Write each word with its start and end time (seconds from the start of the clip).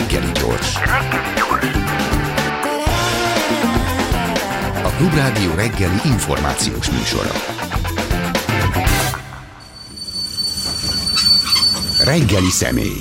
Reggeli 0.00 0.32
gyors. 0.32 0.74
A 4.82 4.88
Klubrádió 4.96 5.54
reggeli 5.54 6.00
információs 6.04 6.90
műsora. 6.90 7.32
Reggeli 12.04 12.50
személy. 12.50 12.98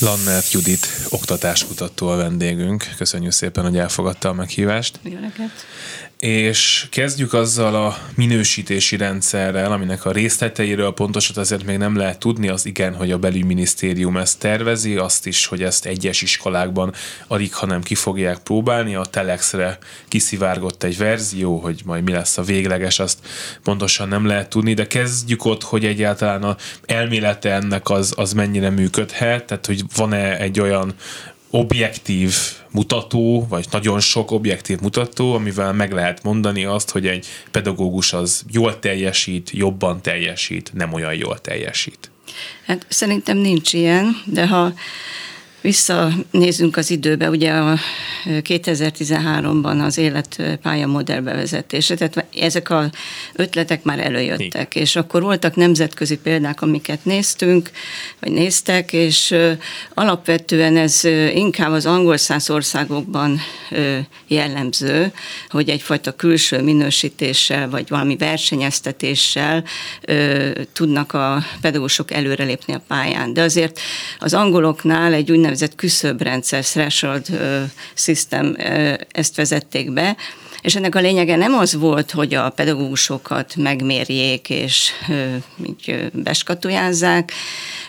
Lannert 0.00 0.52
Judit, 0.52 0.86
oktatáskutató 1.08 2.08
a 2.08 2.16
vendégünk. 2.16 2.84
Köszönjük 2.96 3.32
szépen, 3.32 3.64
hogy 3.64 3.78
elfogadta 3.78 4.28
a 4.28 4.32
meghívást. 4.32 4.98
Jó 5.02 5.18
neked. 5.18 5.50
És 6.22 6.86
kezdjük 6.90 7.32
azzal 7.32 7.74
a 7.74 7.96
minősítési 8.14 8.96
rendszerrel, 8.96 9.72
aminek 9.72 10.04
a 10.04 10.12
részleteiről 10.12 10.92
pontosat 10.92 11.36
azért 11.36 11.64
még 11.64 11.78
nem 11.78 11.96
lehet 11.96 12.18
tudni, 12.18 12.48
az 12.48 12.66
igen, 12.66 12.94
hogy 12.94 13.10
a 13.10 13.18
belügyminisztérium 13.18 14.16
ezt 14.16 14.38
tervezi, 14.38 14.96
azt 14.96 15.26
is, 15.26 15.46
hogy 15.46 15.62
ezt 15.62 15.86
egyes 15.86 16.22
iskolákban 16.22 16.92
alig, 17.26 17.54
hanem 17.54 17.82
ki 17.82 17.94
fogják 17.94 18.38
próbálni. 18.38 18.94
A 18.94 19.04
Telexre 19.04 19.78
kiszivárgott 20.08 20.82
egy 20.82 20.96
verzió, 20.96 21.58
hogy 21.58 21.80
majd 21.84 22.04
mi 22.04 22.12
lesz 22.12 22.38
a 22.38 22.42
végleges, 22.42 22.98
azt 22.98 23.18
pontosan 23.62 24.08
nem 24.08 24.26
lehet 24.26 24.48
tudni, 24.48 24.74
de 24.74 24.86
kezdjük 24.86 25.44
ott, 25.44 25.62
hogy 25.62 25.84
egyáltalán 25.84 26.42
a 26.42 26.56
elmélete 26.86 27.52
ennek 27.52 27.90
az, 27.90 28.12
az 28.16 28.32
mennyire 28.32 28.70
működhet, 28.70 29.44
tehát 29.44 29.66
hogy 29.66 29.82
van-e 29.96 30.38
egy 30.38 30.60
olyan 30.60 30.94
objektív 31.54 32.34
mutató, 32.70 33.46
vagy 33.48 33.66
nagyon 33.70 34.00
sok 34.00 34.30
objektív 34.30 34.78
mutató, 34.80 35.34
amivel 35.34 35.72
meg 35.72 35.92
lehet 35.92 36.22
mondani 36.22 36.64
azt, 36.64 36.90
hogy 36.90 37.06
egy 37.06 37.26
pedagógus 37.50 38.12
az 38.12 38.44
jól 38.50 38.78
teljesít, 38.78 39.50
jobban 39.50 40.02
teljesít, 40.02 40.70
nem 40.74 40.92
olyan 40.92 41.14
jól 41.14 41.40
teljesít. 41.40 42.10
Hát 42.66 42.86
szerintem 42.88 43.36
nincs 43.36 43.72
ilyen, 43.72 44.22
de 44.24 44.46
ha 44.46 44.72
Visszanézünk 45.62 46.76
az 46.76 46.90
időbe, 46.90 47.30
ugye 47.30 47.52
a 47.52 47.78
2013-ban 48.24 49.84
az 49.84 49.98
életpálya 49.98 50.86
modell 50.86 51.20
bevezetése, 51.20 51.94
tehát 51.94 52.26
ezek 52.40 52.70
az 52.70 52.88
ötletek 53.34 53.82
már 53.82 53.98
előjöttek, 53.98 54.74
és 54.74 54.96
akkor 54.96 55.22
voltak 55.22 55.56
nemzetközi 55.56 56.18
példák, 56.18 56.62
amiket 56.62 57.04
néztünk, 57.04 57.70
vagy 58.20 58.32
néztek, 58.32 58.92
és 58.92 59.34
alapvetően 59.94 60.76
ez 60.76 61.04
inkább 61.34 61.70
az 61.70 61.86
angol 61.86 62.16
száz 62.16 62.50
országokban 62.50 63.40
jellemző, 64.26 65.12
hogy 65.48 65.68
egyfajta 65.68 66.12
külső 66.12 66.62
minősítéssel, 66.62 67.70
vagy 67.70 67.88
valami 67.88 68.16
versenyeztetéssel 68.16 69.64
tudnak 70.72 71.12
a 71.12 71.42
pedagógusok 71.60 72.12
előrelépni 72.12 72.74
a 72.74 72.82
pályán. 72.88 73.32
De 73.32 73.42
azért 73.42 73.80
az 74.18 74.34
angoloknál 74.34 75.12
egy 75.12 75.30
úgynevezett 75.30 75.50
úgynevezett 75.52 75.74
küszöbrendszer, 75.74 76.64
threshold 76.64 77.26
system, 77.94 78.56
ezt 79.10 79.36
vezették 79.36 79.92
be, 79.92 80.16
és 80.62 80.74
ennek 80.74 80.94
a 80.94 81.00
lényege 81.00 81.36
nem 81.36 81.54
az 81.54 81.74
volt, 81.74 82.10
hogy 82.10 82.34
a 82.34 82.50
pedagógusokat 82.50 83.56
megmérjék 83.56 84.50
és 84.50 84.90
így 85.66 86.10
beskatujázzák, 86.12 87.32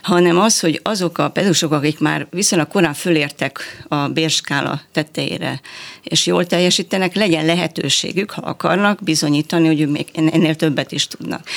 hanem 0.01 0.39
az, 0.39 0.59
hogy 0.59 0.79
azok 0.83 1.17
a 1.17 1.29
pedagógusok, 1.29 1.71
akik 1.71 1.99
már 1.99 2.27
viszonylag 2.29 2.67
korán 2.67 2.93
fölértek 2.93 3.83
a 3.87 4.07
bérskála 4.07 4.81
tetejére, 4.91 5.61
és 6.03 6.25
jól 6.25 6.45
teljesítenek, 6.45 7.15
legyen 7.15 7.45
lehetőségük, 7.45 8.31
ha 8.31 8.41
akarnak, 8.41 9.03
bizonyítani, 9.03 9.67
hogy 9.67 9.89
még 9.89 10.07
ennél 10.13 10.55
többet 10.55 10.91
is 10.91 11.07
tudnak. 11.07 11.47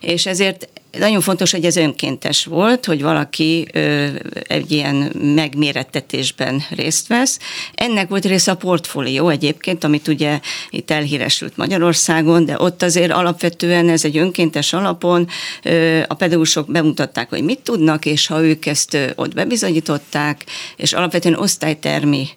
És 0.00 0.26
ezért 0.26 0.68
nagyon 0.98 1.20
fontos, 1.20 1.50
hogy 1.50 1.64
ez 1.64 1.76
önkéntes 1.76 2.44
volt, 2.44 2.84
hogy 2.84 3.02
valaki 3.02 3.68
ö, 3.72 4.06
egy 4.42 4.72
ilyen 4.72 5.12
megmérettetésben 5.34 6.62
részt 6.70 7.06
vesz. 7.06 7.38
Ennek 7.74 8.08
volt 8.08 8.24
része 8.24 8.50
a 8.50 8.56
portfólió 8.56 9.28
egyébként, 9.28 9.84
amit 9.84 10.08
ugye 10.08 10.40
itt 10.70 10.90
elhíresült 10.90 11.56
Magyarországon, 11.56 12.44
de 12.44 12.56
ott 12.58 12.82
azért 12.82 13.12
alapvetően 13.12 13.88
ez 13.88 14.04
egy 14.04 14.16
önkéntes 14.16 14.72
alapon 14.72 15.28
ö, 15.62 16.00
a 16.08 16.14
pedagógusok 16.14 16.70
bemutatták, 16.70 17.28
hogy 17.28 17.42
mit 17.42 17.60
tudnak, 17.60 18.06
és 18.06 18.26
ha 18.26 18.42
ők 18.42 18.66
ezt 18.66 18.94
ö, 18.94 19.06
ott 19.14 19.34
bebizonyították, 19.34 20.44
és 20.76 20.92
alapvetően 20.92 21.38
osztálytermi 21.38 22.28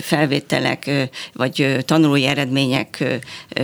felvételek, 0.00 0.90
vagy 1.32 1.76
tanulói 1.84 2.26
eredmények 2.26 3.04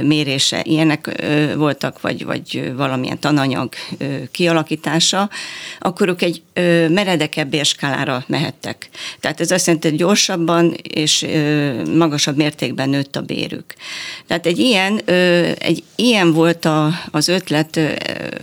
mérése, 0.03 0.61
ilyenek 0.63 1.23
voltak, 1.57 2.01
vagy, 2.01 2.25
vagy 2.25 2.73
valamilyen 2.77 3.19
tananyag 3.19 3.75
kialakítása, 4.31 5.31
akkor 5.79 6.09
ők 6.09 6.23
egy 6.23 6.43
meredekebb 6.89 7.55
érskálára 7.55 8.25
mehettek. 8.27 8.89
Tehát 9.21 9.41
ez 9.41 9.51
azt 9.51 9.67
jelenti, 9.67 9.89
hogy 9.89 9.99
gyorsabban 9.99 10.75
és 10.83 11.27
magasabb 11.95 12.37
mértékben 12.37 12.89
nőtt 12.89 13.17
a 13.17 13.21
bérük. 13.21 13.75
Tehát 14.27 14.47
egy 14.47 14.59
ilyen, 14.59 15.01
egy 15.59 15.83
ilyen 15.97 16.33
volt 16.33 16.65
a, 16.65 16.91
az 17.11 17.29
ötlet 17.29 17.81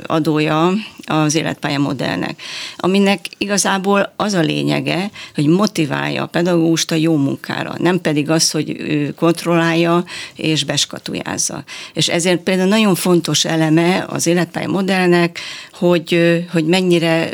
adója 0.06 0.74
az 1.10 1.36
életpálya 1.36 1.80
modellnek, 1.80 2.42
aminek 2.78 3.20
igazából 3.38 4.14
az 4.16 4.34
a 4.34 4.40
lényege, 4.40 5.10
hogy 5.36 5.46
motiválja 5.46 6.24
a 6.24 6.26
pedagógust 6.26 6.92
a 6.92 6.96
jó 6.96 7.16
munkára, 7.16 7.76
nem 7.78 8.02
pedig 8.02 8.30
az, 8.30 8.52
hogy 8.52 8.70
ő 8.80 9.14
kontrollálja 9.14 10.04
és 10.36 10.64
beskatujázza. 10.64 11.64
És 11.94 12.08
ezért 12.08 12.40
például 12.40 12.70
nagyon 12.70 12.96
fontos 12.96 13.46
eleme 13.46 14.06
az 14.08 14.28
életpálya 14.28 14.68
modellnek, 14.68 15.40
hogy, 15.74 16.46
hogy 16.52 16.66
mennyire 16.66 17.30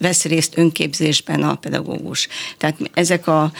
vesz 0.00 0.24
részt 0.24 0.58
önképzésben 0.58 1.42
a 1.42 1.54
pedagógus. 1.54 2.28
Tehát 2.58 2.76
ezek 2.94 3.26
a, 3.26 3.52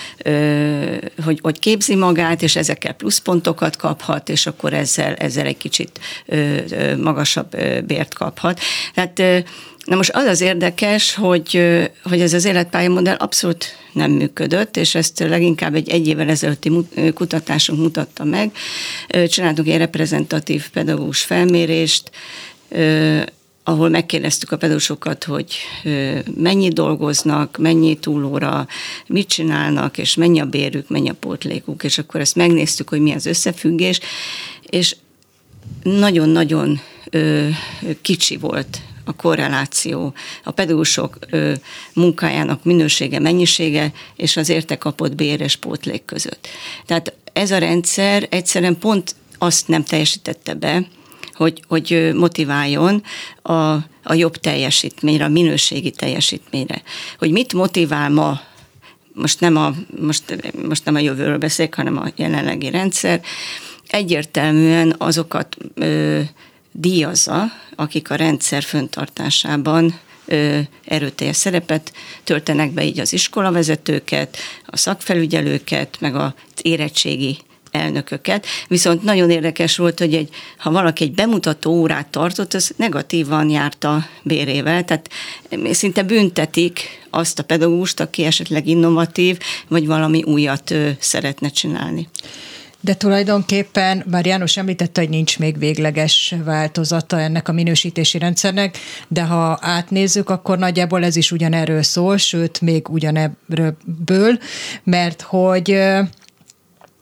hogy, 1.25 1.39
hogy 1.43 1.59
képzi 1.59 1.95
magát, 1.95 2.43
és 2.43 2.57
ezekkel 2.57 2.93
pluszpontokat 2.93 3.77
kaphat, 3.77 4.28
és 4.28 4.47
akkor 4.47 4.73
ezzel, 4.73 5.15
ezzel 5.15 5.47
egy 5.47 5.57
kicsit 5.57 6.01
magasabb 7.03 7.57
bért 7.87 8.15
kaphat. 8.15 8.61
Tehát 8.95 9.45
Na 9.85 9.97
most 9.97 10.11
az 10.11 10.27
az 10.27 10.41
érdekes, 10.41 11.15
hogy, 11.15 11.61
hogy 12.03 12.21
ez 12.21 12.33
az 12.33 12.45
életpályamodell 12.45 13.15
abszolút 13.15 13.65
nem 13.93 14.11
működött, 14.11 14.77
és 14.77 14.95
ezt 14.95 15.19
leginkább 15.19 15.75
egy 15.75 15.89
egy 15.89 16.07
évvel 16.07 16.29
ezelőtti 16.29 16.71
kutatásunk 17.15 17.81
mutatta 17.81 18.25
meg. 18.25 18.51
Csináltunk 19.29 19.69
egy 19.69 19.77
reprezentatív 19.77 20.71
pedagógus 20.71 21.21
felmérést, 21.21 22.11
ahol 23.65 23.89
megkérdeztük 23.89 24.51
a 24.51 24.57
pedagógusokat, 24.57 25.25
hogy 25.25 25.57
mennyi 26.37 26.69
dolgoznak, 26.69 27.57
mennyi 27.59 27.99
túlóra, 27.99 28.67
mit 29.07 29.29
csinálnak, 29.29 29.99
és 29.99 30.15
mennyi 30.15 30.41
a 30.41 30.45
bérük, 30.45 30.89
mennyi 30.89 31.09
a 31.09 31.17
pótlékuk, 31.21 31.85
és 31.85 31.99
akkor 31.99 32.21
ezt 32.21 32.37
megnéztük, 32.37 32.89
hogy 32.89 33.01
mi 33.01 33.13
az 33.13 33.27
összefüggés, 33.27 34.01
és 34.63 34.97
nagyon-nagyon 35.83 36.81
kicsi 38.03 38.37
volt 38.37 38.81
a 39.09 39.13
korreláció, 39.13 40.15
a 40.45 40.51
pedagógusok 40.51 41.19
munkájának 41.93 42.65
minősége, 42.65 43.19
mennyisége 43.19 43.93
és 44.17 44.37
az 44.37 44.49
érte 44.49 44.79
kapott 44.79 45.15
bér 45.15 45.57
pótlék 45.57 46.05
között. 46.05 46.49
Tehát 46.87 47.13
ez 47.33 47.51
a 47.51 47.59
rendszer 47.59 48.27
egyszerűen 48.31 48.79
pont 48.79 49.15
azt 49.39 49.69
nem 49.69 49.85
teljesítette 49.85 50.55
be, 50.55 50.87
hogy, 51.33 51.63
hogy 51.69 52.11
motiváljon 52.15 53.03
a, 53.43 53.53
a 54.03 54.15
jobb 54.15 54.37
teljesítményre, 54.37 55.25
a 55.25 55.29
minőségi 55.29 55.91
teljesítményre. 55.91 56.83
Hogy 57.19 57.31
mit 57.31 57.53
motivál 57.53 58.11
ma 58.11 58.41
most 59.13 59.41
nem 59.41 59.57
a, 59.57 59.75
most, 60.01 60.55
most 60.69 60.85
nem 60.85 60.95
a 60.95 60.99
jövőről 60.99 61.39
beszélek, 61.39 61.75
hanem 61.75 61.99
a 61.99 62.11
jelenlegi 62.17 62.71
rendszer, 62.71 63.21
egyértelműen 63.87 64.95
azokat 64.99 65.57
ö, 65.75 66.21
díjazza, 66.81 67.44
akik 67.77 68.11
a 68.11 68.15
rendszer 68.15 68.62
föntartásában 68.62 69.99
erőteljes 70.84 71.37
szerepet 71.37 71.93
töltenek 72.25 72.72
be 72.72 72.84
így 72.84 73.01
az 73.01 73.13
iskolavezetőket, 73.13 74.36
a 74.66 74.77
szakfelügyelőket, 74.77 75.97
meg 76.01 76.15
az 76.15 76.33
érettségi 76.63 77.39
elnököket. 77.71 78.47
Viszont 78.69 79.03
nagyon 79.03 79.30
érdekes 79.30 79.77
volt, 79.77 79.98
hogy 79.98 80.15
egy, 80.15 80.28
ha 80.57 80.71
valaki 80.71 81.04
egy 81.04 81.13
bemutató 81.13 81.72
órát 81.72 82.07
tartott, 82.07 82.54
az 82.54 82.72
negatívan 82.77 83.51
járt 83.51 83.84
a 83.84 84.07
bérével, 84.22 84.84
tehát 84.84 85.10
szinte 85.71 86.03
büntetik 86.03 87.07
azt 87.10 87.39
a 87.39 87.42
pedagógust, 87.45 88.01
aki 88.01 88.25
esetleg 88.25 88.66
innovatív, 88.66 89.39
vagy 89.69 89.86
valami 89.86 90.22
újat 90.22 90.75
szeretne 90.98 91.48
csinálni. 91.48 92.09
De 92.80 92.95
tulajdonképpen, 92.95 94.04
bár 94.07 94.27
János 94.27 94.57
említette, 94.57 95.01
hogy 95.01 95.10
nincs 95.10 95.39
még 95.39 95.59
végleges 95.59 96.34
változata 96.45 97.21
ennek 97.21 97.48
a 97.48 97.53
minősítési 97.53 98.19
rendszernek, 98.19 98.78
de 99.09 99.22
ha 99.22 99.59
átnézzük, 99.60 100.30
akkor 100.30 100.59
nagyjából 100.59 101.04
ez 101.04 101.16
is 101.16 101.33
ugyanerről 101.33 101.83
szól, 101.83 102.16
sőt, 102.16 102.60
még 102.60 102.89
ugyanebből, 102.89 104.39
mert 104.84 105.22
hogy 105.22 105.80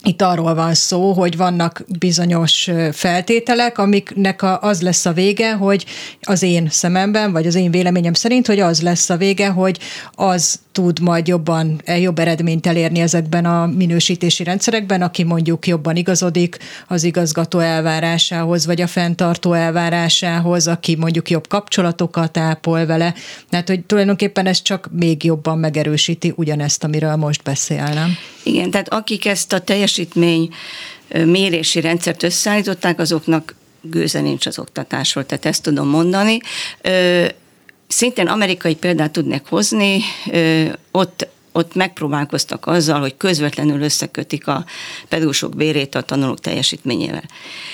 itt 0.02 0.22
arról 0.22 0.54
van 0.54 0.74
szó, 0.74 1.12
hogy 1.12 1.36
vannak 1.36 1.84
bizonyos 1.98 2.70
feltételek, 2.92 3.78
amiknek 3.78 4.42
az 4.60 4.82
lesz 4.82 5.06
a 5.06 5.12
vége, 5.12 5.52
hogy 5.52 5.86
az 6.20 6.42
én 6.42 6.68
szememben, 6.70 7.32
vagy 7.32 7.46
az 7.46 7.54
én 7.54 7.70
véleményem 7.70 8.12
szerint, 8.12 8.46
hogy 8.46 8.60
az 8.60 8.82
lesz 8.82 9.10
a 9.10 9.16
vége, 9.16 9.48
hogy 9.48 9.78
az 10.12 10.60
tud 10.76 11.00
majd 11.00 11.26
jobban, 11.26 11.80
jobb 11.86 12.18
eredményt 12.18 12.66
elérni 12.66 13.00
ezekben 13.00 13.44
a 13.44 13.66
minősítési 13.66 14.44
rendszerekben, 14.44 15.02
aki 15.02 15.22
mondjuk 15.22 15.66
jobban 15.66 15.96
igazodik 15.96 16.56
az 16.86 17.04
igazgató 17.04 17.58
elvárásához, 17.58 18.66
vagy 18.66 18.80
a 18.80 18.86
fenntartó 18.86 19.52
elvárásához, 19.52 20.66
aki 20.66 20.96
mondjuk 20.96 21.30
jobb 21.30 21.48
kapcsolatokat 21.48 22.36
ápol 22.36 22.86
vele. 22.86 23.14
Tehát, 23.50 23.68
hogy 23.68 23.80
tulajdonképpen 23.80 24.46
ez 24.46 24.62
csak 24.62 24.88
még 24.92 25.24
jobban 25.24 25.58
megerősíti 25.58 26.32
ugyanezt, 26.36 26.84
amiről 26.84 27.16
most 27.16 27.42
beszélnem. 27.42 28.16
Igen, 28.42 28.70
tehát 28.70 28.88
akik 28.88 29.26
ezt 29.26 29.52
a 29.52 29.60
teljesítmény 29.60 30.48
mérési 31.24 31.80
rendszert 31.80 32.22
összeállították, 32.22 32.98
azoknak 32.98 33.54
gőze 33.80 34.20
nincs 34.20 34.46
az 34.46 34.58
oktatásról, 34.58 35.26
tehát 35.26 35.46
ezt 35.46 35.62
tudom 35.62 35.88
mondani. 35.88 36.38
Szintén 37.88 38.26
amerikai 38.26 38.74
példát 38.74 39.12
tudnék 39.12 39.46
hozni, 39.48 40.02
ott 40.90 41.28
ott 41.56 41.74
megpróbálkoztak 41.74 42.66
azzal, 42.66 43.00
hogy 43.00 43.16
közvetlenül 43.16 43.82
összekötik 43.82 44.46
a 44.46 44.64
pedagógusok 45.08 45.56
bérét 45.56 45.94
a 45.94 46.00
tanulók 46.00 46.40
teljesítményével. 46.40 47.24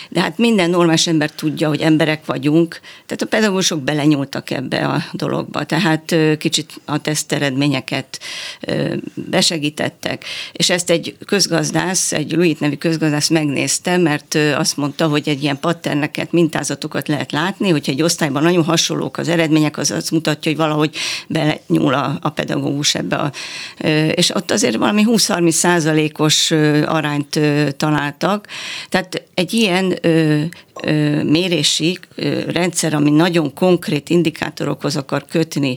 De 0.08 0.20
hát 0.20 0.38
minden 0.38 0.70
normális 0.70 1.06
ember 1.06 1.30
tudja, 1.30 1.68
hogy 1.68 1.80
emberek 1.80 2.26
vagyunk, 2.26 2.80
tehát 3.06 3.22
a 3.22 3.26
pedagógusok 3.26 3.82
belenyúltak 3.82 4.50
ebbe 4.50 4.86
a 4.86 5.02
dologba, 5.12 5.64
tehát 5.64 6.16
kicsit 6.38 6.80
a 6.84 6.98
teszteredményeket 6.98 8.20
besegítettek, 9.14 10.24
és 10.52 10.70
ezt 10.70 10.90
egy 10.90 11.16
közgazdász, 11.26 12.12
egy 12.12 12.32
Louis 12.32 12.58
nevű 12.58 12.76
közgazdász 12.76 13.28
megnézte, 13.28 13.96
mert 13.96 14.38
azt 14.56 14.76
mondta, 14.76 15.06
hogy 15.06 15.28
egy 15.28 15.42
ilyen 15.42 15.60
patterneket, 15.60 16.32
mintázatokat 16.32 17.08
lehet 17.08 17.32
látni, 17.32 17.70
hogyha 17.70 17.92
egy 17.92 18.02
osztályban 18.02 18.42
nagyon 18.42 18.64
hasonlók 18.64 19.18
az 19.18 19.28
eredmények, 19.28 19.78
az 19.78 19.90
azt 19.90 20.10
mutatja, 20.10 20.50
hogy 20.50 20.60
valahogy 20.60 20.96
belenyúl 21.28 21.94
a, 21.94 22.18
a 22.20 22.28
pedagógus 22.28 22.94
ebbe 22.94 23.16
a 23.16 23.32
és 24.14 24.34
ott 24.34 24.50
azért 24.50 24.76
valami 24.76 25.04
20-30 25.06 25.50
százalékos 25.50 26.50
arányt 26.84 27.40
találtak. 27.76 28.46
Tehát 28.88 29.22
egy 29.34 29.52
ilyen 29.52 29.98
mérési 31.26 31.98
rendszer, 32.46 32.94
ami 32.94 33.10
nagyon 33.10 33.54
konkrét 33.54 34.10
indikátorokhoz 34.10 34.96
akar 34.96 35.24
kötni 35.30 35.76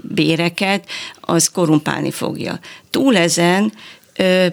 béreket, 0.00 0.88
az 1.20 1.48
korumpálni 1.48 2.10
fogja. 2.10 2.58
Túl 2.90 3.16
ezen 3.16 3.72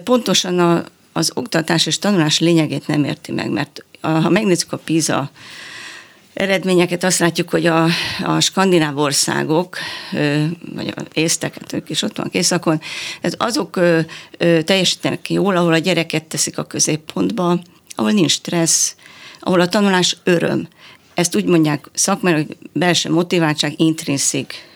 pontosan 0.04 0.84
az 1.12 1.30
oktatás 1.34 1.86
és 1.86 1.98
tanulás 1.98 2.38
lényegét 2.38 2.86
nem 2.86 3.04
érti 3.04 3.32
meg, 3.32 3.50
mert 3.50 3.84
ha 4.00 4.30
megnézzük 4.30 4.72
a 4.72 4.76
PISA 4.76 5.30
eredményeket 6.34 7.04
azt 7.04 7.18
látjuk, 7.18 7.50
hogy 7.50 7.66
a, 7.66 7.86
a 8.22 8.40
skandináv 8.40 8.98
országok, 8.98 9.78
vagy 10.74 10.92
a 10.96 11.02
észteket, 11.12 11.72
ők 11.72 11.90
is 11.90 12.02
ott 12.02 12.16
vannak 12.16 12.34
északon, 12.34 12.80
ez 13.20 13.34
azok 13.36 13.80
teljesítenek 14.64 15.30
jól, 15.30 15.56
ahol 15.56 15.72
a 15.72 15.78
gyereket 15.78 16.24
teszik 16.24 16.58
a 16.58 16.64
középpontba, 16.64 17.58
ahol 17.94 18.10
nincs 18.12 18.32
stressz, 18.32 18.94
ahol 19.40 19.60
a 19.60 19.68
tanulás 19.68 20.16
öröm. 20.24 20.68
Ezt 21.14 21.36
úgy 21.36 21.44
mondják 21.44 21.86
szakmai, 21.92 22.32
hogy 22.32 22.56
belső 22.72 23.10
motiváltság, 23.10 23.80
intrinszik 23.80 24.69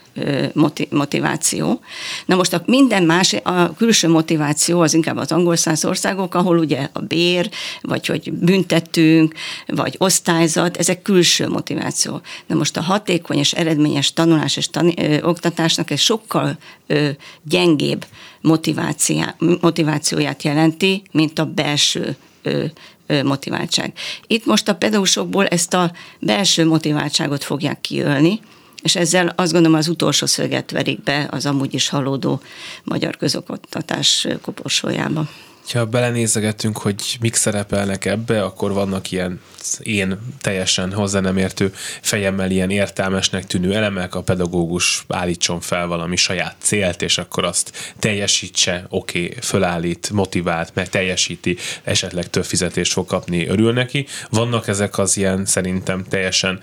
motiváció. 0.90 1.80
Na 2.26 2.34
most 2.36 2.52
a 2.52 2.62
minden 2.66 3.02
más, 3.02 3.32
a 3.42 3.74
külső 3.74 4.08
motiváció 4.08 4.80
az 4.80 4.94
inkább 4.94 5.16
az 5.16 5.32
angol 5.32 5.56
száz 5.56 5.84
országok, 5.84 6.34
ahol 6.34 6.58
ugye 6.58 6.88
a 6.92 7.00
bér, 7.00 7.50
vagy 7.80 8.06
hogy 8.06 8.32
büntetünk, 8.32 9.34
vagy 9.66 9.94
osztályzat, 9.98 10.76
ezek 10.76 11.02
külső 11.02 11.48
motiváció. 11.48 12.20
Na 12.46 12.54
most 12.54 12.76
a 12.76 12.82
hatékony 12.82 13.38
és 13.38 13.52
eredményes 13.52 14.12
tanulás 14.12 14.56
és 14.56 14.68
tani, 14.68 14.94
ö, 14.96 15.22
oktatásnak 15.22 15.90
egy 15.90 15.98
sokkal 15.98 16.58
ö, 16.86 17.08
gyengébb 17.42 18.04
motivációját 19.60 20.42
jelenti, 20.42 21.02
mint 21.10 21.38
a 21.38 21.44
belső 21.44 22.16
ö, 22.42 22.64
motiváltság. 23.22 23.92
Itt 24.26 24.46
most 24.46 24.68
a 24.68 24.74
pedagógusokból 24.74 25.46
ezt 25.46 25.74
a 25.74 25.92
belső 26.18 26.66
motiváltságot 26.66 27.44
fogják 27.44 27.80
kiölni, 27.80 28.40
és 28.84 28.96
ezzel 28.96 29.32
azt 29.36 29.52
gondolom 29.52 29.78
az 29.78 29.88
utolsó 29.88 30.26
szöget 30.26 30.70
verik 30.70 31.02
be 31.02 31.28
az 31.30 31.46
amúgy 31.46 31.74
is 31.74 31.88
halódó 31.88 32.40
magyar 32.82 33.16
közoktatás 33.16 34.26
koporsójába. 34.42 35.28
Ha 35.72 35.86
belenézegetünk, 35.86 36.78
hogy 36.78 37.16
mik 37.20 37.34
szerepelnek 37.34 38.04
ebbe, 38.04 38.44
akkor 38.44 38.72
vannak 38.72 39.10
ilyen 39.10 39.40
én 39.82 40.18
teljesen 40.40 40.92
hozzá 40.92 41.20
nem 41.20 41.36
értő 41.36 41.72
fejemmel 42.00 42.50
ilyen 42.50 42.70
értelmesnek 42.70 43.46
tűnő 43.46 43.74
elemek, 43.74 44.14
a 44.14 44.22
pedagógus 44.22 45.04
állítson 45.08 45.60
fel 45.60 45.86
valami 45.86 46.16
saját 46.16 46.56
célt, 46.58 47.02
és 47.02 47.18
akkor 47.18 47.44
azt 47.44 47.92
teljesítse, 47.98 48.86
oké, 48.88 49.24
okay, 49.24 49.36
fölállít, 49.40 50.10
motivált, 50.10 50.74
mert 50.74 50.90
teljesíti, 50.90 51.56
esetleg 51.82 52.30
több 52.30 52.44
fizetést 52.44 52.92
fog 52.92 53.06
kapni, 53.06 53.46
örül 53.46 53.72
neki. 53.72 54.06
Vannak 54.30 54.68
ezek 54.68 54.98
az 54.98 55.16
ilyen 55.16 55.44
szerintem 55.44 56.04
teljesen 56.08 56.60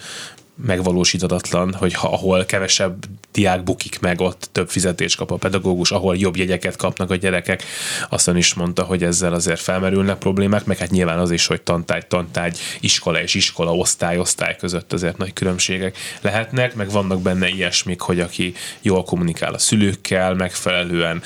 megvalósítatatlan, 0.65 1.73
hogy 1.73 1.93
ha, 1.93 2.11
ahol 2.11 2.45
kevesebb 2.45 3.05
diák 3.31 3.63
bukik 3.63 3.99
meg, 3.99 4.21
ott 4.21 4.49
több 4.51 4.69
fizetést 4.69 5.17
kap 5.17 5.31
a 5.31 5.35
pedagógus, 5.35 5.91
ahol 5.91 6.17
jobb 6.17 6.35
jegyeket 6.35 6.75
kapnak 6.75 7.09
a 7.09 7.15
gyerekek. 7.15 7.63
Aztán 8.09 8.37
is 8.37 8.53
mondta, 8.53 8.83
hogy 8.83 9.03
ezzel 9.03 9.33
azért 9.33 9.59
felmerülnek 9.59 10.17
problémák, 10.17 10.65
meg 10.65 10.77
hát 10.77 10.89
nyilván 10.89 11.19
az 11.19 11.31
is, 11.31 11.47
hogy 11.47 11.61
tantágy, 11.61 12.07
tantágy, 12.07 12.59
iskola 12.79 13.21
és 13.21 13.33
iskola, 13.33 13.75
osztály, 13.75 14.17
osztály 14.17 14.55
között 14.55 14.93
azért 14.93 15.17
nagy 15.17 15.33
különbségek 15.33 15.97
lehetnek, 16.21 16.75
meg 16.75 16.91
vannak 16.91 17.21
benne 17.21 17.47
ilyesmik, 17.47 17.99
hogy 17.99 18.19
aki 18.19 18.53
jól 18.81 19.03
kommunikál 19.03 19.53
a 19.53 19.57
szülőkkel, 19.57 20.33
megfelelően 20.33 21.21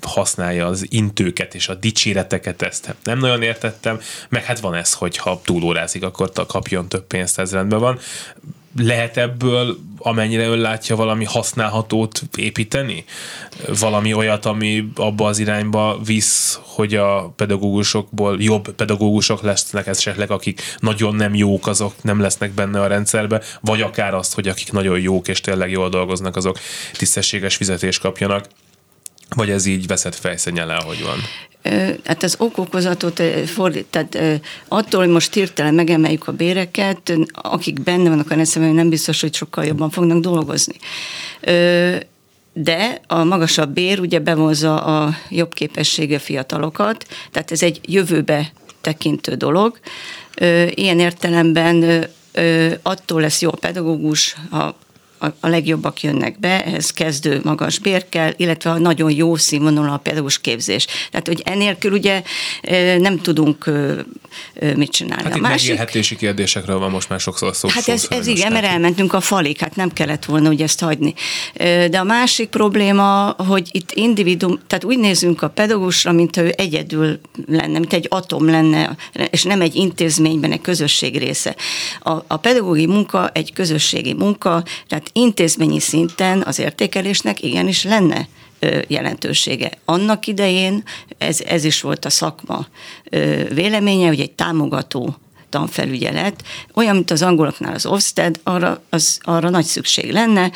használja 0.00 0.66
az 0.66 0.86
intőket 0.88 1.54
és 1.54 1.68
a 1.68 1.74
dicséreteket, 1.74 2.62
ezt 2.62 2.94
nem 3.02 3.18
nagyon 3.18 3.42
értettem, 3.42 4.00
meg 4.28 4.44
hát 4.44 4.60
van 4.60 4.74
ez, 4.74 4.92
hogy 4.92 5.16
ha 5.16 5.40
túlórázik, 5.44 6.02
akkor 6.02 6.32
kapjon 6.46 6.88
több 6.88 7.06
pénzt, 7.06 7.38
ez 7.38 7.52
rendben 7.52 7.78
van 7.78 7.98
lehet 8.76 9.16
ebből, 9.16 9.76
amennyire 9.98 10.46
ön 10.46 10.58
látja, 10.58 10.96
valami 10.96 11.24
használhatót 11.24 12.22
építeni? 12.36 13.04
Valami 13.78 14.14
olyat, 14.14 14.46
ami 14.46 14.88
abba 14.94 15.26
az 15.26 15.38
irányba 15.38 15.98
visz, 16.04 16.60
hogy 16.62 16.94
a 16.94 17.32
pedagógusokból 17.36 18.36
jobb 18.42 18.74
pedagógusok 18.74 19.42
lesznek 19.42 19.86
esetleg, 19.86 20.30
akik 20.30 20.62
nagyon 20.78 21.14
nem 21.14 21.34
jók, 21.34 21.66
azok 21.66 21.92
nem 22.02 22.20
lesznek 22.20 22.50
benne 22.50 22.80
a 22.80 22.86
rendszerbe, 22.86 23.42
vagy 23.60 23.80
akár 23.80 24.14
azt, 24.14 24.34
hogy 24.34 24.48
akik 24.48 24.72
nagyon 24.72 25.00
jók 25.00 25.28
és 25.28 25.40
tényleg 25.40 25.70
jól 25.70 25.88
dolgoznak, 25.88 26.36
azok 26.36 26.58
tisztességes 26.92 27.56
fizetést 27.56 28.00
kapjanak. 28.00 28.46
Vagy 29.34 29.50
ez 29.50 29.66
így 29.66 29.86
veszett 29.86 30.14
fejszennyel 30.14 30.70
ahogy 30.70 31.02
van? 31.02 31.18
hát 32.04 32.22
az 32.22 32.36
okokozatot 32.38 33.22
fordít, 33.46 33.86
tehát 33.90 34.42
attól, 34.68 35.00
hogy 35.00 35.12
most 35.12 35.34
hirtelen 35.34 35.74
megemeljük 35.74 36.28
a 36.28 36.32
béreket, 36.32 37.12
akik 37.32 37.82
benne 37.82 38.08
vannak 38.08 38.30
a 38.30 38.34
rendszerben, 38.34 38.74
nem 38.74 38.88
biztos, 38.88 39.20
hogy 39.20 39.34
sokkal 39.34 39.64
jobban 39.64 39.90
fognak 39.90 40.20
dolgozni. 40.20 40.74
De 42.52 43.00
a 43.06 43.24
magasabb 43.24 43.70
bér 43.70 44.00
ugye 44.00 44.18
bevonza 44.18 44.82
a 44.82 45.16
jobb 45.30 45.54
képességű 45.54 46.16
fiatalokat, 46.16 47.06
tehát 47.30 47.50
ez 47.50 47.62
egy 47.62 47.80
jövőbe 47.82 48.52
tekintő 48.80 49.34
dolog. 49.34 49.78
Ilyen 50.68 51.00
értelemben 51.00 52.06
attól 52.82 53.20
lesz 53.20 53.42
jó 53.42 53.50
a 53.50 53.56
pedagógus, 53.56 54.36
ha 54.50 54.76
a, 55.18 55.48
legjobbak 55.48 56.02
jönnek 56.02 56.40
be, 56.40 56.64
ehhez 56.64 56.90
kezdő 56.90 57.40
magas 57.44 57.78
bér 57.78 58.08
kell, 58.08 58.32
illetve 58.36 58.70
a 58.70 58.78
nagyon 58.78 59.10
jó 59.10 59.36
színvonalú 59.36 59.92
a 59.92 59.96
pedagógus 59.96 60.40
képzés. 60.40 60.86
Tehát, 61.10 61.26
hogy 61.26 61.42
enélkül 61.44 61.92
ugye 61.92 62.22
nem 62.98 63.20
tudunk 63.20 63.70
mit 64.76 64.90
csinálni. 64.90 65.22
Hát 65.22 65.34
a 65.34 65.38
másik... 65.38 65.68
megélhetési 65.68 66.16
kérdésekről 66.16 66.78
van 66.78 66.90
most 66.90 67.08
már 67.08 67.20
sokszor 67.20 67.56
szó. 67.56 67.68
Hát 67.68 67.88
ez, 67.88 68.06
ez 68.10 68.26
igen, 68.26 68.52
mert 68.52 68.64
elmentünk 68.64 69.12
a 69.12 69.20
falig, 69.20 69.58
hát 69.58 69.76
nem 69.76 69.92
kellett 69.92 70.24
volna 70.24 70.48
ugye 70.48 70.64
ezt 70.64 70.80
hagyni. 70.80 71.14
De 71.90 71.98
a 71.98 72.04
másik 72.04 72.48
probléma, 72.48 73.30
hogy 73.30 73.68
itt 73.72 73.92
individuum, 73.92 74.60
tehát 74.66 74.84
úgy 74.84 74.98
nézünk 74.98 75.42
a 75.42 75.48
pedagógusra, 75.48 76.12
mint 76.12 76.36
ő 76.36 76.52
egyedül 76.56 77.20
lenne, 77.46 77.78
mint 77.78 77.92
egy 77.92 78.06
atom 78.08 78.48
lenne, 78.48 78.96
és 79.30 79.42
nem 79.42 79.60
egy 79.60 79.74
intézményben, 79.74 80.52
egy 80.52 80.60
közösség 80.60 81.18
része. 81.18 81.56
A, 82.00 82.10
a 82.26 82.36
pedagógiai 82.36 82.86
munka 82.86 83.30
egy 83.32 83.52
közösségi 83.52 84.12
munka, 84.12 84.64
tehát 84.88 85.03
intézményi 85.12 85.80
szinten 85.80 86.42
az 86.42 86.58
értékelésnek 86.58 87.42
igenis 87.42 87.84
lenne 87.84 88.28
jelentősége. 88.86 89.70
Annak 89.84 90.26
idején 90.26 90.82
ez, 91.18 91.40
ez 91.40 91.64
is 91.64 91.80
volt 91.80 92.04
a 92.04 92.10
szakma 92.10 92.66
véleménye, 93.48 94.06
hogy 94.06 94.20
egy 94.20 94.32
támogató 94.32 95.16
tanfelügyelet, 95.48 96.42
olyan, 96.74 96.94
mint 96.94 97.10
az 97.10 97.22
angoloknál 97.22 97.74
az 97.74 97.86
Ofsted, 97.86 98.40
arra, 98.42 98.82
az, 98.90 99.18
arra 99.22 99.50
nagy 99.50 99.64
szükség 99.64 100.12
lenne, 100.12 100.50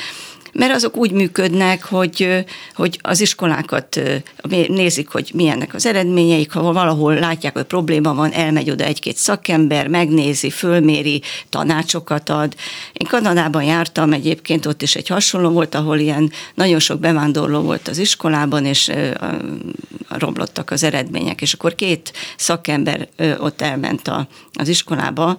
mert 0.52 0.74
azok 0.74 0.96
úgy 0.96 1.12
működnek, 1.12 1.84
hogy, 1.84 2.44
hogy 2.74 2.98
az 3.02 3.20
iskolákat 3.20 4.00
nézik, 4.68 5.08
hogy 5.08 5.30
milyennek 5.34 5.74
az 5.74 5.86
eredményeik, 5.86 6.52
ha 6.52 6.72
valahol 6.72 7.14
látják, 7.14 7.52
hogy 7.52 7.62
probléma 7.64 8.14
van, 8.14 8.32
elmegy 8.32 8.70
oda 8.70 8.84
egy-két 8.84 9.16
szakember, 9.16 9.88
megnézi, 9.88 10.50
fölméri, 10.50 11.22
tanácsokat 11.48 12.28
ad. 12.28 12.54
Én 12.92 13.06
Kanadában 13.06 13.62
jártam 13.62 14.12
egyébként, 14.12 14.66
ott 14.66 14.82
is 14.82 14.94
egy 14.96 15.08
hasonló 15.08 15.50
volt, 15.50 15.74
ahol 15.74 15.98
ilyen 15.98 16.32
nagyon 16.54 16.78
sok 16.78 17.00
bevándorló 17.00 17.60
volt 17.60 17.88
az 17.88 17.98
iskolában, 17.98 18.64
és 18.64 18.90
romlottak 20.08 20.70
az 20.70 20.82
eredmények, 20.82 21.40
és 21.40 21.52
akkor 21.52 21.74
két 21.74 22.12
szakember 22.36 23.08
ott 23.38 23.60
elment 23.60 24.08
a, 24.08 24.28
az 24.52 24.68
iskolába, 24.68 25.36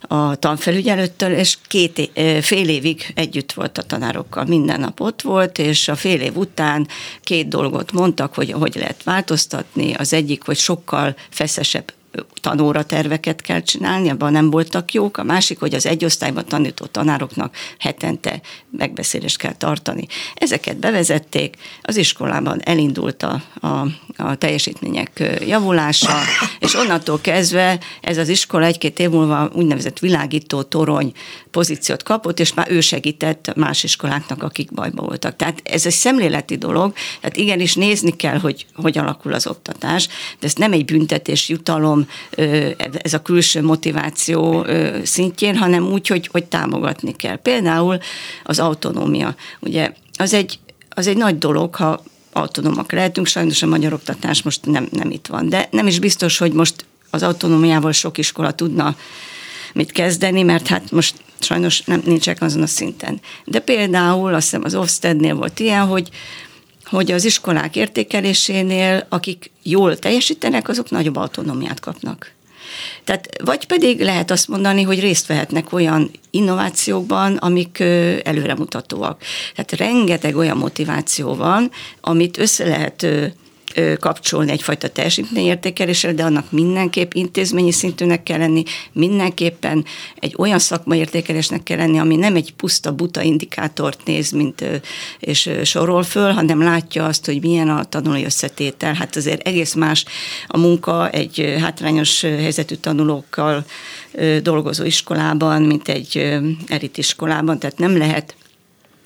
a 0.00 0.36
tanfelügyelőttől, 0.36 1.32
és 1.32 1.56
két, 1.68 2.10
fél 2.40 2.68
évig 2.68 3.12
együtt 3.14 3.52
volt 3.52 3.78
a 3.78 3.82
tanárokkal, 3.82 4.44
minden 4.44 4.80
nap 4.80 5.00
ott 5.00 5.22
volt, 5.22 5.58
és 5.58 5.88
a 5.88 5.94
fél 5.94 6.20
év 6.20 6.36
után 6.36 6.88
két 7.22 7.48
dolgot 7.48 7.92
mondtak, 7.92 8.34
hogy 8.34 8.52
hogy 8.52 8.74
lehet 8.74 9.02
változtatni. 9.02 9.94
Az 9.94 10.12
egyik, 10.12 10.44
hogy 10.44 10.56
sokkal 10.56 11.16
feszesebb 11.28 11.92
tanóra 12.40 12.84
terveket 12.84 13.40
kell 13.40 13.60
csinálni, 13.60 14.08
abban 14.08 14.32
nem 14.32 14.50
voltak 14.50 14.92
jók. 14.92 15.16
A 15.16 15.22
másik, 15.22 15.58
hogy 15.58 15.74
az 15.74 15.86
egy 15.86 16.04
osztályban 16.04 16.44
tanító 16.44 16.84
tanároknak 16.84 17.54
hetente 17.78 18.40
megbeszélést 18.70 19.38
kell 19.38 19.54
tartani. 19.54 20.06
Ezeket 20.34 20.76
bevezették, 20.76 21.56
az 21.82 21.96
iskolában 21.96 22.60
elindult 22.64 23.22
a, 23.22 23.42
a, 23.60 23.86
a 24.16 24.34
teljesítmények 24.34 25.38
javulása, 25.46 26.18
és 26.58 26.74
onnantól 26.74 27.20
kezdve 27.20 27.78
ez 28.00 28.18
az 28.18 28.28
iskola 28.28 28.64
egy-két 28.64 28.98
év 28.98 29.10
múlva 29.10 29.50
úgynevezett 29.54 29.98
világító 29.98 30.62
torony 30.62 31.12
pozíciót 31.50 32.02
kapott, 32.02 32.40
és 32.40 32.54
már 32.54 32.70
ő 32.70 32.80
segített 32.80 33.54
más 33.54 33.84
iskoláknak, 33.84 34.42
akik 34.42 34.72
bajba 34.72 35.02
voltak. 35.02 35.36
Tehát 35.36 35.60
ez 35.64 35.86
egy 35.86 35.92
szemléleti 35.92 36.56
dolog, 36.56 36.92
tehát 37.20 37.36
igenis 37.36 37.74
nézni 37.74 38.16
kell, 38.16 38.38
hogy 38.38 38.66
hogy 38.74 38.98
alakul 38.98 39.32
az 39.32 39.46
oktatás, 39.46 40.06
de 40.40 40.46
ez 40.46 40.54
nem 40.54 40.72
egy 40.72 40.84
büntetés, 40.84 41.48
jutalom, 41.48 42.06
ez 43.02 43.12
a 43.12 43.22
külső 43.22 43.62
motiváció 43.62 44.66
szintjén, 45.02 45.56
hanem 45.56 45.92
úgy, 45.92 46.06
hogy, 46.06 46.28
hogy 46.32 46.44
támogatni 46.44 47.16
kell. 47.16 47.36
Például 47.36 47.98
az 48.44 48.58
autonómia. 48.60 49.34
Ugye 49.60 49.92
az 50.16 50.34
egy, 50.34 50.58
az 50.88 51.06
egy 51.06 51.16
nagy 51.16 51.38
dolog, 51.38 51.74
ha 51.74 52.02
autonómak 52.32 52.92
lehetünk, 52.92 53.26
sajnos 53.26 53.62
a 53.62 53.66
magyar 53.66 53.92
oktatás 53.92 54.42
most 54.42 54.66
nem, 54.66 54.88
nem 54.92 55.10
itt 55.10 55.26
van. 55.26 55.48
De 55.48 55.68
nem 55.70 55.86
is 55.86 55.98
biztos, 55.98 56.38
hogy 56.38 56.52
most 56.52 56.84
az 57.10 57.22
autonómiával 57.22 57.92
sok 57.92 58.18
iskola 58.18 58.52
tudna 58.52 58.96
mit 59.72 59.92
kezdeni, 59.92 60.42
mert 60.42 60.66
hát 60.66 60.90
most 60.90 61.14
sajnos 61.40 61.80
nem 61.80 62.02
nincsek 62.04 62.42
azon 62.42 62.62
a 62.62 62.66
szinten. 62.66 63.20
De 63.44 63.58
például 63.58 64.34
azt 64.34 64.44
hiszem 64.44 64.64
az 64.64 64.74
Ofstednél 64.74 65.34
volt 65.34 65.60
ilyen, 65.60 65.86
hogy 65.86 66.10
hogy 66.84 67.12
az 67.12 67.24
iskolák 67.24 67.76
értékelésénél, 67.76 69.06
akik 69.08 69.50
jól 69.62 69.98
teljesítenek, 69.98 70.68
azok 70.68 70.90
nagyobb 70.90 71.16
autonómiát 71.16 71.80
kapnak. 71.80 72.32
Tehát 73.04 73.28
vagy 73.44 73.66
pedig 73.66 74.00
lehet 74.00 74.30
azt 74.30 74.48
mondani, 74.48 74.82
hogy 74.82 75.00
részt 75.00 75.26
vehetnek 75.26 75.72
olyan 75.72 76.10
innovációkban, 76.30 77.36
amik 77.36 77.80
előremutatóak. 78.24 79.22
Tehát 79.54 79.72
rengeteg 79.72 80.36
olyan 80.36 80.56
motiváció 80.56 81.34
van, 81.34 81.70
amit 82.00 82.38
össze 82.38 82.64
lehet 82.64 83.06
kapcsolni 84.00 84.50
egyfajta 84.50 84.88
teljesítményértékelésre, 84.88 86.12
de 86.12 86.24
annak 86.24 86.50
mindenképp 86.50 87.12
intézményi 87.12 87.72
szintűnek 87.72 88.22
kell 88.22 88.38
lenni, 88.38 88.62
mindenképpen 88.92 89.84
egy 90.14 90.34
olyan 90.38 90.58
szakmai 90.58 90.98
értékelésnek 90.98 91.62
kell 91.62 91.76
lenni, 91.76 91.98
ami 91.98 92.16
nem 92.16 92.36
egy 92.36 92.52
puszta 92.54 92.92
buta 92.92 93.22
indikátort 93.22 94.00
néz, 94.04 94.30
mint 94.30 94.64
és 95.18 95.50
sorol 95.64 96.02
föl, 96.02 96.30
hanem 96.32 96.62
látja 96.62 97.04
azt, 97.04 97.26
hogy 97.26 97.40
milyen 97.40 97.68
a 97.68 97.84
tanulói 97.84 98.24
összetétel. 98.24 98.94
Hát 98.94 99.16
azért 99.16 99.46
egész 99.46 99.74
más 99.74 100.04
a 100.46 100.58
munka 100.58 101.10
egy 101.10 101.54
hátrányos 101.60 102.20
helyzetű 102.20 102.74
tanulókkal 102.74 103.64
dolgozó 104.42 104.84
iskolában, 104.84 105.62
mint 105.62 105.88
egy 105.88 106.38
elit 106.68 106.98
iskolában, 106.98 107.58
tehát 107.58 107.78
nem 107.78 107.96
lehet 107.96 108.34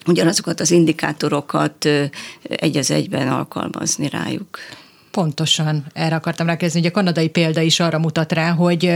ugyanazokat 0.06 0.60
az 0.60 0.70
indikátorokat 0.70 1.88
egy 2.42 2.76
az 2.76 2.90
egyben 2.90 3.28
alkalmazni 3.28 4.08
rájuk. 4.08 4.58
Pontosan, 5.14 5.84
erre 5.92 6.14
akartam 6.14 6.46
rákezni, 6.46 6.80
hogy 6.80 6.88
a 6.88 6.92
kanadai 6.92 7.28
példa 7.28 7.60
is 7.60 7.80
arra 7.80 7.98
mutat 7.98 8.32
rá, 8.32 8.50
hogy, 8.50 8.92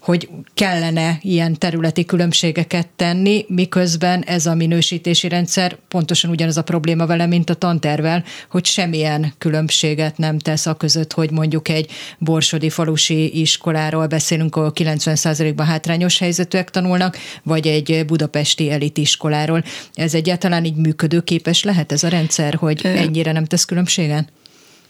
hogy 0.00 0.28
kellene 0.54 1.18
ilyen 1.20 1.58
területi 1.58 2.04
különbségeket 2.04 2.88
tenni, 2.96 3.44
miközben 3.48 4.22
ez 4.22 4.46
a 4.46 4.54
minősítési 4.54 5.28
rendszer 5.28 5.76
pontosan 5.88 6.30
ugyanaz 6.30 6.56
a 6.56 6.62
probléma 6.62 7.06
vele, 7.06 7.26
mint 7.26 7.50
a 7.50 7.54
tantervel, 7.54 8.24
hogy 8.50 8.64
semmilyen 8.66 9.32
különbséget 9.38 10.18
nem 10.18 10.38
tesz 10.38 10.66
a 10.66 10.74
között, 10.74 11.12
hogy 11.12 11.30
mondjuk 11.30 11.68
egy 11.68 11.90
borsodi 12.18 12.70
falusi 12.70 13.40
iskoláról 13.40 14.06
beszélünk, 14.06 14.56
ahol 14.56 14.72
90%-ban 14.74 15.66
hátrányos 15.66 16.18
helyzetűek 16.18 16.70
tanulnak, 16.70 17.18
vagy 17.42 17.66
egy 17.66 18.04
budapesti 18.06 18.70
elitiskoláról. 18.70 19.64
Ez 19.94 20.14
egyáltalán 20.14 20.64
így 20.64 20.76
működőképes 20.76 21.62
lehet 21.62 21.92
ez 21.92 22.02
a 22.02 22.08
rendszer, 22.08 22.54
hogy 22.54 22.80
ennyire 22.84 23.32
nem 23.32 23.44
tesz 23.44 23.64
különbséget? 23.64 24.28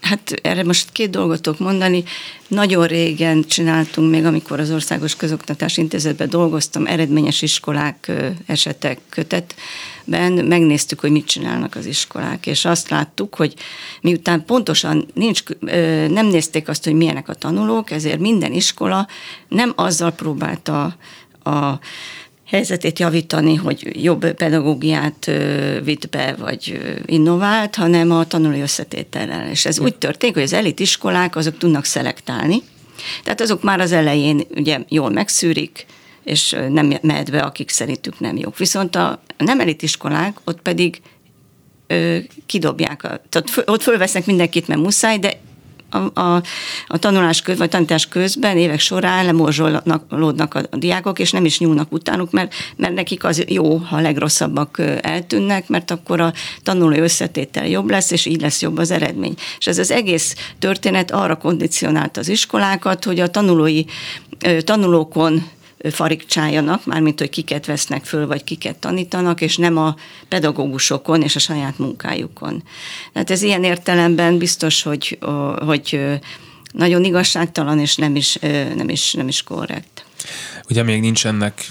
Hát 0.03 0.33
erre 0.43 0.65
most 0.65 0.93
két 0.93 1.11
dolgot 1.11 1.41
tudok 1.41 1.59
mondani. 1.59 2.05
Nagyon 2.49 2.87
régen 2.87 3.45
csináltunk, 3.45 4.11
még 4.11 4.25
amikor 4.25 4.61
az 4.61 4.71
Országos 4.71 5.17
Közoktatás 5.17 5.77
Intézetben 5.77 6.29
dolgoztam, 6.29 6.87
eredményes 6.87 7.43
iskolák 7.43 8.13
esetek 8.47 8.99
kötetben, 9.09 10.33
megnéztük, 10.33 11.01
hogy 11.01 11.11
mit 11.11 11.27
csinálnak 11.27 11.75
az 11.75 11.87
iskolák, 11.87 12.47
és 12.47 12.65
azt 12.65 12.89
láttuk, 12.89 13.35
hogy 13.35 13.55
miután 14.01 14.45
pontosan 14.45 15.07
nincs, 15.15 15.43
nem 16.09 16.27
nézték 16.27 16.69
azt, 16.69 16.85
hogy 16.85 16.95
milyenek 16.95 17.29
a 17.29 17.35
tanulók, 17.35 17.91
ezért 17.91 18.19
minden 18.19 18.53
iskola 18.53 19.09
nem 19.49 19.73
azzal 19.77 20.11
próbálta 20.11 20.97
a 21.43 21.79
helyzetét 22.53 22.99
javítani, 22.99 23.55
hogy 23.55 24.03
jobb 24.03 24.33
pedagógiát 24.33 25.31
vitt 25.85 26.09
be, 26.09 26.35
vagy 26.39 26.81
innovált, 27.07 27.75
hanem 27.75 28.11
a 28.11 28.27
tanulói 28.27 28.61
összetétellel. 28.61 29.49
És 29.49 29.67
ez 29.67 29.79
úgy 29.79 29.95
történik, 29.95 30.35
hogy 30.35 30.45
az 30.45 30.53
elit 30.53 30.81
iskolák 30.81 31.37
azok 31.37 31.59
tudnak 31.59 31.85
szelektálni, 31.85 32.63
tehát 33.23 33.41
azok 33.41 33.63
már 33.63 33.81
az 33.81 33.93
elején 33.93 34.43
ugye 34.55 34.79
jól 34.89 35.11
megszűrik, 35.11 35.87
és 36.25 36.57
nem 36.69 36.95
mehet 37.03 37.31
be, 37.31 37.41
akik 37.41 37.71
szerintük 37.71 38.21
nem 38.21 38.37
jók. 38.37 38.59
Viszont 38.59 38.97
a 38.97 39.23
nem 39.37 39.61
elit 39.61 39.83
iskolák 39.83 40.37
ott 40.45 40.61
pedig 40.63 41.01
ö, 41.87 42.17
kidobják, 42.47 43.05
a, 43.05 43.21
tehát 43.29 43.63
ott 43.67 43.83
fölvesznek 43.83 44.27
mindenkit, 44.27 44.69
mert 44.69 44.81
muszáj, 44.81 45.19
de 45.19 45.41
a, 45.93 46.21
a, 46.21 46.43
a 46.87 46.99
tanulás 46.99 47.43
köz, 47.43 47.59
vagy 47.59 47.69
tanítás 47.69 48.07
közben 48.07 48.57
évek 48.57 48.81
során 48.81 49.25
lemorzsolódnak 49.25 50.55
a 50.71 50.77
diákok, 50.77 51.19
és 51.19 51.31
nem 51.31 51.45
is 51.45 51.59
nyúlnak 51.59 51.93
utánuk, 51.93 52.31
mert, 52.31 52.55
mert 52.77 52.95
nekik 52.95 53.25
az 53.25 53.45
jó, 53.49 53.77
ha 53.77 53.97
a 53.97 54.01
legrosszabbak 54.01 54.83
eltűnnek, 55.01 55.69
mert 55.69 55.91
akkor 55.91 56.21
a 56.21 56.33
tanulói 56.63 56.99
összetétel 56.99 57.69
jobb 57.69 57.91
lesz, 57.91 58.11
és 58.11 58.27
így 58.27 58.41
lesz 58.41 58.63
jobb 58.63 58.79
az 58.79 58.91
eredmény. 58.91 59.35
És 59.59 59.67
ez 59.67 59.79
az 59.79 59.91
egész 59.91 60.35
történet 60.59 61.11
arra 61.11 61.37
kondicionált 61.37 62.17
az 62.17 62.29
iskolákat, 62.29 63.05
hogy 63.05 63.21
a 63.21 63.29
tanulói 63.29 63.85
tanulókon 64.61 65.49
farigcsájanak, 65.91 66.87
mármint 66.87 67.19
hogy 67.19 67.31
kiket 67.31 67.67
vesznek 67.67 68.05
föl, 68.05 68.27
vagy 68.27 68.45
kiket 68.45 68.77
tanítanak, 68.77 69.41
és 69.41 69.57
nem 69.57 69.77
a 69.77 69.97
pedagógusokon 70.29 71.23
és 71.23 71.37
a 71.37 71.39
saját 71.39 71.79
munkájukon. 71.79 72.63
Tehát 73.13 73.31
ez 73.31 73.43
ilyen 73.43 73.65
értelemben 73.65 74.39
biztos, 74.39 74.83
hogy, 74.83 75.19
hogy 75.67 76.01
nagyon 76.73 77.05
igazságtalan, 77.05 77.79
és 77.79 77.97
nem 77.97 78.17
is, 78.17 78.39
nem 78.75 78.89
is, 78.89 79.13
nem 79.13 79.29
is 79.29 79.43
korrekt. 79.43 80.05
Ugye 80.69 80.83
még 80.83 81.01
nincs 81.01 81.27
ennek 81.27 81.67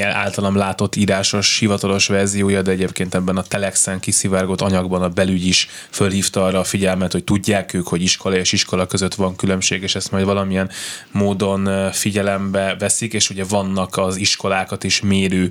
általam 0.00 0.56
látott 0.56 0.96
írásos, 0.96 1.58
hivatalos 1.58 2.06
verziója, 2.06 2.62
de 2.62 2.70
egyébként 2.70 3.14
ebben 3.14 3.36
a 3.36 3.42
Telexen 3.42 4.00
kiszivárgott 4.00 4.60
anyagban 4.60 5.02
a 5.02 5.08
belügy 5.08 5.46
is 5.46 5.68
fölhívta 5.90 6.44
arra 6.44 6.58
a 6.58 6.64
figyelmet, 6.64 7.12
hogy 7.12 7.24
tudják 7.24 7.74
ők, 7.74 7.88
hogy 7.88 8.02
iskola 8.02 8.36
és 8.36 8.52
iskola 8.52 8.86
között 8.86 9.14
van 9.14 9.36
különbség, 9.36 9.82
és 9.82 9.94
ezt 9.94 10.10
majd 10.10 10.24
valamilyen 10.24 10.70
módon 11.10 11.92
figyelembe 11.92 12.76
veszik, 12.78 13.12
és 13.12 13.30
ugye 13.30 13.44
vannak 13.44 13.96
az 13.96 14.16
iskolákat 14.16 14.84
is 14.84 15.00
mérő 15.00 15.50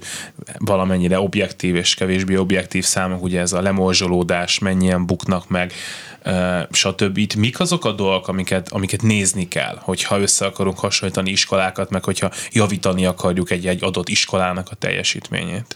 valamennyire 0.58 1.20
objektív 1.20 1.76
és 1.76 1.94
kevésbé 1.94 2.36
objektív 2.36 2.84
számok, 2.84 3.24
ugye 3.24 3.40
ez 3.40 3.54
a 3.54 3.62
lemorzsolódás, 3.62 4.60
mennyien 4.60 5.06
buknak 5.06 5.50
meg, 5.50 5.74
stb. 6.72 7.18
Itt 7.18 7.36
mik 7.36 7.60
azok 7.60 7.86
a 7.86 7.92
dolgok, 7.92 8.28
amiket, 8.28 8.70
amiket 8.70 9.02
nézni 9.02 9.48
kell, 9.48 9.78
hogyha 9.82 10.20
össze 10.20 10.46
akarunk 10.46 10.80
hasonlítani 10.80 11.32
iskolákat, 11.32 11.90
meg 11.90 12.04
hogyha 12.08 12.32
javítani 12.52 13.06
akarjuk 13.06 13.52
egy, 13.52 13.68
egy 13.68 13.84
adott 13.84 14.10
iskolának 14.10 14.68
a 14.72 14.76
teljesítményét? 14.76 15.76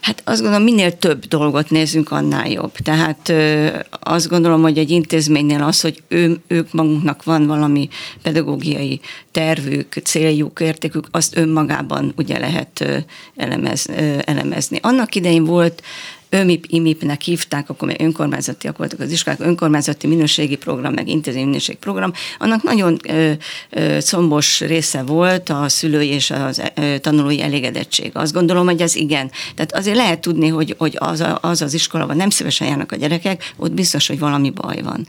Hát 0.00 0.22
azt 0.24 0.40
gondolom, 0.40 0.64
minél 0.64 0.98
több 0.98 1.24
dolgot 1.24 1.70
nézzünk, 1.70 2.10
annál 2.10 2.48
jobb. 2.48 2.72
Tehát 2.72 3.28
ö, 3.28 3.68
azt 3.90 4.28
gondolom, 4.28 4.62
hogy 4.62 4.78
egy 4.78 4.90
intézménynél 4.90 5.62
az, 5.62 5.80
hogy 5.80 6.02
ő, 6.08 6.40
ők 6.46 6.72
magunknak 6.72 7.24
van 7.24 7.46
valami 7.46 7.88
pedagógiai 8.22 9.00
tervük, 9.30 9.94
céljuk, 10.04 10.60
értékük, 10.60 11.06
azt 11.10 11.36
önmagában 11.36 12.12
ugye 12.16 12.38
lehet 12.38 12.80
ö, 12.80 12.96
elemez, 13.36 13.86
ö, 13.88 14.18
elemezni. 14.24 14.78
Annak 14.82 15.14
idején 15.14 15.44
volt 15.44 15.82
ÖMIP, 16.30 16.64
IMIP-nek 16.68 17.20
hívták, 17.20 17.70
akkor 17.70 17.88
még 17.88 18.00
önkormányzatiak 18.00 18.78
voltak 18.78 19.00
az 19.00 19.10
iskolák, 19.10 19.40
önkormányzati 19.40 20.06
minőségi 20.06 20.56
program, 20.56 20.92
meg 20.92 21.08
intézmény 21.08 21.44
minőségi 21.44 21.78
program, 21.78 22.12
annak 22.38 22.62
nagyon 22.62 22.98
ö, 23.08 23.32
ö, 23.70 23.98
combos 24.00 24.60
része 24.60 25.02
volt 25.02 25.48
a 25.48 25.68
szülői 25.68 26.08
és 26.08 26.30
ö, 26.30 26.98
tanulói 26.98 27.42
elégedettség. 27.42 28.10
Azt 28.14 28.32
gondolom, 28.32 28.66
hogy 28.66 28.80
ez 28.80 28.94
igen. 28.94 29.30
Tehát 29.54 29.72
azért 29.72 29.96
lehet 29.96 30.20
tudni, 30.20 30.48
hogy, 30.48 30.74
hogy 30.78 30.96
az, 30.98 31.20
a, 31.20 31.38
az 31.42 31.62
az 31.62 31.74
iskola, 31.74 32.14
nem 32.14 32.30
szívesen 32.30 32.68
járnak 32.68 32.92
a 32.92 32.96
gyerekek, 32.96 33.52
ott 33.56 33.72
biztos, 33.72 34.06
hogy 34.06 34.18
valami 34.18 34.50
baj 34.50 34.80
van. 34.82 35.06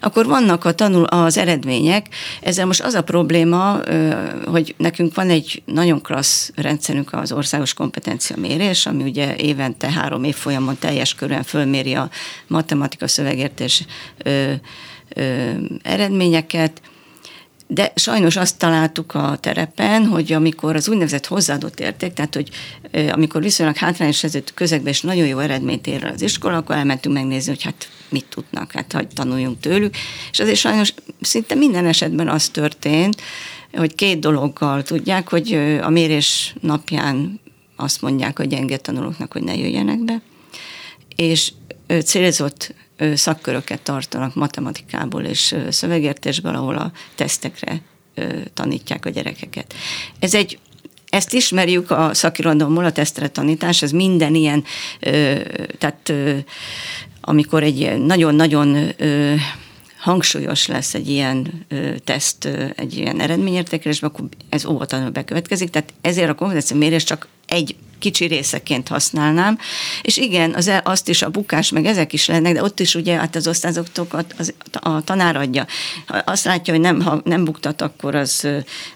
Akkor 0.00 0.26
vannak 0.26 0.64
a 0.64 0.72
tanul, 0.72 1.04
az 1.04 1.38
eredmények, 1.38 2.06
ezzel 2.40 2.66
most 2.66 2.82
az 2.82 2.94
a 2.94 3.02
probléma, 3.02 3.80
hogy 4.46 4.74
nekünk 4.78 5.14
van 5.14 5.30
egy 5.30 5.62
nagyon 5.64 6.02
klassz 6.02 6.50
rendszerünk 6.54 7.12
az 7.12 7.32
országos 7.32 7.74
kompetencia 7.74 8.36
mérés, 8.36 8.86
ami 8.86 9.02
ugye 9.02 9.36
évente 9.36 9.90
három 9.90 10.24
évfolyam 10.24 10.63
programon 10.64 10.78
teljes 10.78 11.14
körön 11.14 11.42
fölméri 11.42 11.94
a 11.94 12.10
matematika 12.46 13.08
szövegértés 13.08 13.84
ö, 14.18 14.52
ö, 15.08 15.50
eredményeket, 15.82 16.80
de 17.66 17.92
sajnos 17.94 18.36
azt 18.36 18.58
találtuk 18.58 19.14
a 19.14 19.36
terepen, 19.40 20.06
hogy 20.06 20.32
amikor 20.32 20.76
az 20.76 20.88
úgynevezett 20.88 21.26
hozzáadott 21.26 21.80
érték, 21.80 22.12
tehát 22.12 22.34
hogy 22.34 22.48
amikor 23.10 23.42
viszonylag 23.42 23.76
hátrányos 23.76 24.20
helyzetű 24.20 24.52
közegben 24.54 24.92
és 24.92 25.00
nagyon 25.00 25.26
jó 25.26 25.38
eredményt 25.38 25.86
ér 25.86 26.04
az 26.04 26.22
iskola, 26.22 26.56
akkor 26.56 26.76
elmentünk 26.76 27.14
megnézni, 27.14 27.52
hogy 27.52 27.62
hát 27.62 27.88
mit 28.08 28.26
tudnak, 28.28 28.72
hát 28.72 28.92
hogy 28.92 29.08
tanuljunk 29.08 29.60
tőlük. 29.60 29.94
És 30.30 30.40
azért 30.40 30.58
sajnos 30.58 30.94
szinte 31.20 31.54
minden 31.54 31.86
esetben 31.86 32.28
az 32.28 32.48
történt, 32.48 33.22
hogy 33.72 33.94
két 33.94 34.18
dologgal 34.18 34.82
tudják, 34.82 35.28
hogy 35.28 35.54
a 35.82 35.90
mérés 35.90 36.54
napján 36.60 37.40
azt 37.76 38.02
mondják 38.02 38.38
a 38.38 38.44
gyenge 38.44 38.76
tanulóknak, 38.76 39.32
hogy 39.32 39.42
ne 39.42 39.56
jöjjenek 39.56 39.98
be, 39.98 40.22
és 41.16 41.52
célzott 42.04 42.74
szakköröket 43.14 43.80
tartanak 43.80 44.34
matematikából 44.34 45.24
és 45.24 45.54
szövegértésből, 45.70 46.54
ahol 46.54 46.76
a 46.76 46.92
tesztekre 47.14 47.82
tanítják 48.54 49.06
a 49.06 49.10
gyerekeket. 49.10 49.74
Ez 50.18 50.34
egy 50.34 50.58
ezt 51.08 51.32
ismerjük 51.32 51.90
a 51.90 52.14
szakirodalomból, 52.14 52.84
a 52.84 52.92
tesztre 52.92 53.28
tanítás, 53.28 53.82
ez 53.82 53.90
minden 53.90 54.34
ilyen, 54.34 54.64
tehát 55.78 56.12
amikor 57.20 57.62
egy 57.62 57.98
nagyon-nagyon 57.98 58.94
hangsúlyos 59.98 60.66
lesz 60.66 60.94
egy 60.94 61.08
ilyen 61.08 61.66
teszt, 62.04 62.44
egy 62.76 62.96
ilyen 62.96 63.20
eredményértékelésben, 63.20 64.10
akkor 64.10 64.24
ez 64.48 64.64
óvatlanul 64.64 65.10
bekövetkezik. 65.10 65.70
Tehát 65.70 65.92
ezért 66.00 66.28
a 66.30 66.34
kompetencia 66.34 66.76
mérés 66.76 67.04
csak 67.04 67.28
egy 67.46 67.76
kicsi 68.04 68.24
részeként 68.24 68.88
használnám. 68.88 69.58
És 70.02 70.16
igen, 70.16 70.54
az, 70.54 70.68
e- 70.68 70.82
azt 70.84 71.08
is 71.08 71.22
a 71.22 71.30
bukás, 71.30 71.70
meg 71.70 71.86
ezek 71.86 72.12
is 72.12 72.26
lennek, 72.26 72.54
de 72.54 72.62
ott 72.62 72.80
is 72.80 72.94
ugye 72.94 73.16
hát 73.16 73.36
az 73.36 73.48
osztályzatokat 73.48 74.34
az, 74.38 74.54
a 74.72 75.04
tanár 75.04 75.36
adja. 75.36 75.66
Ha 76.06 76.16
azt 76.16 76.44
látja, 76.44 76.72
hogy 76.72 76.82
nem, 76.82 77.00
ha 77.00 77.20
nem 77.24 77.44
buktat, 77.44 77.82
akkor 77.82 78.14
az, 78.14 78.48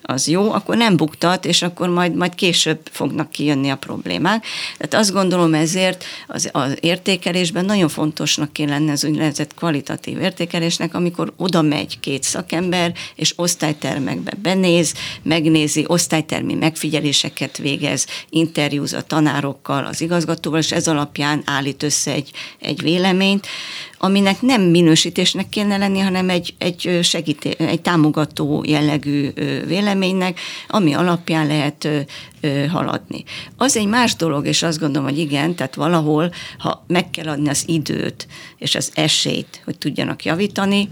az 0.03 0.29
jó, 0.29 0.53
akkor 0.53 0.77
nem 0.77 0.97
buktat, 0.97 1.45
és 1.45 1.63
akkor 1.63 1.89
majd, 1.89 2.15
majd 2.15 2.35
később 2.35 2.81
fognak 2.93 3.31
kijönni 3.31 3.71
a 3.71 3.77
problémák. 3.77 4.45
Tehát 4.77 4.95
azt 5.05 5.13
gondolom 5.13 5.55
ezért 5.55 6.05
az, 6.27 6.49
az 6.53 6.77
értékelésben 6.81 7.65
nagyon 7.65 7.89
fontosnak 7.89 8.53
kéne 8.53 8.71
lenni 8.71 8.91
az 8.91 9.05
úgynevezett 9.05 9.55
kvalitatív 9.55 10.21
értékelésnek, 10.21 10.95
amikor 10.95 11.33
oda 11.37 11.63
megy 11.63 12.01
két 12.01 12.23
szakember, 12.23 12.93
és 13.15 13.33
osztálytermekbe 13.37 14.33
benéz, 14.43 14.95
megnézi, 15.23 15.85
osztálytermi 15.87 16.55
megfigyeléseket 16.55 17.57
végez, 17.57 18.07
interjúz 18.31 18.97
a 18.99 19.03
tanárokkal, 19.03 19.85
az 19.85 20.01
igazgatóval, 20.01 20.59
és 20.59 20.73
ez 20.73 20.89
alapján 20.89 21.43
állít 21.45 21.83
össze 21.83 22.13
egy, 22.13 22.31
egy 22.59 22.83
véleményt, 22.83 23.47
aminek 23.99 24.43
nem 24.43 24.63
minősítésnek 24.63 25.49
kéne 25.49 25.77
lenni, 25.77 25.99
hanem 25.99 26.31
egy, 26.31 26.55
egy, 26.59 26.99
segíté, 27.03 27.55
egy 27.59 27.81
támogató 27.81 28.65
jellegű 28.67 29.31
véleménynek, 29.67 30.41
ami 30.69 30.95
alapján 30.95 31.47
lehet 31.47 31.89
haladni. 32.71 33.25
Az 33.57 33.77
egy 33.77 33.87
más 33.87 34.17
dolog, 34.17 34.47
és 34.47 34.63
azt 34.63 34.79
gondolom, 34.79 35.09
hogy 35.09 35.19
igen, 35.19 35.55
tehát 35.55 35.75
valahol, 35.75 36.33
ha 36.59 36.85
meg 36.87 37.11
kell 37.11 37.29
adni 37.29 37.49
az 37.49 37.63
időt 37.67 38.27
és 38.59 38.75
az 38.75 38.91
esélyt, 38.95 39.61
hogy 39.65 39.79
tudjanak 39.79 40.25
javítani, 40.25 40.89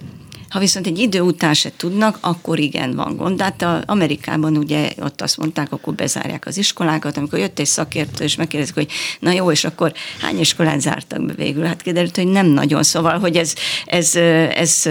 ha 0.48 0.58
viszont 0.58 0.86
egy 0.86 0.98
idő 0.98 1.20
után 1.20 1.54
se 1.54 1.70
tudnak, 1.76 2.18
akkor 2.20 2.58
igen, 2.58 2.94
van 2.94 3.16
gond. 3.16 3.36
De 3.36 3.44
hát 3.44 3.62
a 3.62 3.82
Amerikában 3.86 4.56
ugye 4.56 4.90
ott 4.98 5.20
azt 5.20 5.36
mondták, 5.36 5.72
akkor 5.72 5.94
bezárják 5.94 6.46
az 6.46 6.56
iskolákat, 6.56 7.16
amikor 7.16 7.38
jött 7.38 7.58
egy 7.58 7.66
szakértő, 7.66 8.24
és 8.24 8.36
megkérdezik, 8.36 8.74
hogy 8.74 8.88
na 9.20 9.30
jó, 9.30 9.50
és 9.50 9.64
akkor 9.64 9.92
hány 10.20 10.40
iskolát 10.40 10.80
zártak 10.80 11.26
be 11.26 11.32
végül? 11.32 11.64
Hát 11.64 11.82
kiderült, 11.82 12.16
hogy 12.16 12.26
nem 12.26 12.46
nagyon. 12.46 12.82
Szóval, 12.82 13.18
hogy 13.18 13.36
ez, 13.36 13.54
ez, 13.84 14.16
ez, 14.54 14.82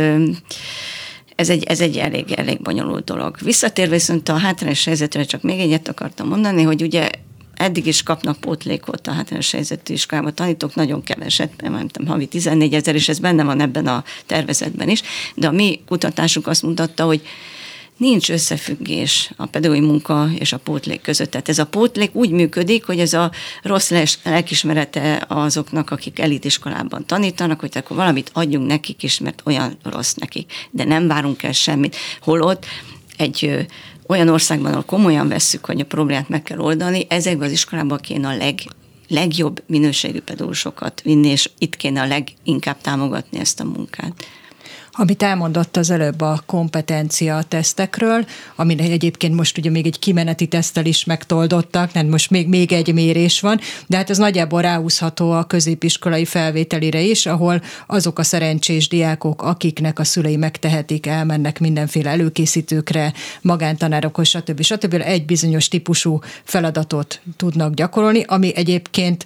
ez 1.36 1.50
egy, 1.50 1.64
ez 1.64 1.82
egy 1.82 1.98
elég, 1.98 2.32
elég 2.32 2.62
bonyolult 2.62 3.04
dolog. 3.04 3.38
Visszatérve 3.42 3.94
viszont 3.94 4.30
a 4.30 4.38
hátrányos 4.38 4.86
helyzetre 4.86 5.24
csak 5.24 5.42
még 5.42 5.60
egyet 5.60 5.88
akartam 5.88 6.28
mondani, 6.28 6.64
hogy 6.64 6.82
ugye 6.82 7.10
eddig 7.56 7.86
is 7.86 8.04
kapnak 8.04 8.40
pótlékot 8.40 9.08
a 9.08 9.12
hátrányos 9.12 9.52
helyzetű 9.52 9.94
iskolába 9.94 10.32
tanítók, 10.32 10.76
nagyon 10.76 11.04
keveset, 11.04 11.62
nem 11.62 11.88
tudom, 11.88 12.08
havi 12.08 12.26
14 12.26 12.74
ezer, 12.74 12.96
és 12.96 13.10
ez 13.10 13.20
benne 13.20 13.44
van 13.44 13.62
ebben 13.62 13.88
a 13.88 14.04
tervezetben 14.26 14.90
is, 14.90 15.02
de 15.36 15.48
a 15.48 15.52
mi 15.52 15.80
kutatásunk 15.88 16.48
azt 16.48 16.64
mutatta, 16.64 17.06
hogy 17.06 17.22
nincs 17.98 18.30
összefüggés 18.30 19.32
a 19.36 19.46
pedagógiai 19.46 19.86
munka 19.86 20.30
és 20.40 20.54
a 20.54 20.58
pótlék 20.58 21.02
között. 21.02 21.32
Tehát 21.32 21.50
ez 21.50 21.60
a 21.60 21.66
pótlék 21.66 22.16
úgy 22.16 22.30
működik, 22.30 22.86
hogy 22.86 23.00
ez 23.00 23.14
a 23.14 23.32
rossz 23.62 23.92
lelkismerete 24.24 25.26
azoknak, 25.28 25.92
akik 25.92 26.20
elitiskolában 26.20 27.06
tanítanak, 27.06 27.60
hogy 27.60 27.72
akkor 27.74 27.98
valamit 27.98 28.30
adjunk 28.34 28.68
nekik 28.68 29.04
is, 29.04 29.20
mert 29.20 29.42
olyan 29.46 29.78
rossz 29.84 30.14
nekik, 30.14 30.52
de 30.72 30.84
nem 30.84 31.08
várunk 31.08 31.44
el 31.44 31.52
semmit. 31.52 31.96
Holott 32.22 32.66
egy 33.18 33.68
olyan 34.08 34.28
országban, 34.28 34.72
ahol 34.72 34.84
komolyan 34.84 35.28
vesszük, 35.28 35.66
hogy 35.66 35.80
a 35.80 35.86
problémát 35.86 36.30
meg 36.30 36.44
kell 36.44 36.60
oldani, 36.60 37.06
ezekben 37.10 37.48
az 37.48 37.54
iskolában 37.54 37.98
kéne 37.98 38.28
a 38.28 38.36
leg, 38.36 38.60
legjobb 39.08 39.64
minőségű 39.68 40.20
pedagógusokat 40.20 41.02
vinni, 41.02 41.28
és 41.28 41.50
itt 41.58 41.76
kéne 41.76 42.02
a 42.02 42.08
leginkább 42.08 42.82
támogatni 42.82 43.40
ezt 43.40 43.60
a 43.60 43.64
munkát. 43.64 44.26
Amit 44.98 45.24
elmondott 45.24 45.78
az 45.78 45.90
előbb 45.90 46.22
a 46.22 46.42
kompetencia 46.46 47.42
tesztekről, 47.48 48.26
amire 48.56 48.84
egyébként 48.84 49.36
most 49.36 49.58
ugye 49.58 49.70
még 49.70 49.86
egy 49.86 50.00
kimeneti 50.00 50.48
tesztel 50.48 50.86
is 50.86 51.04
megtoldottak, 51.04 51.94
nem 51.94 52.08
most 52.08 52.30
még, 52.30 52.48
még 52.48 52.72
egy 52.72 52.94
mérés 52.94 53.40
van, 53.40 53.60
de 53.88 53.98
hát 53.98 54.10
ez 54.10 54.18
nagyjából 54.18 54.62
ráhúzható 54.62 55.32
a 55.32 55.44
középiskolai 55.44 56.26
felvételire 56.26 57.02
is, 57.02 57.26
ahol 57.26 57.62
azok 57.88 58.20
a 58.20 58.24
szerencsés 58.24 58.88
diákok, 58.88 59.42
akiknek 59.42 60.00
a 60.00 60.04
szülei 60.04 60.36
megtehetik, 60.36 61.06
elmennek 61.06 61.60
mindenféle 61.60 62.10
előkészítőkre, 62.10 63.14
magántanárokhoz, 63.42 64.28
stb. 64.28 64.62
stb. 64.62 64.94
egy 64.94 65.26
bizonyos 65.26 65.68
típusú 65.68 66.20
feladatot 66.44 67.22
tudnak 67.38 67.74
gyakorolni, 67.74 68.24
ami 68.28 68.56
egyébként 68.56 69.26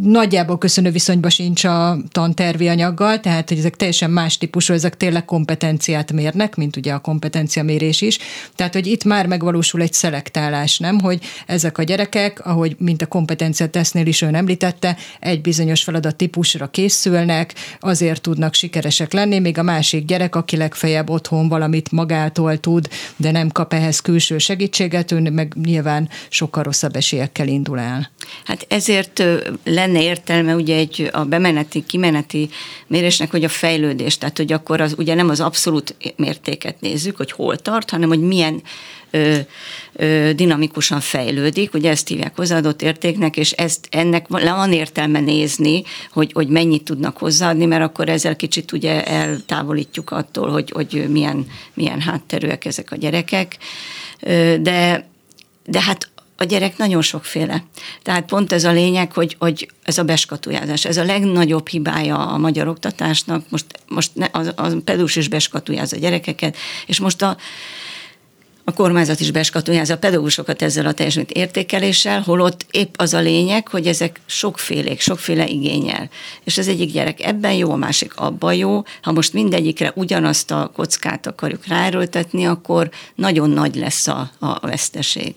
nagyjából 0.00 0.58
köszönő 0.58 0.90
viszonyban 0.90 1.30
sincs 1.30 1.64
a 1.64 1.96
tantervi 2.10 2.68
anyaggal, 2.68 3.20
tehát 3.20 3.48
hogy 3.48 3.58
ezek 3.58 3.76
teljesen 3.76 4.10
más 4.10 4.38
típusú, 4.38 4.72
ezek 4.72 4.96
tényleg 4.96 5.24
kompetenciát 5.24 6.12
mérnek, 6.12 6.56
mint 6.56 6.76
ugye 6.76 6.92
a 6.92 6.98
kompetencia 6.98 7.62
mérés 7.62 8.00
is. 8.00 8.18
Tehát, 8.54 8.72
hogy 8.72 8.86
itt 8.86 9.04
már 9.04 9.26
megvalósul 9.26 9.82
egy 9.82 9.92
szelektálás, 9.92 10.78
nem? 10.78 11.00
Hogy 11.00 11.20
ezek 11.46 11.78
a 11.78 11.82
gyerekek, 11.82 12.46
ahogy 12.46 12.76
mint 12.78 13.02
a 13.02 13.06
kompetencia 13.06 13.68
tesznél 13.68 14.06
is 14.06 14.22
ön 14.22 14.34
említette, 14.34 14.96
egy 15.20 15.40
bizonyos 15.40 15.82
feladat 15.82 16.16
típusra 16.16 16.66
készülnek, 16.66 17.54
azért 17.80 18.20
tudnak 18.20 18.54
sikeresek 18.54 19.12
lenni, 19.12 19.38
még 19.38 19.58
a 19.58 19.62
másik 19.62 20.04
gyerek, 20.04 20.34
aki 20.34 20.56
legfeljebb 20.56 21.10
otthon 21.10 21.48
valamit 21.48 21.90
magától 21.90 22.58
tud, 22.58 22.88
de 23.16 23.30
nem 23.30 23.48
kap 23.48 23.72
ehhez 23.72 24.00
külső 24.00 24.38
segítséget, 24.38 25.12
ő 25.12 25.30
meg 25.30 25.54
nyilván 25.64 26.08
sokkal 26.28 26.62
rosszabb 26.62 26.96
esélyekkel 26.96 27.48
indul 27.48 27.78
el. 27.78 28.10
Hát 28.44 28.66
ezért 28.68 29.22
lenne 29.76 30.02
értelme 30.02 30.54
ugye 30.54 30.76
egy 30.76 31.08
a 31.12 31.24
bemeneti, 31.24 31.84
kimeneti 31.86 32.48
mérésnek, 32.86 33.30
hogy 33.30 33.44
a 33.44 33.48
fejlődés, 33.48 34.18
tehát 34.18 34.36
hogy 34.36 34.52
akkor 34.52 34.80
az 34.80 34.94
ugye 34.98 35.14
nem 35.14 35.28
az 35.28 35.40
abszolút 35.40 35.94
mértéket 36.16 36.80
nézzük, 36.80 37.16
hogy 37.16 37.32
hol 37.32 37.56
tart, 37.56 37.90
hanem 37.90 38.08
hogy 38.08 38.20
milyen 38.20 38.62
ö, 39.10 39.36
ö, 39.92 40.30
dinamikusan 40.34 41.00
fejlődik, 41.00 41.74
ugye 41.74 41.90
ezt 41.90 42.08
hívják 42.08 42.36
hozzáadott 42.36 42.82
értéknek, 42.82 43.36
és 43.36 43.52
ezt 43.52 43.88
ennek 43.90 44.28
van 44.28 44.72
értelme 44.72 45.20
nézni, 45.20 45.82
hogy, 46.12 46.30
hogy 46.32 46.48
mennyit 46.48 46.84
tudnak 46.84 47.18
hozzáadni, 47.18 47.64
mert 47.64 47.82
akkor 47.82 48.08
ezzel 48.08 48.36
kicsit 48.36 48.72
ugye 48.72 49.04
eltávolítjuk 49.04 50.10
attól, 50.10 50.50
hogy, 50.50 50.70
hogy 50.70 51.06
milyen, 51.08 51.46
milyen 51.74 52.00
hátterűek 52.00 52.64
ezek 52.64 52.92
a 52.92 52.96
gyerekek. 52.96 53.56
De, 54.60 55.08
de 55.64 55.80
hát 55.80 56.10
a 56.36 56.44
gyerek 56.44 56.76
nagyon 56.76 57.02
sokféle. 57.02 57.64
Tehát 58.02 58.24
pont 58.24 58.52
ez 58.52 58.64
a 58.64 58.72
lényeg, 58.72 59.12
hogy, 59.12 59.36
hogy 59.38 59.70
ez 59.82 59.98
a 59.98 60.02
beskatujázás, 60.02 60.84
ez 60.84 60.96
a 60.96 61.04
legnagyobb 61.04 61.68
hibája 61.68 62.26
a 62.26 62.38
magyar 62.38 62.68
oktatásnak. 62.68 63.44
Most, 63.48 63.66
most 63.88 64.10
ne, 64.14 64.26
az, 64.32 64.52
a 64.56 64.68
pedus 64.84 65.16
is 65.16 65.28
beskatujáz 65.28 65.92
a 65.92 65.96
gyerekeket, 65.96 66.56
és 66.86 67.00
most 67.00 67.22
a, 67.22 67.36
a 68.64 68.72
kormányzat 68.72 69.20
is 69.20 69.30
beskatujázza 69.30 69.94
a 69.94 69.98
pedagógusokat 69.98 70.62
ezzel 70.62 70.86
a 70.86 70.92
teljesítmény 70.92 71.42
értékeléssel, 71.42 72.20
holott 72.20 72.66
épp 72.70 72.94
az 72.96 73.14
a 73.14 73.20
lényeg, 73.20 73.68
hogy 73.68 73.86
ezek 73.86 74.20
sokfélék, 74.26 75.00
sokféle 75.00 75.46
igényel. 75.46 76.08
És 76.44 76.58
az 76.58 76.68
egyik 76.68 76.92
gyerek 76.92 77.24
ebben 77.24 77.52
jó, 77.52 77.70
a 77.70 77.76
másik 77.76 78.16
abban 78.16 78.54
jó. 78.54 78.82
Ha 79.02 79.12
most 79.12 79.32
mindegyikre 79.32 79.92
ugyanazt 79.94 80.50
a 80.50 80.70
kockát 80.74 81.26
akarjuk 81.26 81.66
ráerőltetni, 81.66 82.46
akkor 82.46 82.90
nagyon 83.14 83.50
nagy 83.50 83.74
lesz 83.74 84.06
a, 84.06 84.30
a 84.38 84.66
veszteség 84.66 85.34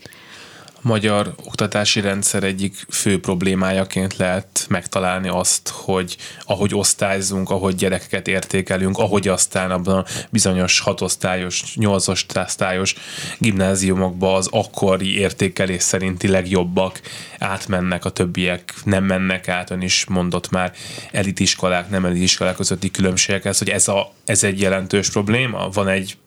magyar 0.81 1.33
oktatási 1.45 2.01
rendszer 2.01 2.43
egyik 2.43 2.85
fő 2.89 3.19
problémájaként 3.19 4.17
lehet 4.17 4.65
megtalálni 4.69 5.27
azt, 5.27 5.69
hogy 5.69 6.17
ahogy 6.45 6.75
osztályzunk, 6.75 7.49
ahogy 7.49 7.75
gyerekeket 7.75 8.27
értékelünk, 8.27 8.97
ahogy 8.97 9.27
aztán 9.27 9.71
abban 9.71 9.97
a 9.97 10.05
bizonyos 10.29 10.79
hatosztályos, 10.79 11.75
nyolcosztályos 11.75 12.95
gimnáziumokban 13.37 14.35
az 14.35 14.47
akkori 14.51 15.17
értékelés 15.17 15.83
szerinti 15.83 16.27
legjobbak 16.27 17.01
átmennek, 17.39 18.05
a 18.05 18.09
többiek 18.09 18.73
nem 18.83 19.03
mennek 19.03 19.47
át, 19.47 19.69
ön 19.69 19.81
is 19.81 20.05
mondott 20.05 20.49
már 20.49 20.73
elitiskolák, 21.11 21.89
nem 21.89 22.05
elitiskolák 22.05 22.55
közötti 22.55 22.91
különbségek, 22.91 23.57
hogy 23.57 23.69
ez, 23.69 23.87
a, 23.87 24.13
ez 24.25 24.43
egy 24.43 24.61
jelentős 24.61 25.09
probléma? 25.09 25.69
Van 25.69 25.87
egy 25.87 26.17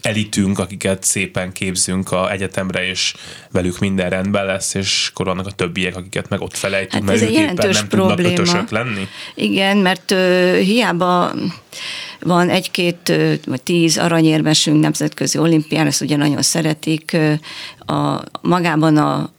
elitünk, 0.00 0.58
akiket 0.58 1.02
szépen 1.04 1.52
képzünk 1.52 2.12
a 2.12 2.32
egyetemre, 2.32 2.86
és 2.86 3.14
velük 3.50 3.78
minden 3.78 4.10
rendben 4.10 4.46
lesz, 4.46 4.74
és 4.74 5.08
akkor 5.10 5.26
vannak 5.26 5.46
a 5.46 5.50
többiek, 5.50 5.96
akiket 5.96 6.28
meg 6.28 6.40
ott 6.40 6.56
felejtünk, 6.56 7.08
hát 7.08 7.18
mert 7.18 7.30
ők 7.30 7.38
éppen 7.38 7.68
nem 7.70 7.88
probléma. 7.88 8.34
tudnak 8.34 8.70
lenni. 8.70 9.08
Igen, 9.34 9.76
mert 9.76 10.10
uh, 10.10 10.56
hiába 10.58 11.32
van 12.20 12.48
egy-két 12.48 13.12
vagy 13.46 13.62
tíz 13.62 13.98
aranyérmesünk 13.98 14.80
nemzetközi 14.80 15.38
olimpián, 15.38 15.86
ezt 15.86 16.00
ugye 16.00 16.16
nagyon 16.16 16.42
szeretik. 16.42 17.16
A, 17.78 18.22
magában 18.40 18.96
a, 18.96 19.30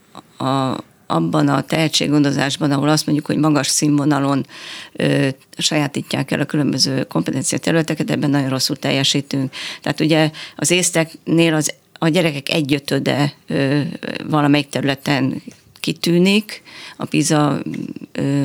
a 0.46 0.78
abban 1.08 1.48
a 1.48 1.62
tehetséggondozásban, 1.62 2.72
ahol 2.72 2.90
azt 2.90 3.06
mondjuk, 3.06 3.28
hogy 3.28 3.38
magas 3.38 3.68
színvonalon 3.68 4.46
ö, 4.94 5.28
sajátítják 5.58 6.32
el 6.32 6.40
a 6.40 6.46
különböző 6.46 7.04
kompetencia 7.04 7.58
területeket, 7.58 8.12
ebben 8.12 8.30
nagyon 8.30 8.50
rosszul 8.50 8.76
teljesítünk. 8.76 9.54
Tehát 9.82 10.00
ugye 10.00 10.32
az 10.56 10.72
észteknél 10.72 11.54
az 11.54 11.74
a 12.00 12.08
gyerekek 12.08 12.50
egyötöde 12.50 13.34
ö, 13.48 13.82
valamelyik 14.30 14.70
területen 14.70 15.42
kitűnik, 15.84 16.62
a 16.98 17.06
PISA 17.06 17.62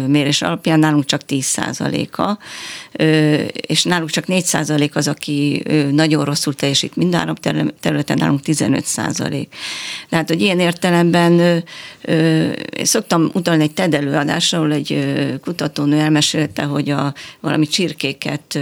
mérés 0.06 0.42
alapján 0.42 0.78
nálunk 0.78 1.04
csak 1.04 1.24
10 1.24 1.58
a 2.10 2.38
és 3.52 3.82
náluk 3.84 4.10
csak 4.10 4.24
4% 4.26 4.92
az, 4.92 5.08
aki 5.08 5.62
nagyon 5.90 6.24
rosszul 6.24 6.54
teljesít 6.54 6.96
minden 6.96 7.36
területen, 7.80 8.18
nálunk 8.18 8.40
15 8.40 8.84
százalék. 8.84 9.54
Tehát, 10.08 10.28
hogy 10.28 10.40
ilyen 10.40 10.60
értelemben 10.60 11.64
szoktam 12.82 13.30
utalni 13.32 13.62
egy 13.62 13.72
TED 13.72 13.94
előadásra, 13.94 14.58
ahol 14.58 14.72
egy 14.72 15.14
kutatónő 15.42 15.98
elmesélte, 15.98 16.62
hogy 16.62 16.90
a, 16.90 17.14
valami 17.40 17.66
csirkéket 17.66 18.58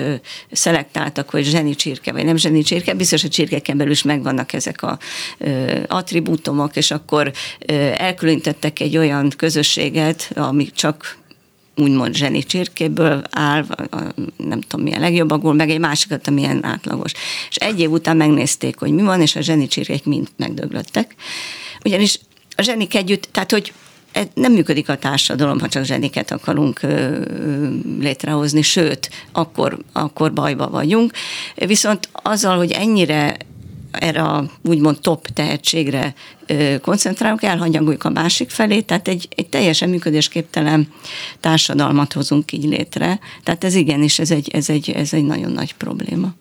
szelektáltak, 0.53 1.31
hogy 1.31 1.45
zseni 1.45 1.75
csirke, 1.75 2.13
vagy 2.13 2.25
nem 2.25 2.37
zseni 2.37 2.63
csirke, 2.63 2.95
biztos, 2.95 3.21
hogy 3.21 3.31
csirkeken 3.31 3.77
belül 3.77 3.93
is 3.93 4.03
megvannak 4.03 4.53
ezek 4.53 4.83
a 4.83 4.99
attribútumok, 5.87 6.77
és 6.77 6.91
akkor 6.91 7.33
elkülönítettek 8.67 8.81
egy 8.81 8.97
olyan 8.97 9.33
közösséget, 9.37 10.31
ami 10.35 10.71
csak 10.75 11.19
úgymond 11.77 12.15
zseni 12.15 12.43
csirkéből 12.43 13.23
áll, 13.31 13.65
nem 14.37 14.61
tudom 14.61 14.85
milyen 14.85 15.01
legjobbakból, 15.01 15.55
meg 15.55 15.71
egy 15.71 15.79
másikat, 15.79 16.29
amilyen 16.29 16.65
átlagos. 16.65 17.13
És 17.49 17.57
egy 17.57 17.81
év 17.81 17.91
után 17.91 18.17
megnézték, 18.17 18.79
hogy 18.79 18.91
mi 18.91 19.03
van, 19.03 19.21
és 19.21 19.37
a 19.37 19.41
zseni 19.41 19.67
csirkék 19.67 20.05
mind 20.05 20.29
megdöglöttek. 20.37 21.15
Ugyanis 21.85 22.21
a 22.57 22.63
zsenik 22.63 22.95
együtt, 22.95 23.29
tehát 23.33 23.51
hogy 23.51 23.73
e, 24.13 24.23
nem 24.35 24.53
működik 24.53 24.89
a 24.89 24.97
társadalom, 24.97 25.61
ha 25.61 25.69
csak 25.69 25.85
zseniket 25.85 26.31
akarunk 26.31 26.81
létrehozni, 28.01 28.63
sőt, 28.63 29.11
akkor, 29.33 29.79
akkor 29.93 30.33
bajba 30.33 30.69
vagyunk. 30.69 31.13
Viszont 31.55 32.09
azzal, 32.13 32.57
hogy 32.57 32.71
ennyire 32.71 33.37
erre 33.99 34.23
a 34.23 34.51
úgymond 34.63 35.01
top 35.01 35.27
tehetségre 35.27 36.15
koncentrálunk, 36.83 37.43
elhanyagoljuk 37.43 38.05
a 38.05 38.11
másik 38.11 38.51
felé, 38.51 38.81
tehát 38.81 39.09
egy, 39.09 39.29
egy 39.37 39.47
teljesen 39.47 39.89
működésképtelen 39.89 40.89
társadalmat 41.41 42.13
hozunk 42.13 42.53
így 42.53 42.65
létre. 42.65 43.19
Tehát 43.43 43.65
ez 43.65 43.75
igenis, 43.75 44.19
ez 44.19 44.31
egy, 44.31 44.49
ez 44.53 44.71
egy, 44.71 44.91
ez 44.91 45.13
egy 45.13 45.25
nagyon 45.25 45.53
nagy 45.53 45.75
probléma. 45.75 46.35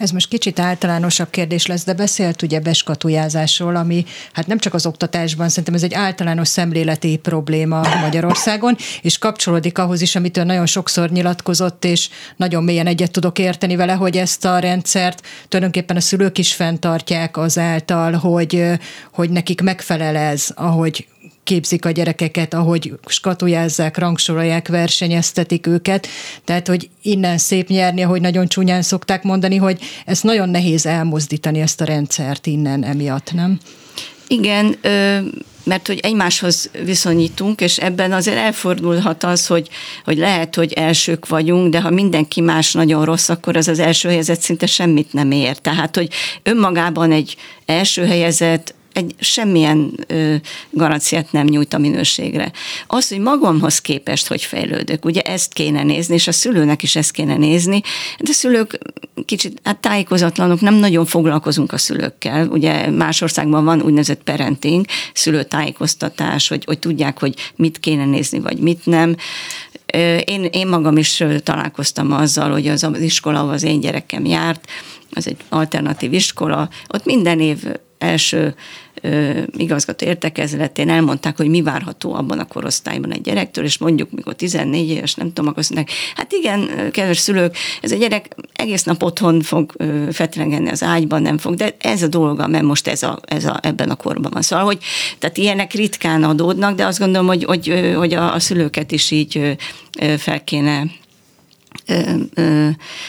Ez 0.00 0.10
most 0.10 0.28
kicsit 0.28 0.58
általánosabb 0.58 1.30
kérdés 1.30 1.66
lesz, 1.66 1.84
de 1.84 1.92
beszélt 1.92 2.42
ugye 2.42 2.60
beskatujázásról, 2.60 3.76
ami 3.76 4.04
hát 4.32 4.46
nem 4.46 4.58
csak 4.58 4.74
az 4.74 4.86
oktatásban, 4.86 5.48
szerintem 5.48 5.74
ez 5.74 5.82
egy 5.82 5.94
általános 5.94 6.48
szemléleti 6.48 7.16
probléma 7.16 7.80
Magyarországon, 8.00 8.76
és 9.02 9.18
kapcsolódik 9.18 9.78
ahhoz 9.78 10.00
is, 10.00 10.16
amit 10.16 10.36
ő 10.36 10.44
nagyon 10.44 10.66
sokszor 10.66 11.10
nyilatkozott, 11.10 11.84
és 11.84 12.08
nagyon 12.36 12.64
mélyen 12.64 12.86
egyet 12.86 13.10
tudok 13.10 13.38
érteni 13.38 13.76
vele, 13.76 13.92
hogy 13.92 14.16
ezt 14.16 14.44
a 14.44 14.58
rendszert 14.58 15.26
tulajdonképpen 15.48 15.96
a 15.96 16.00
szülők 16.00 16.38
is 16.38 16.54
fenntartják 16.54 17.36
azáltal, 17.36 18.12
hogy, 18.12 18.64
hogy 19.12 19.30
nekik 19.30 19.60
megfelel 19.60 20.16
ez, 20.16 20.50
ahogy 20.54 21.06
képzik 21.50 21.84
a 21.84 21.90
gyerekeket, 21.90 22.54
ahogy 22.54 22.92
skatujázzák, 23.06 23.98
rangsorolják, 23.98 24.68
versenyeztetik 24.68 25.66
őket. 25.66 26.06
Tehát, 26.44 26.66
hogy 26.66 26.88
innen 27.02 27.38
szép 27.38 27.68
nyerni, 27.68 28.02
ahogy 28.02 28.20
nagyon 28.20 28.46
csúnyán 28.46 28.82
szokták 28.82 29.22
mondani, 29.22 29.56
hogy 29.56 29.80
ez 30.06 30.20
nagyon 30.20 30.48
nehéz 30.48 30.86
elmozdítani 30.86 31.60
ezt 31.60 31.80
a 31.80 31.84
rendszert 31.84 32.46
innen 32.46 32.84
emiatt, 32.84 33.32
nem? 33.32 33.58
Igen, 34.26 34.76
mert 35.64 35.86
hogy 35.86 35.98
egymáshoz 36.02 36.70
viszonyítunk, 36.84 37.60
és 37.60 37.78
ebben 37.78 38.12
azért 38.12 38.36
elfordulhat 38.36 39.24
az, 39.24 39.46
hogy, 39.46 39.68
hogy 40.04 40.18
lehet, 40.18 40.54
hogy 40.54 40.72
elsők 40.72 41.28
vagyunk, 41.28 41.72
de 41.72 41.80
ha 41.80 41.90
mindenki 41.90 42.40
más 42.40 42.72
nagyon 42.72 43.04
rossz, 43.04 43.28
akkor 43.28 43.56
az 43.56 43.68
az 43.68 43.78
első 43.78 44.08
helyezett 44.08 44.40
szinte 44.40 44.66
semmit 44.66 45.12
nem 45.12 45.30
ér. 45.30 45.58
Tehát, 45.58 45.96
hogy 45.96 46.08
önmagában 46.42 47.12
egy 47.12 47.36
első 47.66 48.06
helyezett 48.06 48.74
egy 48.92 49.14
semmilyen 49.18 49.92
ö, 50.06 50.34
garanciát 50.70 51.32
nem 51.32 51.46
nyújt 51.46 51.74
a 51.74 51.78
minőségre. 51.78 52.52
Az, 52.86 53.08
hogy 53.08 53.18
magamhoz 53.18 53.78
képest, 53.78 54.26
hogy 54.26 54.42
fejlődök, 54.42 55.04
ugye 55.04 55.20
ezt 55.20 55.52
kéne 55.52 55.82
nézni, 55.82 56.14
és 56.14 56.28
a 56.28 56.32
szülőnek 56.32 56.82
is 56.82 56.96
ezt 56.96 57.10
kéne 57.10 57.36
nézni, 57.36 57.80
de 58.18 58.30
a 58.30 58.32
szülők 58.32 58.78
kicsit 59.24 59.60
hát 59.64 59.78
tájékozatlanok, 59.78 60.60
nem 60.60 60.74
nagyon 60.74 61.06
foglalkozunk 61.06 61.72
a 61.72 61.78
szülőkkel. 61.78 62.48
Ugye 62.48 62.90
más 62.90 63.20
országban 63.20 63.64
van 63.64 63.82
úgynevezett 63.82 64.22
parenting, 64.22 64.84
szülőtájékoztatás, 65.12 66.48
hogy, 66.48 66.64
hogy 66.64 66.78
tudják, 66.78 67.18
hogy 67.20 67.34
mit 67.56 67.80
kéne 67.80 68.04
nézni, 68.04 68.40
vagy 68.40 68.58
mit 68.58 68.86
nem. 68.86 69.16
Én, 70.24 70.44
én 70.44 70.66
magam 70.66 70.96
is 70.96 71.24
találkoztam 71.42 72.12
azzal, 72.12 72.50
hogy 72.50 72.68
az, 72.68 72.84
az 72.84 73.00
iskola, 73.00 73.38
ahol 73.38 73.52
az 73.52 73.62
én 73.62 73.80
gyerekem 73.80 74.24
járt, 74.24 74.68
az 75.12 75.26
egy 75.26 75.36
alternatív 75.48 76.12
iskola, 76.12 76.68
ott 76.88 77.04
minden 77.04 77.40
év 77.40 77.64
első 78.00 78.54
ö, 79.00 79.40
igazgató 79.56 80.06
értekezletén 80.06 80.88
elmondták, 80.88 81.36
hogy 81.36 81.48
mi 81.48 81.62
várható 81.62 82.14
abban 82.14 82.38
a 82.38 82.46
korosztályban 82.46 83.12
egy 83.12 83.20
gyerektől, 83.20 83.64
és 83.64 83.78
mondjuk, 83.78 84.10
mikor 84.10 84.34
14 84.34 84.88
éves, 84.88 85.14
nem 85.14 85.26
tudom, 85.26 85.50
akkor 85.50 85.64
mondják, 85.68 85.96
hát 86.14 86.32
igen, 86.32 86.90
kedves 86.90 87.18
szülők, 87.18 87.56
ez 87.80 87.92
a 87.92 87.96
gyerek 87.96 88.34
egész 88.52 88.82
nap 88.82 89.02
otthon 89.02 89.40
fog 89.40 89.72
fetrengenni 90.12 90.70
az 90.70 90.82
ágyban, 90.82 91.22
nem 91.22 91.38
fog, 91.38 91.54
de 91.54 91.74
ez 91.78 92.02
a 92.02 92.08
dolga, 92.08 92.46
mert 92.46 92.64
most 92.64 92.88
ez 92.88 93.02
a, 93.02 93.20
ez 93.24 93.44
a, 93.44 93.58
ebben 93.62 93.90
a 93.90 93.96
korban 93.96 94.30
van. 94.32 94.42
Szóval, 94.42 94.64
hogy 94.64 94.78
tehát 95.18 95.36
ilyenek 95.36 95.72
ritkán 95.72 96.24
adódnak, 96.24 96.76
de 96.76 96.86
azt 96.86 96.98
gondolom, 96.98 97.26
hogy, 97.26 97.44
hogy, 97.44 97.92
hogy 97.96 98.14
a, 98.14 98.34
a 98.34 98.40
szülőket 98.40 98.92
is 98.92 99.10
így 99.10 99.56
fel 100.18 100.44
kéne 100.44 100.82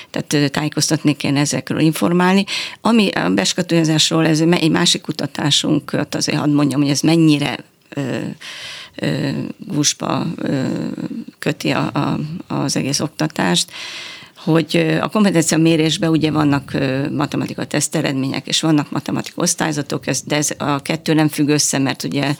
tehát 0.09 0.51
tájékoztatni 0.51 1.15
kéne 1.15 1.39
ezekről 1.39 1.79
informálni. 1.79 2.45
Ami 2.81 3.09
a 3.09 3.29
beskatujázásról, 3.29 4.27
ez 4.27 4.39
egy 4.39 4.71
másik 4.71 5.01
kutatásunk, 5.01 5.97
azért 6.11 6.37
hadd 6.37 6.49
mondjam, 6.49 6.81
hogy 6.81 6.89
ez 6.89 7.01
mennyire 7.01 7.57
gusba 9.57 10.25
köti 11.39 11.69
a, 11.69 11.91
a, 11.93 12.19
az 12.47 12.75
egész 12.75 12.99
oktatást, 12.99 13.71
hogy 14.43 14.97
a 15.01 15.07
kompetencia 15.07 15.57
mérésben 15.57 16.09
ugye 16.09 16.31
vannak 16.31 16.77
matematika 17.11 17.65
teszteredmények, 17.65 18.47
és 18.47 18.61
vannak 18.61 18.91
matematika 18.91 19.41
osztályzatok, 19.41 20.05
de 20.25 20.35
ez 20.35 20.49
a 20.57 20.81
kettő 20.81 21.13
nem 21.13 21.27
függ 21.27 21.47
össze, 21.47 21.77
mert 21.77 22.03
ugye 22.03 22.35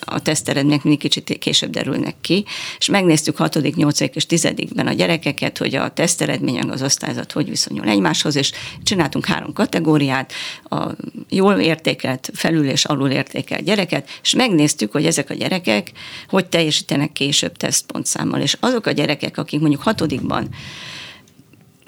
a 0.00 0.20
teszteredmények 0.20 0.82
mindig 0.82 1.00
kicsit 1.00 1.38
később 1.38 1.70
derülnek 1.70 2.14
ki, 2.20 2.44
és 2.78 2.88
megnéztük 2.88 3.36
6., 3.36 3.74
8. 3.76 4.00
és 4.00 4.26
10. 4.26 4.48
ben 4.74 4.86
a 4.86 4.92
gyerekeket, 4.92 5.58
hogy 5.58 5.74
a 5.74 5.88
teszteredmények 5.88 6.70
az 6.72 6.82
osztályzat 6.82 7.32
hogy 7.32 7.48
viszonyul 7.48 7.88
egymáshoz, 7.88 8.36
és 8.36 8.52
csináltunk 8.82 9.26
három 9.26 9.52
kategóriát, 9.52 10.32
a 10.64 10.86
jól 11.28 11.54
értékelt, 11.54 12.30
felül 12.34 12.68
és 12.68 12.84
alul 12.84 13.10
értékelt 13.10 13.64
gyereket, 13.64 14.08
és 14.22 14.34
megnéztük, 14.34 14.92
hogy 14.92 15.06
ezek 15.06 15.30
a 15.30 15.34
gyerekek 15.34 15.92
hogy 16.28 16.46
teljesítenek 16.46 17.12
később 17.12 17.56
tesztpontszámmal, 17.56 18.40
és 18.40 18.56
azok 18.60 18.86
a 18.86 18.90
gyerekek, 18.90 19.38
akik 19.38 19.60
mondjuk 19.60 19.82
hatodikban 19.82 20.48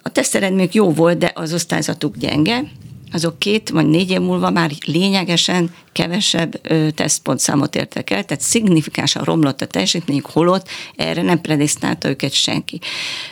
a 0.07 0.09
teszteredményük 0.09 0.75
jó 0.75 0.91
volt, 0.91 1.19
de 1.19 1.33
az 1.35 1.53
osztályzatuk 1.53 2.17
gyenge, 2.17 2.65
azok 3.13 3.39
két 3.39 3.69
vagy 3.69 3.87
négy 3.87 4.11
év 4.11 4.21
múlva 4.21 4.51
már 4.51 4.71
lényegesen 4.87 5.75
kevesebb 5.93 6.61
tesztpontszámot 6.95 7.77
értek 7.77 8.11
el, 8.11 8.25
tehát 8.25 8.43
szignifikánsan 8.43 9.23
romlott 9.23 9.61
a 9.61 9.67
teljesítményük, 9.67 10.27
holott 10.27 10.69
erre 10.97 11.23
nem 11.23 11.41
predisztálta 11.41 12.09
őket 12.09 12.33
senki. 12.33 12.81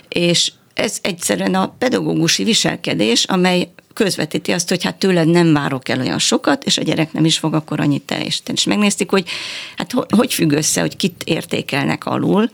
És 0.08 0.52
ez 0.74 0.98
egyszerűen 1.02 1.54
a 1.54 1.74
pedagógusi 1.78 2.44
viselkedés, 2.44 3.24
amely 3.24 3.68
közvetíti 3.92 4.52
azt, 4.52 4.68
hogy 4.68 4.84
hát 4.84 4.96
tőled 4.98 5.28
nem 5.28 5.52
várok 5.52 5.88
el 5.88 6.00
olyan 6.00 6.18
sokat, 6.18 6.64
és 6.64 6.78
a 6.78 6.82
gyerek 6.82 7.12
nem 7.12 7.24
is 7.24 7.38
fog 7.38 7.54
akkor 7.54 7.80
annyit 7.80 8.02
teljesíteni. 8.02 8.58
És 8.58 8.64
megnéztük, 8.64 9.10
hogy 9.10 9.28
hát 9.76 9.92
hogy 10.08 10.34
függ 10.34 10.52
össze, 10.52 10.80
hogy 10.80 10.96
kit 10.96 11.22
értékelnek 11.24 12.04
alul, 12.06 12.50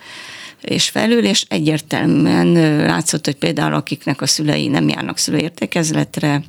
és 0.61 0.89
felül, 0.89 1.25
és 1.25 1.45
egyértelműen 1.49 2.53
látszott, 2.87 3.25
hogy 3.25 3.37
például 3.37 3.75
akiknek 3.75 4.21
a 4.21 4.27
szülei 4.27 4.69
nem 4.69 4.89
járnak 4.89 5.19
szülőértékezletre, 5.19 6.43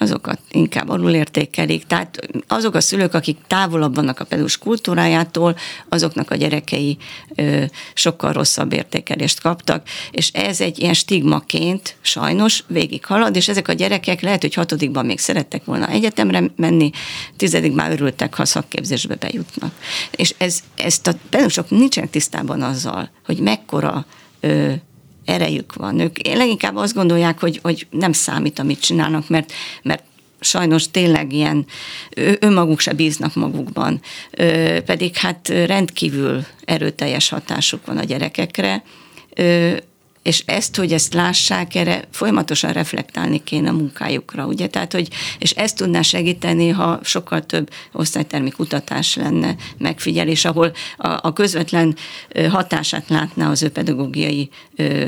azokat 0.00 0.38
inkább 0.50 0.88
alulértékelik. 0.88 1.86
Tehát 1.86 2.28
azok 2.48 2.74
a 2.74 2.80
szülők, 2.80 3.14
akik 3.14 3.36
távolabb 3.46 3.94
vannak 3.94 4.20
a 4.20 4.24
pedagógus 4.24 4.58
kultúrájától, 4.58 5.56
azoknak 5.88 6.30
a 6.30 6.34
gyerekei 6.34 6.98
ö, 7.34 7.64
sokkal 7.94 8.32
rosszabb 8.32 8.72
értékelést 8.72 9.40
kaptak, 9.40 9.88
és 10.10 10.30
ez 10.32 10.60
egy 10.60 10.78
ilyen 10.78 10.94
stigmaként 10.94 11.96
sajnos 12.00 12.64
halad, 13.02 13.36
és 13.36 13.48
ezek 13.48 13.68
a 13.68 13.72
gyerekek 13.72 14.20
lehet, 14.20 14.40
hogy 14.40 14.54
hatodikban 14.54 15.06
még 15.06 15.18
szerettek 15.18 15.64
volna 15.64 15.88
egyetemre 15.88 16.42
menni, 16.56 16.90
tizedik 17.36 17.74
már 17.74 17.90
örültek, 17.90 18.34
ha 18.34 18.44
szakképzésbe 18.44 19.14
bejutnak. 19.14 19.72
És 20.10 20.34
ez, 20.38 20.60
ezt 20.76 21.06
a 21.06 21.12
pedagógusok 21.28 21.70
nincsenek 21.70 22.10
tisztában 22.10 22.62
azzal, 22.62 23.10
hogy 23.24 23.38
mekkora 23.38 24.06
ö, 24.40 24.72
erejük 25.24 25.74
van. 25.74 25.98
Ők 25.98 26.26
leginkább 26.26 26.76
azt 26.76 26.94
gondolják, 26.94 27.40
hogy, 27.40 27.58
hogy 27.62 27.86
nem 27.90 28.12
számít, 28.12 28.58
amit 28.58 28.80
csinálnak, 28.80 29.28
mert, 29.28 29.52
mert 29.82 30.02
sajnos 30.40 30.90
tényleg 30.90 31.32
ilyen 31.32 31.66
önmaguk 32.38 32.80
se 32.80 32.92
bíznak 32.92 33.34
magukban, 33.34 34.00
pedig 34.84 35.16
hát 35.16 35.48
rendkívül 35.48 36.44
erőteljes 36.64 37.28
hatásuk 37.28 37.86
van 37.86 37.98
a 37.98 38.04
gyerekekre, 38.04 38.82
és 40.22 40.42
ezt, 40.46 40.76
hogy 40.76 40.92
ezt 40.92 41.14
lássák, 41.14 41.74
erre 41.74 42.04
folyamatosan 42.10 42.72
reflektálni 42.72 43.42
kéne 43.44 43.68
a 43.68 43.72
munkájukra, 43.72 44.46
ugye? 44.46 44.66
Tehát, 44.66 44.92
hogy, 44.92 45.08
és 45.38 45.50
ezt 45.50 45.76
tudná 45.76 46.02
segíteni, 46.02 46.68
ha 46.68 47.00
sokkal 47.02 47.46
több 47.46 47.70
osztálytermi 47.92 48.50
kutatás 48.50 49.14
lenne, 49.16 49.56
megfigyelés, 49.78 50.44
ahol 50.44 50.72
a, 50.96 51.08
a 51.08 51.32
közvetlen 51.32 51.96
hatását 52.50 53.08
látná 53.08 53.50
az 53.50 53.62
ő 53.62 53.68
pedagógiai 53.68 54.50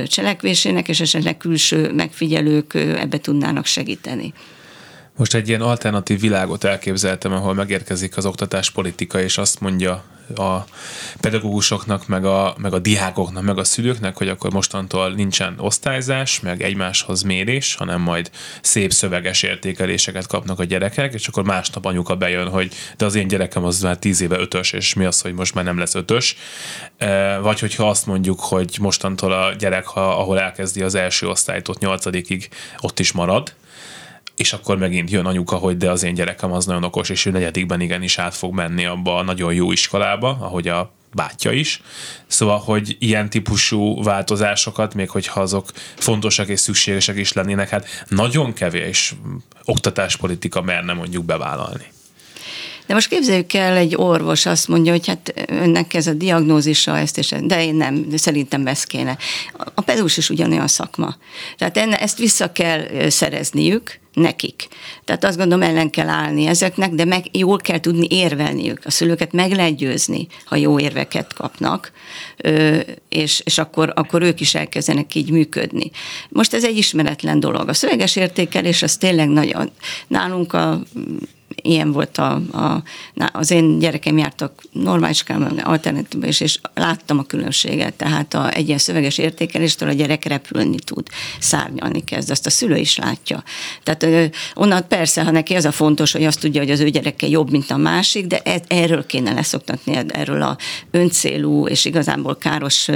cselekvésének, 0.07 0.89
és 0.89 1.01
esetleg 1.01 1.37
külső 1.37 1.93
megfigyelők 1.93 2.75
ebbe 2.75 3.19
tudnának 3.19 3.67
segíteni. 3.67 4.33
Most 5.17 5.35
egy 5.35 5.49
ilyen 5.49 5.61
alternatív 5.61 6.21
világot 6.21 6.65
elképzeltem, 6.65 7.33
ahol 7.33 7.55
megérkezik 7.55 8.17
az 8.17 8.27
oktatáspolitika, 8.27 9.21
és 9.21 9.39
azt 9.39 9.61
mondja 9.61 10.05
a 10.37 10.65
pedagógusoknak, 11.21 12.07
meg 12.07 12.25
a, 12.25 12.55
meg 12.59 12.73
a 12.73 12.79
diákoknak, 12.79 13.43
meg 13.43 13.59
a 13.59 13.65
szülőknek, 13.65 14.17
hogy 14.17 14.29
akkor 14.29 14.53
mostantól 14.53 15.11
nincsen 15.11 15.55
osztályzás, 15.59 16.41
meg 16.41 16.63
egymáshoz 16.63 17.23
mérés, 17.23 17.75
hanem 17.75 18.01
majd 18.01 18.31
szép 18.63 18.93
szöveges 18.93 19.43
értékeléseket 19.43 20.27
kapnak 20.27 20.59
a 20.59 20.65
gyerekek, 20.65 21.15
és 21.15 21.27
akkor 21.27 21.45
másnap 21.45 21.85
anyuka 21.85 22.17
bejön, 22.17 22.49
hogy 22.49 22.73
de 22.97 23.05
az 23.05 23.15
én 23.15 23.29
gyerekem 23.29 23.65
az 23.65 23.81
már 23.81 23.97
tíz 23.99 24.21
éve 24.21 24.39
ötös, 24.39 24.73
és 24.73 24.95
mi 24.95 25.05
az, 25.05 25.21
hogy 25.21 25.33
most 25.33 25.55
már 25.55 25.65
nem 25.65 25.79
lesz 25.79 25.95
ötös. 25.95 26.37
E, 26.99 27.39
vagy 27.39 27.61
hogyha 27.61 27.89
azt 27.89 28.07
mondjuk, 28.07 28.41
hogy 28.41 28.77
mostantól 28.81 29.33
a 29.33 29.55
gyerek, 29.55 29.87
ha, 29.87 30.21
ahol 30.21 30.41
elkezdi 30.41 30.83
az 30.83 30.95
első 30.95 31.29
osztályt, 31.29 31.69
ott 31.69 31.79
nyolcadikig 31.79 32.49
ott 32.81 32.99
is 32.99 33.13
marad, 33.13 33.55
és 34.37 34.53
akkor 34.53 34.79
megint 34.79 35.11
jön 35.11 35.27
anyuka, 35.27 35.57
hogy 35.57 35.77
de 35.77 35.91
az 35.91 36.03
én 36.03 36.15
gyerekem 36.15 36.53
az 36.53 36.67
nagyon 36.67 36.85
okos, 36.85 37.09
és 37.09 37.27
ő 37.27 37.31
negyedikben 37.31 37.81
igenis 37.81 38.19
át 38.19 38.35
fog 38.35 38.55
menni 38.55 38.85
abba 38.85 39.17
a 39.17 39.23
nagyon 39.23 39.55
jó 39.55 39.73
iskolába, 39.73 40.39
ahogy 40.41 40.69
a 40.69 40.93
bátyja 41.15 41.51
is. 41.51 41.83
Szóval, 42.27 42.59
hogy 42.59 42.97
ilyen 42.99 43.31
típusú 43.31 44.03
változásokat, 44.03 44.95
még 44.95 45.11
hogyha 45.11 45.41
azok 45.41 45.71
fontosak 45.97 46.49
és 46.49 46.61
szükségesek 46.61 47.17
is 47.17 47.33
lennének, 47.33 47.69
hát 47.69 48.05
nagyon 48.09 48.53
kevés 48.53 49.15
oktatáspolitika 49.65 50.63
merne 50.63 50.93
mondjuk 50.93 51.25
bevállalni. 51.25 51.85
De 52.87 52.95
most 52.95 53.09
képzeljük 53.09 53.53
el, 53.53 53.77
egy 53.77 53.95
orvos 53.97 54.47
azt 54.47 54.69
mondja, 54.69 54.93
hogy 54.93 55.07
hát 55.07 55.33
önnek 55.49 55.95
ez 55.95 56.07
a 56.07 56.13
diagnózisa, 56.13 56.99
ezt 56.99 57.19
és 57.19 57.35
de 57.43 57.65
én 57.65 57.75
nem, 57.75 58.07
szerintem 58.15 58.67
ez 58.67 58.85
kéne. 58.85 59.17
A 59.75 59.81
pedagógus 59.81 60.17
is 60.17 60.31
ugyanolyan 60.31 60.69
szakma. 60.69 61.17
Tehát 61.59 61.77
enne, 61.77 62.01
ezt 62.01 62.19
vissza 62.19 62.53
kell 62.53 63.09
szerezniük, 63.09 64.01
nekik. 64.13 64.69
Tehát 65.05 65.25
azt 65.25 65.37
gondolom, 65.37 65.69
ellen 65.69 65.91
kell 65.91 66.09
állni 66.09 66.47
ezeknek, 66.47 66.91
de 66.91 67.05
meg 67.05 67.37
jól 67.37 67.59
kell 67.59 67.81
tudni 67.81 68.07
érvelniük. 68.11 68.81
A 68.85 68.91
szülőket 68.91 69.33
meg 69.33 69.53
lehet 69.53 69.77
győzni, 69.77 70.27
ha 70.45 70.57
jó 70.57 70.79
érveket 70.81 71.33
kapnak, 71.33 71.93
és, 73.09 73.43
és 73.45 73.59
akkor, 73.59 73.93
akkor 73.95 74.23
ők 74.23 74.41
is 74.41 74.55
elkezdenek 74.55 75.15
így 75.15 75.31
működni. 75.31 75.91
Most 76.29 76.55
ez 76.55 76.65
egy 76.65 76.77
ismeretlen 76.77 77.41
dolog. 77.41 77.69
A 77.69 77.75
szöveges 77.75 78.17
értékelés 78.17 78.83
az 78.83 78.97
tényleg 78.97 79.29
nagyon, 79.29 79.71
nálunk 80.09 80.53
a 80.53 80.83
ilyen 81.63 81.93
volt 81.93 82.19
a, 82.19 82.33
a, 82.53 82.83
az 83.33 83.51
én 83.51 83.79
gyerekem 83.79 84.19
jártak 84.19 84.63
normális 84.73 85.25
alternatívban 85.63 86.29
is, 86.29 86.41
és 86.41 86.59
láttam 86.75 87.19
a 87.19 87.23
különbséget. 87.23 87.95
Tehát 87.95 88.35
a, 88.35 88.55
egy 88.55 88.67
ilyen 88.67 88.79
szöveges 88.79 89.19
értékeléstől 89.19 89.89
a 89.89 89.93
gyerek 89.93 90.25
repülni 90.25 90.79
tud, 90.79 91.07
szárnyalni 91.39 92.05
kezd, 92.05 92.31
azt 92.31 92.47
a 92.47 92.51
szülő 92.51 92.77
is 92.77 92.97
látja. 92.97 93.43
Tehát 93.83 94.31
onnan 94.55 94.89
persze, 94.89 95.25
ha 95.25 95.31
neki 95.31 95.55
az 95.55 95.65
a 95.65 95.73
fontos, 95.73 96.13
hogy 96.13 96.25
azt 96.25 96.41
tudja, 96.41 96.61
hogy 96.61 96.71
az 96.71 96.81
ő 96.81 96.89
gyereke 96.89 97.27
jobb, 97.29 97.51
mint 97.51 97.71
a 97.71 97.77
másik, 97.77 98.27
de 98.27 98.41
e, 98.45 98.61
erről 98.69 99.07
kéne 99.07 99.33
leszoktatni, 99.33 99.99
erről 100.09 100.43
a 100.43 100.57
öncélú 100.91 101.67
és 101.67 101.85
igazából 101.85 102.37
káros 102.37 102.89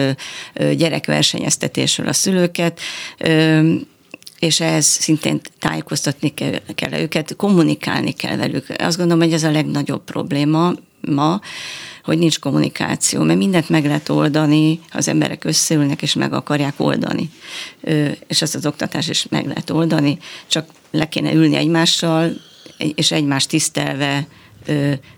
gyerekversenyeztetésről 0.76 2.08
a 2.08 2.12
szülőket 2.12 2.80
és 4.38 4.60
ehhez 4.60 4.86
szintén 4.86 5.40
tájékoztatni 5.58 6.34
kell, 6.34 6.60
kell 6.74 7.00
őket, 7.00 7.36
kommunikálni 7.36 8.12
kell 8.12 8.36
velük. 8.36 8.66
Azt 8.78 8.96
gondolom, 8.96 9.22
hogy 9.22 9.32
ez 9.32 9.42
a 9.42 9.50
legnagyobb 9.50 10.04
probléma 10.04 10.72
ma, 11.00 11.40
hogy 12.04 12.18
nincs 12.18 12.38
kommunikáció, 12.38 13.22
mert 13.22 13.38
mindent 13.38 13.68
meg 13.68 13.84
lehet 13.84 14.08
oldani, 14.08 14.80
az 14.92 15.08
emberek 15.08 15.44
összeülnek 15.44 16.02
és 16.02 16.14
meg 16.14 16.32
akarják 16.32 16.74
oldani. 16.76 17.30
És 18.26 18.42
ezt 18.42 18.54
az 18.54 18.66
oktatás 18.66 19.08
is 19.08 19.26
meg 19.28 19.46
lehet 19.46 19.70
oldani, 19.70 20.18
csak 20.46 20.68
le 20.90 21.08
kéne 21.08 21.32
ülni 21.32 21.56
egymással, 21.56 22.32
és 22.94 23.12
egymást 23.12 23.48
tisztelve 23.48 24.26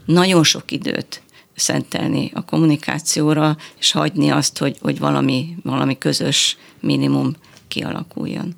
nagyon 0.05 0.45
sok 0.45 0.71
időt 0.71 1.23
szentelni 1.55 2.31
a 2.35 2.45
kommunikációra, 2.45 3.57
és 3.79 3.93
hagyni 3.93 4.31
azt, 4.31 4.59
hogy, 4.59 4.77
hogy 4.81 4.99
valami, 4.99 5.57
valami 5.63 5.99
közös 5.99 6.57
minimum 6.81 7.35
kialakuljon. 7.69 8.55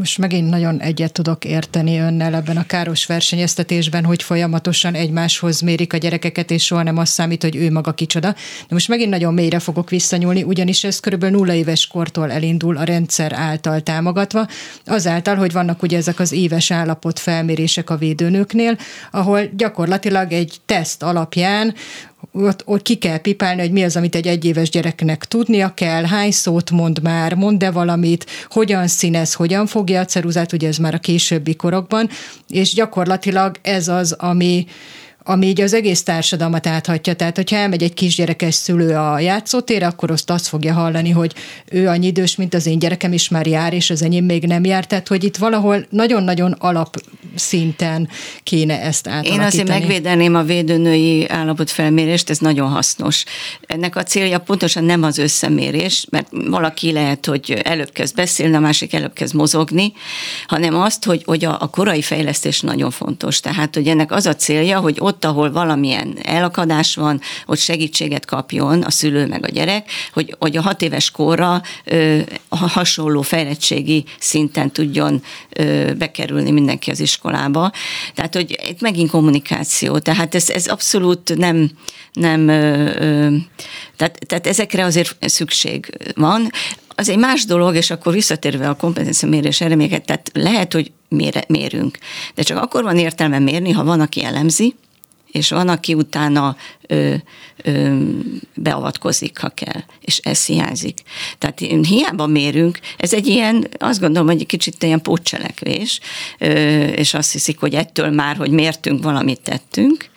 Most 0.00 0.18
megint 0.18 0.50
nagyon 0.50 0.80
egyet 0.80 1.12
tudok 1.12 1.44
érteni 1.44 1.98
önnel 1.98 2.34
ebben 2.34 2.56
a 2.56 2.66
káros 2.66 3.06
versenyeztetésben, 3.06 4.04
hogy 4.04 4.22
folyamatosan 4.22 4.94
egymáshoz 4.94 5.60
mérik 5.60 5.92
a 5.92 5.96
gyerekeket, 5.96 6.50
és 6.50 6.64
soha 6.64 6.82
nem 6.82 6.96
azt 6.96 7.12
számít, 7.12 7.42
hogy 7.42 7.56
ő 7.56 7.70
maga 7.70 7.92
kicsoda. 7.92 8.28
De 8.32 8.68
most 8.68 8.88
megint 8.88 9.10
nagyon 9.10 9.34
mélyre 9.34 9.58
fogok 9.58 9.90
visszanyúlni, 9.90 10.42
ugyanis 10.42 10.84
ez 10.84 11.00
körülbelül 11.00 11.36
nulla 11.36 11.52
éves 11.52 11.86
kortól 11.86 12.30
elindul 12.30 12.76
a 12.76 12.84
rendszer 12.84 13.32
által 13.32 13.80
támogatva, 13.80 14.46
azáltal, 14.86 15.36
hogy 15.36 15.52
vannak 15.52 15.82
ugye 15.82 15.96
ezek 15.96 16.20
az 16.20 16.32
éves 16.32 16.70
állapot 16.70 17.18
felmérések 17.18 17.90
a 17.90 17.96
védőnőknél, 17.96 18.78
ahol 19.10 19.40
gyakorlatilag 19.56 20.32
egy 20.32 20.56
teszt 20.66 21.02
alapján 21.02 21.74
ott, 22.32 22.62
ott 22.64 22.82
ki 22.82 22.94
kell 22.94 23.18
pipálni, 23.18 23.60
hogy 23.60 23.72
mi 23.72 23.82
az, 23.82 23.96
amit 23.96 24.14
egy 24.14 24.26
egyéves 24.26 24.70
gyereknek 24.70 25.24
tudnia 25.24 25.74
kell, 25.74 26.04
hány 26.04 26.30
szót 26.30 26.70
mond 26.70 27.02
már, 27.02 27.34
mond-e 27.34 27.70
valamit, 27.70 28.26
hogyan 28.50 28.86
színez, 28.86 29.34
hogyan 29.34 29.66
fogja 29.66 30.00
a 30.00 30.04
ceruzát, 30.04 30.52
ugye 30.52 30.68
ez 30.68 30.76
már 30.76 30.94
a 30.94 30.98
későbbi 30.98 31.56
korokban, 31.56 32.08
és 32.48 32.74
gyakorlatilag 32.74 33.56
ez 33.62 33.88
az, 33.88 34.12
ami 34.12 34.66
ami 35.22 35.46
így 35.46 35.60
az 35.60 35.74
egész 35.74 36.02
társadalmat 36.02 36.66
áthatja. 36.66 37.14
Tehát, 37.14 37.36
hogyha 37.36 37.56
elmegy 37.56 37.82
egy 37.82 37.94
kisgyerekes 37.94 38.54
szülő 38.54 38.96
a 38.96 39.18
játszótérre, 39.18 39.86
akkor 39.86 40.10
azt 40.10 40.30
azt 40.30 40.46
fogja 40.46 40.72
hallani, 40.72 41.10
hogy 41.10 41.34
ő 41.70 41.88
annyi 41.88 42.06
idős, 42.06 42.36
mint 42.36 42.54
az 42.54 42.66
én 42.66 42.78
gyerekem 42.78 43.12
is 43.12 43.28
már 43.28 43.46
jár, 43.46 43.72
és 43.72 43.90
az 43.90 44.02
enyém 44.02 44.24
még 44.24 44.44
nem 44.44 44.64
jár. 44.64 44.86
Tehát, 44.86 45.08
hogy 45.08 45.24
itt 45.24 45.36
valahol 45.36 45.86
nagyon-nagyon 45.90 46.52
alapszinten 46.52 48.08
kéne 48.42 48.80
ezt 48.80 49.06
átalakítani. 49.06 49.40
Én 49.40 49.46
azért 49.46 49.68
megvédeném 49.68 50.34
a 50.34 50.42
védőnői 50.42 51.28
állapotfelmérést, 51.28 52.30
ez 52.30 52.38
nagyon 52.38 52.68
hasznos. 52.68 53.24
Ennek 53.66 53.96
a 53.96 54.02
célja 54.02 54.38
pontosan 54.38 54.84
nem 54.84 55.02
az 55.02 55.18
összemérés, 55.18 56.06
mert 56.10 56.28
valaki 56.30 56.92
lehet, 56.92 57.26
hogy 57.26 57.60
előbb 57.62 57.92
kezd 57.92 58.14
beszélni, 58.14 58.56
a 58.56 58.60
másik 58.60 58.94
előbb 58.94 59.12
kezd 59.12 59.34
mozogni, 59.34 59.92
hanem 60.46 60.80
azt, 60.80 61.04
hogy, 61.04 61.22
hogy 61.24 61.44
a, 61.44 61.56
a 61.60 61.66
korai 61.66 62.02
fejlesztés 62.02 62.60
nagyon 62.60 62.90
fontos. 62.90 63.40
Tehát, 63.40 63.74
hogy 63.74 63.88
ennek 63.88 64.12
az 64.12 64.26
a 64.26 64.34
célja, 64.34 64.80
hogy 64.80 64.96
ott, 65.10 65.24
ahol 65.24 65.52
valamilyen 65.52 66.18
elakadás 66.22 66.94
van, 66.94 67.20
ott 67.46 67.58
segítséget 67.58 68.24
kapjon 68.24 68.82
a 68.82 68.90
szülő 68.90 69.26
meg 69.26 69.44
a 69.44 69.48
gyerek, 69.48 69.90
hogy, 70.12 70.36
hogy 70.38 70.56
a 70.56 70.62
hat 70.62 70.82
éves 70.82 71.10
korra 71.10 71.62
ö, 71.84 72.18
hasonló 72.48 73.22
fejlettségi 73.22 74.04
szinten 74.18 74.72
tudjon 74.72 75.22
ö, 75.48 75.92
bekerülni 75.98 76.50
mindenki 76.50 76.90
az 76.90 77.00
iskolába. 77.00 77.72
Tehát, 78.14 78.34
hogy 78.34 78.58
itt 78.68 78.80
megint 78.80 79.10
kommunikáció, 79.10 79.98
tehát 79.98 80.34
ez, 80.34 80.50
ez 80.50 80.66
abszolút 80.66 81.36
nem, 81.36 81.70
nem 82.12 82.48
ö, 82.48 82.90
ö, 82.98 83.36
tehát, 83.96 84.18
tehát 84.26 84.46
ezekre 84.46 84.84
azért 84.84 85.16
szükség 85.20 85.96
van. 86.14 86.50
Az 86.94 87.08
egy 87.08 87.18
más 87.18 87.44
dolog, 87.44 87.74
és 87.74 87.90
akkor 87.90 88.12
visszatérve 88.12 88.68
a 88.68 88.74
kompetencia 88.74 89.28
mérés 89.28 89.60
eredményeket, 89.60 90.04
tehát 90.04 90.30
lehet, 90.34 90.72
hogy 90.72 90.92
mér, 91.08 91.44
mérünk, 91.48 91.98
de 92.34 92.42
csak 92.42 92.62
akkor 92.62 92.82
van 92.82 92.98
értelme 92.98 93.38
mérni, 93.38 93.70
ha 93.70 93.84
van, 93.84 94.00
aki 94.00 94.24
elemzi, 94.24 94.74
és 95.32 95.50
van, 95.50 95.68
aki 95.68 95.94
utána 95.94 96.56
ö, 96.86 97.14
ö, 97.62 98.02
beavatkozik, 98.54 99.38
ha 99.38 99.48
kell, 99.48 99.82
és 100.00 100.18
ez 100.18 100.46
hiányzik. 100.46 100.98
Tehát 101.38 101.58
hiába 101.86 102.26
mérünk, 102.26 102.78
ez 102.96 103.12
egy 103.12 103.26
ilyen, 103.26 103.66
azt 103.78 104.00
gondolom, 104.00 104.28
hogy 104.28 104.40
egy 104.40 104.46
kicsit 104.46 104.82
ilyen 104.82 105.02
pótcselekvés, 105.02 106.00
ö, 106.38 106.46
és 106.86 107.14
azt 107.14 107.32
hiszik, 107.32 107.58
hogy 107.58 107.74
ettől 107.74 108.10
már, 108.10 108.36
hogy 108.36 108.50
mértünk, 108.50 109.02
valamit 109.02 109.40
tettünk, 109.40 110.08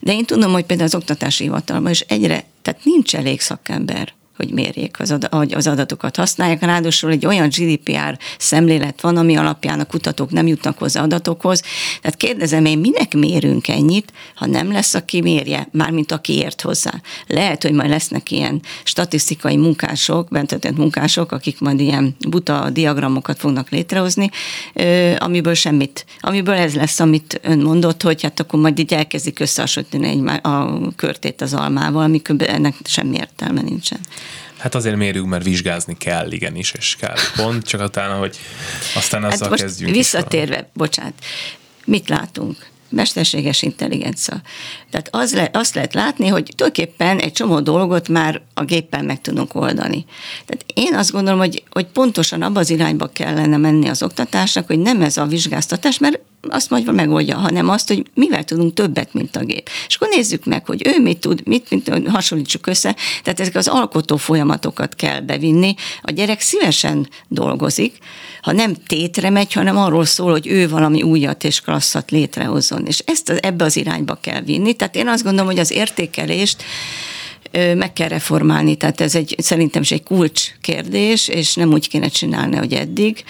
de 0.00 0.12
én 0.12 0.24
tudom, 0.24 0.52
hogy 0.52 0.64
például 0.64 0.88
az 0.88 0.94
oktatási 0.94 1.42
hivatalban 1.42 1.90
is 1.90 2.00
egyre, 2.00 2.44
tehát 2.62 2.84
nincs 2.84 3.16
elég 3.16 3.40
szakember 3.40 4.12
hogy 4.36 4.50
mérjék 4.50 5.00
az, 5.00 5.10
ad, 5.10 5.52
az 5.54 5.66
adatokat 5.66 6.16
használják. 6.16 6.60
Ráadásul 6.60 7.10
egy 7.10 7.26
olyan 7.26 7.48
GDPR 7.48 8.18
szemlélet 8.38 9.00
van, 9.00 9.16
ami 9.16 9.36
alapján 9.36 9.80
a 9.80 9.84
kutatók 9.84 10.30
nem 10.30 10.46
jutnak 10.46 10.78
hozzá 10.78 11.02
adatokhoz. 11.02 11.62
Tehát 12.00 12.16
kérdezem 12.16 12.64
én, 12.64 12.78
minek 12.78 13.14
mérünk 13.14 13.68
ennyit, 13.68 14.12
ha 14.34 14.46
nem 14.46 14.72
lesz, 14.72 14.94
aki 14.94 15.20
mérje, 15.20 15.68
mármint 15.72 16.12
aki 16.12 16.32
ért 16.32 16.60
hozzá. 16.60 16.92
Lehet, 17.26 17.62
hogy 17.62 17.72
majd 17.72 17.90
lesznek 17.90 18.30
ilyen 18.30 18.62
statisztikai 18.84 19.56
munkások, 19.56 20.28
bentetett 20.28 20.76
munkások, 20.76 21.32
akik 21.32 21.60
majd 21.60 21.80
ilyen 21.80 22.16
buta 22.28 22.70
diagramokat 22.70 23.38
fognak 23.38 23.70
létrehozni, 23.70 24.30
amiből 25.18 25.54
semmit, 25.54 26.04
amiből 26.20 26.54
ez 26.54 26.74
lesz, 26.74 27.00
amit 27.00 27.40
ön 27.42 27.58
mondott, 27.58 28.02
hogy 28.02 28.22
hát 28.22 28.40
akkor 28.40 28.60
majd 28.60 28.78
így 28.78 28.94
elkezdik 28.94 29.40
összehasonlítani 29.40 30.28
a 30.42 30.80
körtét 30.96 31.40
az 31.40 31.54
almával, 31.54 32.02
amikor 32.02 32.36
ennek 32.38 32.74
semmi 32.84 33.16
értelme 33.16 33.60
nincsen. 33.60 34.00
Hát 34.64 34.74
azért 34.74 34.96
mérjük, 34.96 35.26
mert 35.26 35.44
vizsgázni 35.44 35.96
kell, 35.96 36.30
igenis, 36.30 36.72
és 36.72 36.96
kell 37.00 37.16
pont, 37.36 37.66
csak 37.66 37.80
utána, 37.80 38.14
hogy 38.14 38.36
aztán 38.94 39.22
hát 39.22 39.32
azzal 39.32 39.48
hát 39.48 39.50
most 39.50 39.62
kezdjünk. 39.62 39.94
Visszatérve, 39.94 40.70
bocsánat, 40.72 41.12
mit 41.84 42.08
látunk? 42.08 42.72
mesterséges 42.88 43.62
intelligencia. 43.62 44.40
Tehát 44.90 45.08
az 45.10 45.34
le, 45.34 45.50
azt 45.52 45.74
lehet 45.74 45.94
látni, 45.94 46.28
hogy 46.28 46.52
tulajdonképpen 46.56 47.18
egy 47.18 47.32
csomó 47.32 47.60
dolgot 47.60 48.08
már 48.08 48.42
a 48.54 48.64
géppel 48.64 49.02
meg 49.02 49.20
tudunk 49.20 49.54
oldani. 49.54 50.04
Tehát 50.46 50.64
én 50.74 50.94
azt 50.94 51.12
gondolom, 51.12 51.38
hogy, 51.38 51.62
hogy 51.70 51.86
pontosan 51.86 52.42
abba 52.42 52.60
az 52.60 52.70
irányba 52.70 53.06
kellene 53.06 53.56
menni 53.56 53.88
az 53.88 54.02
oktatásnak, 54.02 54.66
hogy 54.66 54.78
nem 54.78 55.02
ez 55.02 55.16
a 55.16 55.26
vizsgáztatás, 55.26 55.98
mert 55.98 56.20
azt 56.48 56.70
majd 56.70 56.94
megoldja, 56.94 57.36
hanem 57.36 57.68
azt, 57.68 57.88
hogy 57.88 58.06
mivel 58.14 58.44
tudunk 58.44 58.74
többet, 58.74 59.14
mint 59.14 59.36
a 59.36 59.44
gép. 59.44 59.68
És 59.86 59.94
akkor 59.94 60.08
nézzük 60.08 60.44
meg, 60.44 60.66
hogy 60.66 60.86
ő 60.86 61.00
mit 61.00 61.18
tud, 61.18 61.46
mit, 61.46 61.70
mit 61.70 62.08
hasonlítsuk 62.08 62.66
össze. 62.66 62.96
Tehát 63.22 63.40
ezek 63.40 63.54
az 63.54 63.68
alkotó 63.68 64.16
folyamatokat 64.16 64.94
kell 64.94 65.20
bevinni. 65.20 65.74
A 66.02 66.10
gyerek 66.10 66.40
szívesen 66.40 67.08
dolgozik, 67.28 67.98
ha 68.42 68.52
nem 68.52 68.74
tétre 68.86 69.30
megy, 69.30 69.52
hanem 69.52 69.76
arról 69.76 70.04
szól, 70.04 70.30
hogy 70.30 70.46
ő 70.46 70.68
valami 70.68 71.02
újat 71.02 71.44
és 71.44 71.60
klasszat 71.60 72.10
létrehozzon. 72.10 72.86
És 72.86 72.98
ezt 72.98 73.30
ebbe 73.30 73.64
az 73.64 73.76
irányba 73.76 74.18
kell 74.20 74.40
vinni. 74.40 74.74
Tehát 74.74 74.96
én 74.96 75.08
azt 75.08 75.22
gondolom, 75.22 75.46
hogy 75.46 75.58
az 75.58 75.70
értékelést 75.70 76.62
meg 77.74 77.92
kell 77.92 78.08
reformálni, 78.08 78.76
tehát 78.76 79.00
ez 79.00 79.14
egy, 79.14 79.34
szerintem 79.38 79.82
is 79.82 79.90
egy 79.90 80.02
kulcs 80.02 80.54
kérdés, 80.60 81.28
és 81.28 81.54
nem 81.54 81.72
úgy 81.72 81.88
kéne 81.88 82.08
csinálni, 82.08 82.56
hogy 82.56 82.72
eddig. 82.72 83.24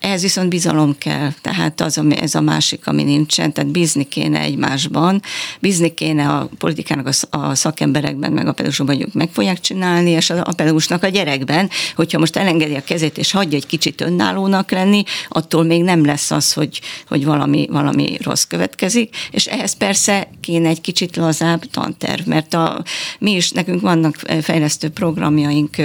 Ehhez 0.00 0.22
viszont 0.22 0.48
bizalom 0.48 0.98
kell, 0.98 1.30
tehát 1.40 1.80
az, 1.80 1.98
ami, 1.98 2.16
ez 2.16 2.34
a 2.34 2.40
másik, 2.40 2.86
ami 2.86 3.02
nincsen, 3.02 3.52
tehát 3.52 3.70
bízni 3.70 4.08
kéne 4.08 4.40
egymásban, 4.40 5.22
bízni 5.60 5.94
kéne 5.94 6.28
a 6.28 6.48
politikának 6.58 7.06
a, 7.30 7.38
a 7.38 7.54
szakemberekben, 7.54 8.32
meg 8.32 8.46
a 8.46 8.52
pedagógusokban, 8.52 8.96
hogy 8.96 9.04
ők 9.04 9.14
meg 9.14 9.28
fogják 9.32 9.60
csinálni, 9.60 10.10
és 10.10 10.30
a, 10.30 10.38
a 10.38 10.52
pedagógusnak 10.52 11.02
a 11.02 11.08
gyerekben, 11.08 11.70
hogyha 11.94 12.18
most 12.18 12.36
elengedi 12.36 12.74
a 12.74 12.82
kezét 12.82 13.18
és 13.18 13.30
hagyja 13.30 13.58
egy 13.58 13.66
kicsit 13.66 14.00
önállónak 14.00 14.70
lenni, 14.70 15.02
attól 15.28 15.64
még 15.64 15.82
nem 15.82 16.04
lesz 16.04 16.30
az, 16.30 16.52
hogy, 16.52 16.80
hogy 17.08 17.24
valami, 17.24 17.66
valami 17.70 18.16
rossz 18.22 18.44
következik, 18.44 19.16
és 19.30 19.46
ehhez 19.46 19.76
persze 19.76 20.28
kéne 20.40 20.68
egy 20.68 20.80
kicsit 20.80 21.16
lazább 21.16 21.64
tanterv, 21.64 22.26
mert 22.26 22.54
a, 22.54 22.82
mi 23.18 23.30
is, 23.30 23.50
nekünk 23.50 23.80
vannak 23.80 24.16
fejlesztő 24.40 24.88
programjaink, 24.88 25.76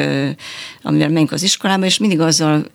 amivel 0.82 1.10
megyünk 1.10 1.32
az 1.32 1.44
iskolába, 1.44 1.86
és 1.86 1.98
mindig 1.98 2.20
azzal 2.20 2.66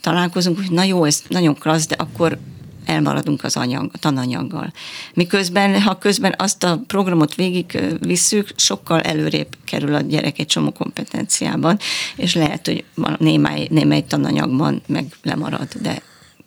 találkozunk, 0.00 0.56
hogy 0.56 0.70
na 0.80 0.86
jó, 0.86 1.04
ez 1.04 1.22
nagyon 1.28 1.54
klassz, 1.54 1.86
de 1.86 1.94
akkor 1.94 2.38
elmaradunk 2.84 3.44
az 3.44 3.56
anyag, 3.56 3.90
a 3.92 3.98
tananyaggal. 3.98 4.72
Miközben, 5.14 5.82
ha 5.82 5.98
közben 5.98 6.34
azt 6.38 6.64
a 6.64 6.82
programot 6.86 7.34
végig 7.34 7.80
visszük, 8.00 8.48
sokkal 8.56 9.00
előrébb 9.00 9.56
kerül 9.64 9.94
a 9.94 10.00
gyerek 10.00 10.38
egy 10.38 10.46
csomó 10.46 10.72
kompetenciában, 10.72 11.78
és 12.16 12.34
lehet, 12.34 12.66
hogy 12.66 12.84
némely, 13.18 13.66
némely 13.70 14.04
tananyagban 14.04 14.82
meg 14.86 15.16
lemarad, 15.22 15.68
de 15.82 16.02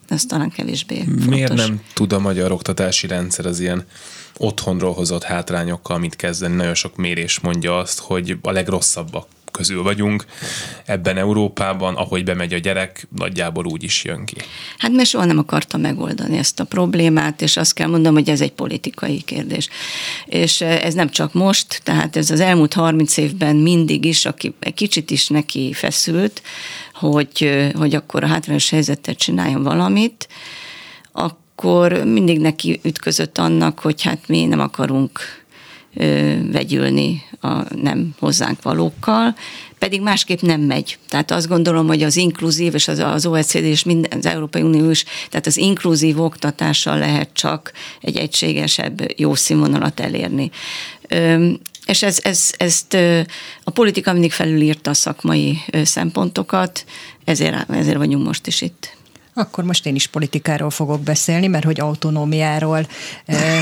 az 0.10 0.26
talán 0.26 0.50
kevésbé 0.50 1.04
fontos. 1.04 1.26
Miért 1.26 1.54
nem 1.54 1.82
tud 1.94 2.14
a 2.14 2.20
magyar 2.20 2.52
oktatási 2.52 3.08
rendszer 3.08 3.46
az 3.46 3.60
ilyen 3.60 3.86
otthonról 4.38 4.94
hozott 4.94 5.24
hátrányokkal 5.24 6.00
mit 6.00 6.16
kezdeni? 6.16 6.56
Nagyon 6.56 6.76
sok 6.76 6.96
mérés 6.96 7.40
mondja 7.40 7.78
azt, 7.78 8.00
hogy 8.00 8.38
a 8.42 8.52
legrosszabbak 8.52 9.28
közül 9.54 9.84
vagyunk 9.84 10.26
ebben 10.86 11.18
Európában, 11.18 11.96
ahogy 11.96 12.24
bemegy 12.24 12.54
a 12.54 12.58
gyerek, 12.58 13.08
nagyjából 13.18 13.66
úgy 13.66 13.84
is 13.84 14.04
jön 14.04 14.26
ki. 14.26 14.36
Hát 14.78 14.92
mert 14.92 15.10
soha 15.10 15.26
nem 15.26 15.38
akarta 15.38 15.78
megoldani 15.78 16.38
ezt 16.38 16.60
a 16.60 16.64
problémát, 16.64 17.42
és 17.42 17.58
azt 17.58 17.74
kell 17.74 17.88
mondanom, 17.88 18.18
hogy 18.18 18.30
ez 18.30 18.42
egy 18.42 18.52
politikai 18.52 19.22
kérdés. 19.22 19.70
És 20.26 20.62
ez 20.62 20.94
nem 20.94 21.10
csak 21.10 21.34
most, 21.34 21.82
tehát 21.84 22.16
ez 22.16 22.30
az 22.30 22.40
elmúlt 22.40 22.74
30 22.74 23.18
évben 23.18 23.56
mindig 23.56 24.06
is, 24.06 24.26
aki 24.26 24.54
egy 24.60 24.74
kicsit 24.74 25.12
is 25.12 25.28
neki 25.28 25.74
feszült, 25.74 26.42
hogy, 26.94 27.72
hogy 27.76 27.96
akkor 27.96 28.24
a 28.24 28.28
hátrányos 28.28 28.70
helyzetet 28.70 29.18
csináljon 29.18 29.64
valamit, 29.64 30.28
akkor 31.12 31.92
mindig 31.92 32.40
neki 32.40 32.80
ütközött 32.84 33.38
annak, 33.38 33.80
hogy 33.80 34.02
hát 34.02 34.28
mi 34.28 34.46
nem 34.46 34.60
akarunk 34.60 35.43
vegyülni 36.52 37.24
a 37.42 37.76
nem 37.76 38.16
hozzánk 38.20 38.62
valókkal, 38.62 39.36
pedig 39.80 40.02
másképp 40.02 40.40
nem 40.40 40.62
megy. 40.62 40.98
Tehát 41.10 41.32
azt 41.32 41.48
gondolom, 41.48 41.88
hogy 41.88 42.04
az 42.04 42.18
inkluzív, 42.18 42.74
és 42.74 42.88
az, 42.88 43.00
az 43.00 43.26
OECD 43.26 43.64
és 43.64 43.84
minden, 43.84 44.20
az 44.20 44.26
Európai 44.26 44.62
Unió 44.62 44.90
is, 44.90 45.06
tehát 45.30 45.48
az 45.48 45.58
inkluzív 45.58 46.22
oktatással 46.22 46.98
lehet 46.98 47.30
csak 47.34 47.72
egy 48.02 48.18
egységesebb, 48.18 49.14
jó 49.16 49.36
színvonalat 49.36 50.00
elérni. 50.00 50.52
És 51.86 52.04
ez, 52.04 52.20
ez, 52.24 52.54
ezt 52.58 52.98
a 53.64 53.72
politika 53.72 54.14
mindig 54.14 54.32
felülírta 54.32 54.90
a 54.90 54.94
szakmai 54.94 55.58
szempontokat, 55.84 56.86
ezért, 57.26 57.70
ezért 57.70 57.98
vagyunk 57.98 58.26
most 58.26 58.48
is 58.48 58.62
itt. 58.62 58.93
Akkor 59.34 59.64
most 59.64 59.86
én 59.86 59.96
is 59.96 60.08
politikáról 60.08 60.70
fogok 60.70 61.02
beszélni, 61.02 61.48
mert 61.48 61.66
hogy 61.66 61.80
autonómiáról 61.80 62.88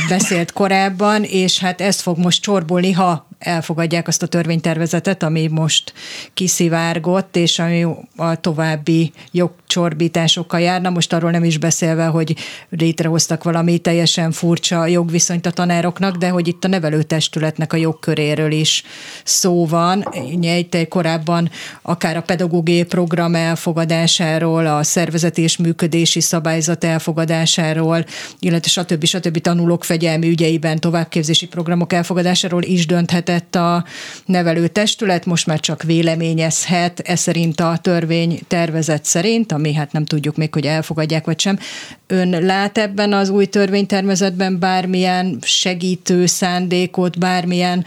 beszélt 0.10 0.52
korábban, 0.52 1.24
és 1.24 1.60
hát 1.60 1.82
ez 1.82 2.00
fog 2.00 2.18
most 2.18 2.42
csorbolni, 2.42 2.92
ha 2.92 3.28
elfogadják 3.42 4.08
azt 4.08 4.24
a 4.24 4.28
törvénytervezetet, 4.28 5.24
ami 5.24 5.48
most 5.48 5.94
kiszivárgott, 6.34 7.36
és 7.36 7.60
ami 7.60 7.86
a 8.16 8.36
további 8.36 9.12
jogcsorbításokkal 9.32 10.60
járna. 10.60 10.90
Most 10.90 11.14
arról 11.14 11.32
nem 11.32 11.44
is 11.44 11.58
beszélve, 11.58 12.06
hogy 12.06 12.36
létrehoztak 12.70 13.44
valami 13.44 13.78
teljesen 13.78 14.32
furcsa 14.32 14.86
jogviszonyt 14.86 15.46
a 15.46 15.52
tanároknak, 15.52 16.16
de 16.16 16.30
hogy 16.30 16.48
itt 16.48 16.64
a 16.64 16.68
nevelőtestületnek 16.68 17.74
a 17.74 17.78
jogköréről 17.78 18.52
is 18.52 18.84
szó 19.24 19.66
van. 19.66 20.08
Egy 20.42 20.88
korábban 20.90 21.50
akár 21.82 22.18
a 22.18 22.22
pedagógiai 22.22 22.84
program 22.84 23.36
elfogadásáról, 23.36 24.68
a 24.68 24.84
szervezeti 24.84 25.42
és 25.42 25.58
működési 25.58 26.20
szabályzat 26.20 26.84
elfogadásáról, 26.84 28.06
illetve 28.40 28.70
stb. 28.70 29.06
stb. 29.06 29.38
tanulók 29.38 29.84
fegyelmi 29.84 30.28
ügyeiben 30.28 30.80
továbbképzési 30.80 31.48
programok 31.48 31.94
elfogadásáról 31.94 32.64
is 32.64 32.86
dönthetett 33.32 33.56
a 33.56 33.86
nevelőtestület, 34.26 35.26
most 35.26 35.46
már 35.46 35.60
csak 35.60 35.84
véleményezhet, 35.84 37.00
ez 37.00 37.20
szerint 37.20 37.60
a 37.60 37.78
törvény 37.82 38.40
tervezet 38.48 39.06
szerint, 39.06 39.52
ami 39.52 39.74
hát 39.74 39.92
nem 39.92 40.06
tudjuk 40.06 40.36
még, 40.36 40.54
hogy 40.54 40.66
elfogadják 40.66 41.26
vagy 41.26 41.40
sem. 41.40 41.60
Ön 42.08 42.46
lát 42.46 42.78
ebben 42.78 43.14
az 43.14 43.30
új 43.30 43.46
törvénytervezetben 43.46 44.60
bármilyen 44.60 45.38
segítő 45.42 46.26
szándékot, 46.26 47.20
bármilyen 47.20 47.86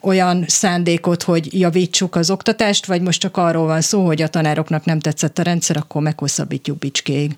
olyan 0.00 0.44
szándékot, 0.48 1.22
hogy 1.22 1.60
javítsuk 1.60 2.16
az 2.16 2.30
oktatást, 2.30 2.86
vagy 2.86 3.00
most 3.00 3.20
csak 3.20 3.36
arról 3.36 3.66
van 3.66 3.80
szó, 3.80 4.06
hogy 4.06 4.22
a 4.22 4.28
tanároknak 4.28 4.84
nem 4.84 4.98
tetszett 4.98 5.38
a 5.38 5.42
rendszer, 5.42 5.76
akkor 5.76 6.02
meghosszabbítjuk 6.02 6.78
bicskéig? 6.78 7.36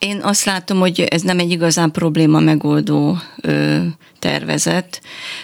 Én 0.00 0.20
azt 0.22 0.44
látom, 0.44 0.78
hogy 0.78 1.00
ez 1.00 1.22
nem 1.22 1.38
egy 1.38 1.50
igazán 1.50 1.90
probléma 1.90 2.38
megoldó 2.38 3.18
ö, 3.40 3.78
tervezet, 4.18 5.00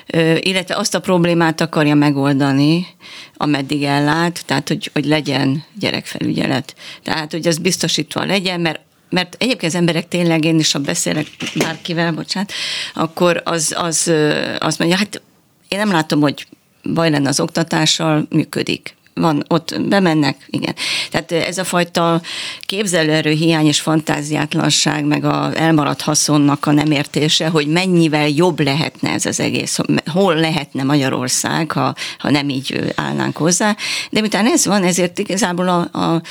ö, 0.07 0.37
illetve 0.41 0.77
azt 0.77 0.95
a 0.95 1.01
problémát 1.01 1.61
akarja 1.61 1.95
megoldani, 1.95 2.87
ameddig 3.35 3.83
ellát, 3.83 4.43
tehát 4.47 4.69
hogy, 4.69 4.91
hogy 4.93 5.05
legyen 5.05 5.65
gyerekfelügyelet. 5.79 6.75
Tehát, 7.03 7.33
hogy 7.33 7.47
ez 7.47 7.59
biztosítva 7.59 8.25
legyen, 8.25 8.61
mert 8.61 8.81
mert 9.11 9.37
egyébként 9.39 9.73
az 9.73 9.79
emberek 9.79 10.09
tényleg, 10.09 10.45
én 10.45 10.59
is, 10.59 10.73
ha 10.73 10.79
beszélek 10.79 11.27
bárkivel, 11.55 12.13
bocsánat, 12.13 12.53
akkor 12.95 13.43
az, 13.45 13.75
az, 13.79 14.13
az 14.59 14.77
mondja, 14.77 14.97
hát 14.97 15.23
én 15.69 15.79
nem 15.79 15.91
látom, 15.91 16.21
hogy 16.21 16.47
baj 16.95 17.11
lenne 17.11 17.29
az 17.29 17.41
oktatással, 17.41 18.27
működik 18.31 18.96
van, 19.21 19.45
ott 19.49 19.81
bemennek, 19.89 20.37
igen. 20.47 20.75
Tehát 21.11 21.33
ez 21.33 21.59
a 21.59 21.65
fajta 21.65 22.21
képzelőerő 22.61 23.31
hiány 23.31 23.67
és 23.67 23.81
fantáziátlanság, 23.81 25.05
meg 25.05 25.25
a 25.25 25.51
elmaradt 25.55 26.01
haszonnak 26.01 26.67
a 26.67 26.73
nem 26.73 26.91
értése, 26.91 27.49
hogy 27.49 27.67
mennyivel 27.67 28.29
jobb 28.29 28.61
lehetne 28.61 29.11
ez 29.11 29.27
az 29.27 29.41
egész, 29.41 29.79
hol 30.13 30.35
lehetne 30.35 30.83
Magyarország, 30.83 31.73
ha, 31.73 31.95
ha 32.19 32.31
nem 32.31 32.49
így 32.49 32.93
állnánk 32.95 33.37
hozzá. 33.37 33.77
De 34.11 34.21
miután 34.21 34.47
ez 34.47 34.67
van, 34.67 34.83
ezért 34.83 35.19
igazából 35.19 35.69
a, 35.69 35.99
a 35.99 36.23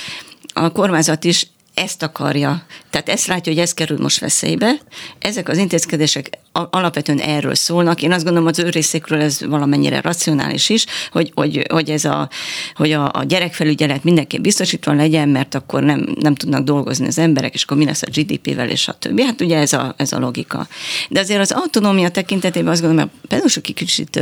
a 0.57 0.71
kormányzat 0.71 1.23
is 1.23 1.47
ezt 1.75 2.03
akarja. 2.03 2.65
Tehát 2.89 3.09
ezt 3.09 3.27
látja, 3.27 3.51
hogy 3.53 3.61
ez 3.61 3.73
kerül 3.73 3.97
most 3.97 4.19
veszélybe. 4.19 4.71
Ezek 5.19 5.49
az 5.49 5.57
intézkedések 5.57 6.29
alapvetően 6.51 7.19
erről 7.19 7.55
szólnak. 7.55 8.01
Én 8.01 8.11
azt 8.11 8.23
gondolom, 8.23 8.47
az 8.47 8.59
ő 8.59 8.69
részékről 8.69 9.21
ez 9.21 9.45
valamennyire 9.45 10.01
racionális 10.01 10.69
is, 10.69 10.85
hogy, 11.11 11.31
hogy, 11.35 11.65
hogy 11.71 11.89
ez 11.89 12.05
a, 12.05 12.29
hogy 12.75 12.91
a, 12.91 13.11
a 13.13 13.23
gyerekfelügyelet 13.23 14.03
mindenki 14.03 14.39
biztosítva 14.39 14.93
legyen, 14.93 15.29
mert 15.29 15.55
akkor 15.55 15.83
nem, 15.83 16.15
nem 16.19 16.35
tudnak 16.35 16.63
dolgozni 16.63 17.07
az 17.07 17.17
emberek, 17.17 17.53
és 17.53 17.63
akkor 17.63 17.77
mi 17.77 17.85
lesz 17.85 18.01
a 18.01 18.09
GDP-vel, 18.13 18.69
és 18.69 18.87
a 18.87 18.93
többi. 18.93 19.23
Hát 19.23 19.41
ugye 19.41 19.57
ez 19.57 19.73
a, 19.73 19.93
ez 19.97 20.11
a 20.11 20.19
logika. 20.19 20.67
De 21.09 21.19
azért 21.19 21.39
az 21.39 21.51
autonómia 21.51 22.09
tekintetében 22.09 22.71
azt 22.71 22.81
gondolom, 22.81 23.09
hogy 23.09 23.27
pedagógusok 23.27 23.63
kicsit 23.63 24.21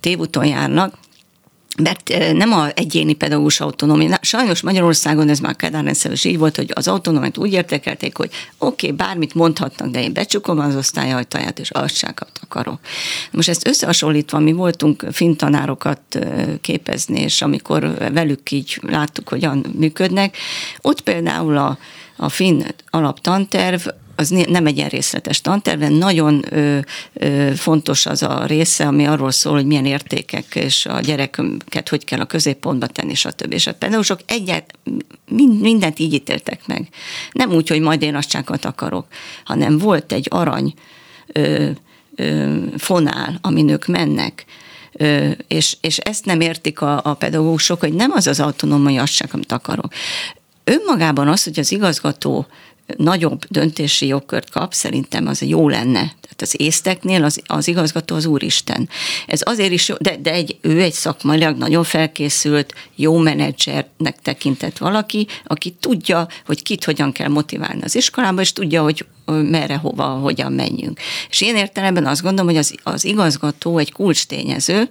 tévúton 0.00 0.46
járnak, 0.46 0.94
mert 1.82 2.32
nem 2.32 2.52
a 2.52 2.68
egyéni 2.74 3.12
pedagógus 3.12 3.60
autonómia. 3.60 4.18
Sajnos 4.20 4.62
Magyarországon 4.62 5.28
ez 5.28 5.38
már 5.38 5.56
Kádár 5.56 5.94
is 6.10 6.24
így 6.24 6.38
volt, 6.38 6.56
hogy 6.56 6.70
az 6.74 6.88
autonómiát 6.88 7.38
úgy 7.38 7.52
értékelték, 7.52 8.16
hogy 8.16 8.30
oké, 8.58 8.86
okay, 8.86 9.06
bármit 9.06 9.34
mondhatnak, 9.34 9.88
de 9.88 10.02
én 10.02 10.12
becsukom 10.12 10.58
az 10.58 10.76
osztály 10.76 11.12
ajtaját, 11.12 11.58
és 11.58 11.70
alsákat 11.70 12.30
akarok. 12.42 12.80
Most 13.30 13.48
ezt 13.48 13.66
összehasonlítva, 13.66 14.38
mi 14.38 14.52
voltunk 14.52 15.04
finn 15.12 15.36
tanárokat 15.36 16.00
képezni, 16.60 17.20
és 17.20 17.42
amikor 17.42 17.94
velük 18.12 18.50
így 18.50 18.80
láttuk, 18.82 19.28
hogyan 19.28 19.66
működnek, 19.78 20.36
ott 20.80 21.00
például 21.00 21.56
a, 21.56 21.78
a 22.16 22.28
finn 22.28 22.62
alaptanterv 22.90 23.86
az 24.16 24.28
nem 24.48 24.66
egy 24.66 24.76
ilyen 24.76 24.88
részletes 24.88 25.40
tanterv, 25.40 25.82
nagyon 25.82 26.44
ö, 26.50 26.78
ö, 27.12 27.50
fontos 27.54 28.06
az 28.06 28.22
a 28.22 28.44
része, 28.46 28.86
ami 28.86 29.06
arról 29.06 29.30
szól, 29.30 29.52
hogy 29.52 29.66
milyen 29.66 29.86
értékek 29.86 30.54
és 30.54 30.86
a 30.86 31.00
gyerekeket 31.00 31.88
hogy 31.88 32.04
kell 32.04 32.20
a 32.20 32.24
középpontba 32.24 32.86
tenni, 32.86 33.14
stb. 33.14 33.52
És 33.52 33.66
a 33.66 33.74
pedagógusok 33.74 34.20
egyet, 34.26 34.78
mindent 35.60 35.98
így 35.98 36.12
ítéltek 36.12 36.66
meg. 36.66 36.88
Nem 37.32 37.52
úgy, 37.52 37.68
hogy 37.68 37.80
majd 37.80 38.02
én 38.02 38.14
azt 38.14 38.44
akarok, 38.64 39.06
hanem 39.44 39.78
volt 39.78 40.12
egy 40.12 40.26
arany 40.30 40.74
ö, 41.26 41.70
ö, 42.16 42.56
fonál, 42.76 43.38
amin 43.40 43.68
ők 43.68 43.86
mennek, 43.86 44.44
Ö, 44.98 45.30
és, 45.48 45.76
és 45.80 45.98
ezt 45.98 46.24
nem 46.24 46.40
értik 46.40 46.80
a, 46.80 47.00
a 47.04 47.14
pedagógusok, 47.14 47.80
hogy 47.80 47.92
nem 47.92 48.10
az 48.10 48.26
az 48.26 48.40
autonómai 48.40 48.96
azt 48.96 49.24
amit 49.32 49.52
akarok. 49.52 49.92
Önmagában 50.64 51.28
az, 51.28 51.44
hogy 51.44 51.58
az 51.58 51.72
igazgató 51.72 52.46
nagyobb 52.96 53.44
döntési 53.48 54.06
jogkört 54.06 54.50
kap, 54.50 54.74
szerintem 54.74 55.26
az 55.26 55.42
jó 55.42 55.68
lenne. 55.68 56.00
Tehát 56.00 56.40
az 56.40 56.54
észteknél 56.60 57.24
az, 57.24 57.42
az 57.46 57.68
igazgató 57.68 58.14
az 58.14 58.26
úristen. 58.26 58.88
Ez 59.26 59.40
azért 59.44 59.72
is 59.72 59.88
jó, 59.88 59.94
de, 60.00 60.16
de 60.16 60.32
egy, 60.32 60.56
ő 60.60 60.80
egy 60.80 60.92
szakmailag 60.92 61.56
nagyon 61.56 61.84
felkészült, 61.84 62.74
jó 62.94 63.16
menedzsernek 63.18 64.16
tekintett 64.22 64.78
valaki, 64.78 65.26
aki 65.44 65.76
tudja, 65.80 66.28
hogy 66.46 66.62
kit 66.62 66.84
hogyan 66.84 67.12
kell 67.12 67.28
motiválni 67.28 67.82
az 67.82 67.94
iskolába, 67.94 68.40
és 68.40 68.52
tudja, 68.52 68.82
hogy 68.82 69.06
merre, 69.24 69.76
hova, 69.76 70.04
hogyan 70.04 70.52
menjünk. 70.52 71.00
És 71.30 71.40
én 71.40 71.56
értelemben 71.56 72.06
azt 72.06 72.22
gondolom, 72.22 72.50
hogy 72.50 72.58
az, 72.58 72.74
az 72.82 73.04
igazgató 73.04 73.78
egy 73.78 73.92
kulcs 73.92 74.26
tényező, 74.26 74.88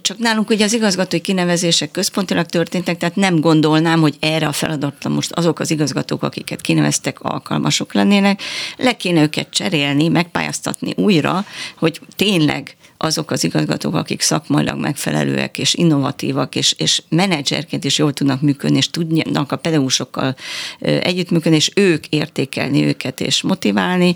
csak 0.00 0.18
nálunk 0.18 0.50
ugye 0.50 0.64
az 0.64 0.72
igazgatói 0.72 1.20
kinevezések 1.20 1.90
központilag 1.90 2.46
történtek, 2.46 2.96
tehát 2.96 3.16
nem 3.16 3.40
gondolnám, 3.40 4.00
hogy 4.00 4.16
erre 4.20 4.46
a 4.46 4.52
feladatra 4.52 5.10
most 5.10 5.32
azok 5.32 5.60
az 5.60 5.70
igazgatók, 5.70 6.22
akiket 6.22 6.60
kineveztek, 6.60 7.20
alkalmasok 7.20 7.92
lennének. 7.92 8.42
Le 8.76 8.96
kéne 8.96 9.22
őket 9.22 9.50
cserélni, 9.50 10.08
megpályáztatni 10.08 10.92
újra, 10.96 11.44
hogy 11.76 12.00
tényleg 12.16 12.76
azok 12.96 13.30
az 13.30 13.44
igazgatók, 13.44 13.94
akik 13.94 14.20
szakmailag 14.20 14.78
megfelelőek 14.78 15.58
és 15.58 15.74
innovatívak, 15.74 16.54
és, 16.54 16.74
és 16.78 17.02
menedzserként 17.08 17.84
is 17.84 17.98
jól 17.98 18.12
tudnak 18.12 18.40
működni, 18.40 18.76
és 18.76 18.90
tudnak 18.90 19.52
a 19.52 19.56
pedagógusokkal 19.56 20.36
együttműködni, 20.80 21.56
és 21.56 21.70
ők 21.74 22.06
értékelni 22.06 22.84
őket 22.84 23.20
és 23.20 23.42
motiválni. 23.42 24.14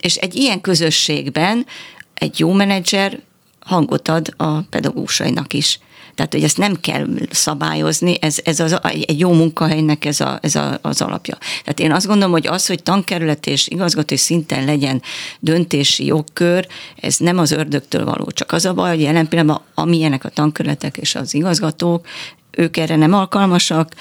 És 0.00 0.16
egy 0.16 0.34
ilyen 0.34 0.60
közösségben 0.60 1.66
egy 2.14 2.38
jó 2.38 2.52
menedzser 2.52 3.20
hangot 3.60 4.08
ad 4.08 4.34
a 4.36 4.60
pedagógusainak 4.60 5.52
is. 5.52 5.78
Tehát, 6.14 6.34
hogy 6.34 6.44
ezt 6.44 6.58
nem 6.58 6.80
kell 6.80 7.06
szabályozni, 7.30 8.16
ez, 8.20 8.38
ez 8.44 8.60
az, 8.60 8.78
egy 8.82 9.18
jó 9.18 9.32
munkahelynek 9.32 10.04
ez, 10.04 10.20
a, 10.20 10.38
ez 10.42 10.54
a, 10.54 10.78
az 10.82 11.00
alapja. 11.00 11.38
Tehát 11.38 11.80
én 11.80 11.92
azt 11.92 12.06
gondolom, 12.06 12.32
hogy 12.32 12.46
az, 12.46 12.66
hogy 12.66 12.82
tankerület 12.82 13.46
és 13.46 13.68
igazgató 13.68 14.16
szinten 14.16 14.64
legyen 14.64 15.02
döntési 15.38 16.04
jogkör, 16.04 16.66
ez 16.96 17.16
nem 17.16 17.38
az 17.38 17.50
ördögtől 17.50 18.04
való. 18.04 18.30
Csak 18.30 18.52
az 18.52 18.64
a 18.64 18.74
baj, 18.74 18.88
hogy 18.88 19.00
jelen 19.00 19.28
pillanatban 19.28 19.64
amilyenek 19.74 20.24
a 20.24 20.28
tankerületek 20.28 20.96
és 20.96 21.14
az 21.14 21.34
igazgatók, 21.34 22.06
ők 22.50 22.76
erre 22.76 22.96
nem 22.96 23.12
alkalmasak, 23.12 23.94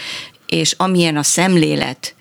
és 0.47 0.73
amilyen 0.77 1.17
a 1.17 1.23
szemlélet, 1.23 2.15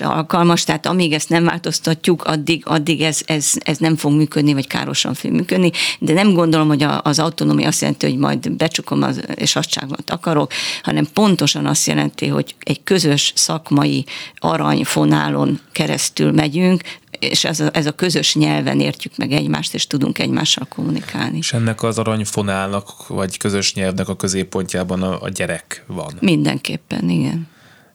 alkalmas, 0.00 0.64
tehát 0.64 0.86
amíg 0.86 1.12
ezt 1.12 1.28
nem 1.28 1.44
változtatjuk, 1.44 2.24
addig, 2.24 2.62
addig 2.66 3.00
ez, 3.00 3.20
ez, 3.26 3.52
ez 3.58 3.78
nem 3.78 3.96
fog 3.96 4.12
működni, 4.12 4.52
vagy 4.52 4.66
károsan 4.66 5.14
fog 5.14 5.30
működni, 5.30 5.70
de 5.98 6.12
nem 6.12 6.32
gondolom, 6.32 6.68
hogy 6.68 6.86
az 7.02 7.18
autonómia 7.18 7.66
azt 7.66 7.80
jelenti, 7.80 8.06
hogy 8.06 8.18
majd 8.18 8.50
becsukom 8.50 9.02
az, 9.02 9.20
és 9.34 9.56
azt 9.56 9.86
akarok, 10.06 10.52
hanem 10.82 11.06
pontosan 11.12 11.66
azt 11.66 11.86
jelenti, 11.86 12.26
hogy 12.26 12.54
egy 12.60 12.82
közös 12.84 13.32
szakmai 13.36 14.04
aranyfonálon 14.38 15.60
keresztül 15.72 16.32
megyünk, 16.32 16.82
és 17.18 17.44
ez 17.44 17.60
a, 17.60 17.70
ez 17.72 17.86
a 17.86 17.92
közös 17.92 18.34
nyelven 18.34 18.80
értjük 18.80 19.16
meg 19.16 19.32
egymást, 19.32 19.74
és 19.74 19.86
tudunk 19.86 20.18
egymással 20.18 20.66
kommunikálni. 20.68 21.36
És 21.38 21.52
ennek 21.52 21.82
az 21.82 21.98
aranyfonálnak, 21.98 23.06
vagy 23.06 23.36
közös 23.36 23.74
nyelvnek 23.74 24.08
a 24.08 24.16
középpontjában 24.16 25.02
a, 25.02 25.22
a 25.22 25.28
gyerek 25.28 25.84
van. 25.86 26.12
Mindenképpen, 26.20 27.08
igen. 27.08 27.48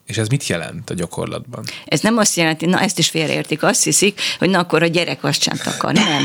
És 0.08 0.18
ez 0.18 0.28
mit 0.28 0.48
jelent 0.48 0.90
a 0.90 0.94
gyakorlatban? 0.94 1.64
Ez 1.86 2.00
nem 2.00 2.18
azt 2.18 2.36
jelenti, 2.36 2.66
na 2.66 2.80
ezt 2.80 3.00
is 3.00 3.10
félreértik, 3.10 3.64
azt 3.64 3.84
hiszik, 3.84 4.22
hogy 4.40 4.50
na 4.50 4.60
akkor 4.60 4.84
a 4.84 4.88
gyerek 4.88 5.24
azt 5.24 5.42
sem 5.42 5.60
akar. 5.66 5.94
Nem. 5.94 6.24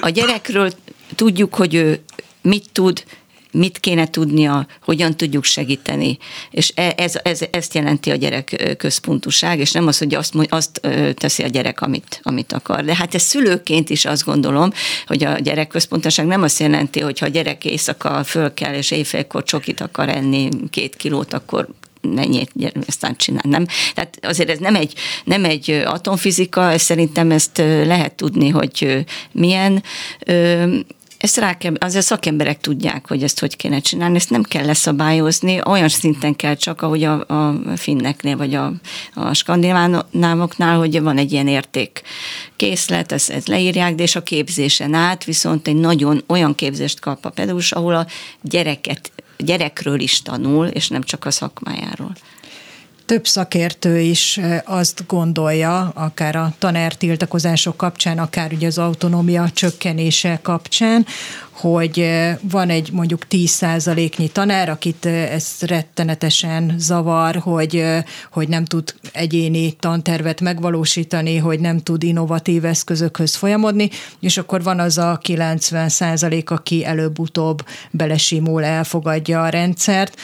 A 0.00 0.08
gyerekről 0.08 0.72
tudjuk, 1.14 1.54
hogy 1.54 1.74
ő 1.74 2.02
mit 2.42 2.64
tud, 2.72 3.04
mit 3.52 3.78
kéne 3.78 4.10
tudnia, 4.10 4.66
hogyan 4.82 5.16
tudjuk 5.16 5.44
segíteni. 5.44 6.18
És 6.50 6.72
e, 6.74 6.94
ez, 6.96 7.14
ez, 7.22 7.40
ezt 7.50 7.74
jelenti 7.74 8.10
a 8.10 8.14
gyerek 8.14 8.74
központuság, 8.78 9.58
és 9.58 9.72
nem 9.72 9.86
az, 9.86 9.98
hogy 9.98 10.14
azt, 10.14 10.34
azt 10.48 10.80
teszi 11.14 11.42
a 11.42 11.46
gyerek, 11.46 11.80
amit, 11.80 12.20
amit 12.22 12.52
akar. 12.52 12.84
De 12.84 12.94
hát 12.94 13.14
ez 13.14 13.22
szülőként 13.22 13.90
is 13.90 14.04
azt 14.04 14.24
gondolom, 14.24 14.72
hogy 15.06 15.24
a 15.24 15.38
gyerek 15.38 15.68
központuság 15.68 16.26
nem 16.26 16.42
azt 16.42 16.60
jelenti, 16.60 17.00
hogy 17.00 17.18
ha 17.18 17.26
a 17.26 17.28
gyerek 17.28 17.64
éjszaka 17.64 18.24
föl 18.24 18.54
kell, 18.54 18.74
és 18.74 18.90
éjfélkor 18.90 19.42
csokit 19.42 19.80
akar 19.80 20.08
enni, 20.08 20.48
két 20.70 20.96
kilót, 20.96 21.32
akkor 21.32 21.68
mennyit 22.08 22.50
aztán 22.86 23.16
csinál, 23.16 23.44
nem? 23.48 23.66
Tehát 23.94 24.18
azért 24.22 24.50
ez 24.50 24.58
nem 24.58 24.74
egy, 24.74 24.94
nem 25.24 25.44
egy 25.44 25.70
atomfizika, 25.84 26.70
ez 26.70 26.82
szerintem 26.82 27.30
ezt 27.30 27.58
lehet 27.84 28.14
tudni, 28.14 28.48
hogy 28.48 29.04
milyen 29.32 29.82
ezt 31.22 31.36
rá 31.36 31.56
kell, 31.56 31.74
azért 31.78 32.04
szakemberek 32.04 32.60
tudják, 32.60 33.08
hogy 33.08 33.22
ezt 33.22 33.40
hogy 33.40 33.56
kéne 33.56 33.80
csinálni, 33.80 34.16
ezt 34.16 34.30
nem 34.30 34.42
kell 34.42 34.64
leszabályozni, 34.64 35.60
olyan 35.64 35.88
szinten 35.88 36.36
kell 36.36 36.54
csak, 36.54 36.82
ahogy 36.82 37.04
a, 37.04 37.26
a 37.26 37.60
finneknél, 37.76 38.36
vagy 38.36 38.54
a, 38.54 38.72
a 39.14 39.34
skandinávoknál, 39.34 40.78
hogy 40.78 41.00
van 41.00 41.18
egy 41.18 41.32
ilyen 41.32 41.48
érték 41.48 42.02
készlet, 42.56 43.12
ezt, 43.12 43.30
ezt 43.30 43.48
leírják, 43.48 43.94
de 43.94 44.02
és 44.02 44.16
a 44.16 44.22
képzésen 44.22 44.94
át 44.94 45.24
viszont 45.24 45.68
egy 45.68 45.76
nagyon 45.76 46.22
olyan 46.26 46.54
képzést 46.54 47.00
kap 47.00 47.24
a 47.24 47.30
pedagógus, 47.30 47.72
ahol 47.72 47.94
a 47.94 48.06
gyereket, 48.40 49.12
gyerekről 49.44 50.00
is 50.00 50.22
tanul, 50.22 50.66
és 50.66 50.88
nem 50.88 51.02
csak 51.02 51.24
a 51.24 51.30
szakmájáról 51.30 52.12
több 53.12 53.26
szakértő 53.26 54.00
is 54.00 54.40
azt 54.64 55.04
gondolja, 55.06 55.90
akár 55.94 56.36
a 56.36 56.54
tanártiltakozások 56.58 57.76
kapcsán, 57.76 58.18
akár 58.18 58.52
ugye 58.52 58.66
az 58.66 58.78
autonómia 58.78 59.50
csökkenése 59.50 60.38
kapcsán, 60.42 61.06
hogy 61.50 62.10
van 62.42 62.70
egy 62.70 62.92
mondjuk 62.92 63.26
10%-nyi 63.30 64.28
tanár, 64.28 64.68
akit 64.68 65.06
ez 65.06 65.56
rettenetesen 65.60 66.74
zavar, 66.78 67.36
hogy, 67.36 67.84
hogy 68.30 68.48
nem 68.48 68.64
tud 68.64 68.94
egyéni 69.12 69.72
tantervet 69.72 70.40
megvalósítani, 70.40 71.36
hogy 71.36 71.60
nem 71.60 71.78
tud 71.78 72.02
innovatív 72.02 72.64
eszközökhöz 72.64 73.34
folyamodni, 73.34 73.90
és 74.20 74.36
akkor 74.36 74.62
van 74.62 74.80
az 74.80 74.98
a 74.98 75.20
90%, 75.22 76.44
aki 76.44 76.84
előbb-utóbb 76.84 77.66
belesimul, 77.90 78.64
elfogadja 78.64 79.42
a 79.42 79.48
rendszert 79.48 80.16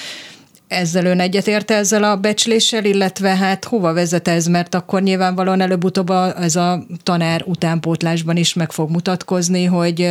ezzel 0.68 1.04
ön 1.04 1.20
egyetérte 1.20 1.74
ezzel 1.74 2.02
a 2.04 2.16
becsléssel, 2.16 2.84
illetve 2.84 3.36
hát 3.36 3.64
hova 3.64 3.92
vezet 3.92 4.28
ez, 4.28 4.46
mert 4.46 4.74
akkor 4.74 5.02
nyilvánvalóan 5.02 5.60
előbb-utóbb 5.60 6.10
ez 6.40 6.56
a 6.56 6.84
tanár 7.02 7.42
utánpótlásban 7.46 8.36
is 8.36 8.54
meg 8.54 8.72
fog 8.72 8.90
mutatkozni, 8.90 9.64
hogy 9.64 10.08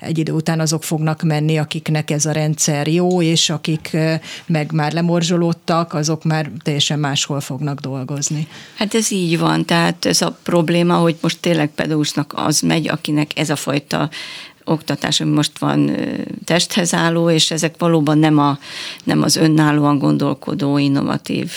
egy 0.00 0.18
idő 0.18 0.32
után 0.32 0.60
azok 0.60 0.84
fognak 0.84 1.22
menni, 1.22 1.58
akiknek 1.58 2.10
ez 2.10 2.26
a 2.26 2.32
rendszer 2.32 2.86
jó, 2.86 3.22
és 3.22 3.50
akik 3.50 3.96
meg 4.46 4.72
már 4.72 4.92
lemorzsolódtak, 4.92 5.94
azok 5.94 6.24
már 6.24 6.50
teljesen 6.62 6.98
máshol 6.98 7.40
fognak 7.40 7.80
dolgozni. 7.80 8.48
Hát 8.74 8.94
ez 8.94 9.10
így 9.10 9.38
van, 9.38 9.64
tehát 9.64 10.04
ez 10.04 10.22
a 10.22 10.38
probléma, 10.42 10.96
hogy 10.96 11.16
most 11.20 11.40
tényleg 11.40 11.68
pedagógusnak 11.68 12.32
az 12.36 12.60
megy, 12.60 12.88
akinek 12.88 13.38
ez 13.38 13.50
a 13.50 13.56
fajta 13.56 14.10
oktatás, 14.70 15.20
ami 15.20 15.30
most 15.30 15.58
van 15.58 15.96
testhez 16.44 16.94
álló, 16.94 17.30
és 17.30 17.50
ezek 17.50 17.74
valóban 17.78 18.18
nem, 18.18 18.38
a, 18.38 18.58
nem 19.04 19.22
az 19.22 19.36
önállóan 19.36 19.98
gondolkodó, 19.98 20.78
innovatív 20.78 21.52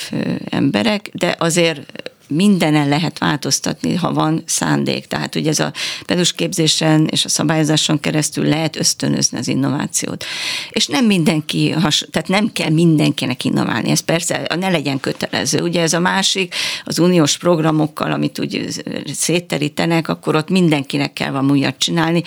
emberek, 0.49 1.09
de 1.13 1.35
azért 1.39 2.09
mindenen 2.31 2.89
lehet 2.89 3.19
változtatni, 3.19 3.95
ha 3.95 4.13
van 4.13 4.43
szándék. 4.45 5.05
Tehát 5.05 5.35
ugye 5.35 5.49
ez 5.49 5.59
a 5.59 5.73
pedus 6.05 6.33
képzésen 6.33 7.07
és 7.11 7.25
a 7.25 7.29
szabályozáson 7.29 7.99
keresztül 7.99 8.45
lehet 8.45 8.75
ösztönözni 8.75 9.37
az 9.37 9.47
innovációt. 9.47 10.25
És 10.69 10.87
nem 10.87 11.05
mindenki, 11.05 11.75
tehát 12.11 12.27
nem 12.27 12.51
kell 12.53 12.69
mindenkinek 12.69 13.43
innoválni, 13.43 13.89
ez 13.89 13.99
persze 13.99 14.47
ne 14.59 14.69
legyen 14.69 14.99
kötelező. 14.99 15.61
Ugye 15.61 15.81
ez 15.81 15.93
a 15.93 15.99
másik, 15.99 16.55
az 16.83 16.99
uniós 16.99 17.37
programokkal, 17.37 18.11
amit 18.11 18.39
úgy 18.39 18.83
szétterítenek, 19.13 20.07
akkor 20.07 20.35
ott 20.35 20.49
mindenkinek 20.49 21.13
kell 21.13 21.31
valami 21.31 21.51
újat 21.51 21.77
csinálni 21.77 22.23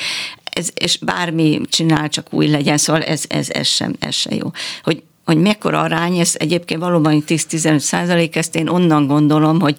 ez, 0.55 0.69
és 0.75 0.99
bármi 0.99 1.61
csinál, 1.69 2.09
csak 2.09 2.33
új 2.33 2.47
legyen, 2.47 2.79
szóval 2.79 3.03
ez, 3.03 3.25
ez, 3.29 3.51
ez, 3.51 3.67
sem, 3.67 3.95
ez 3.99 4.15
sem 4.15 4.33
jó. 4.33 4.51
Hogy 4.83 5.03
hogy 5.25 5.37
mekkora 5.37 5.81
arány, 5.81 6.19
ez 6.19 6.35
egyébként 6.39 6.81
valóban 6.81 7.25
10-15 7.27 7.79
százalék, 7.79 8.37
ezt 8.37 8.57
én 8.57 8.69
onnan 8.69 9.07
gondolom, 9.07 9.61
hogy 9.61 9.77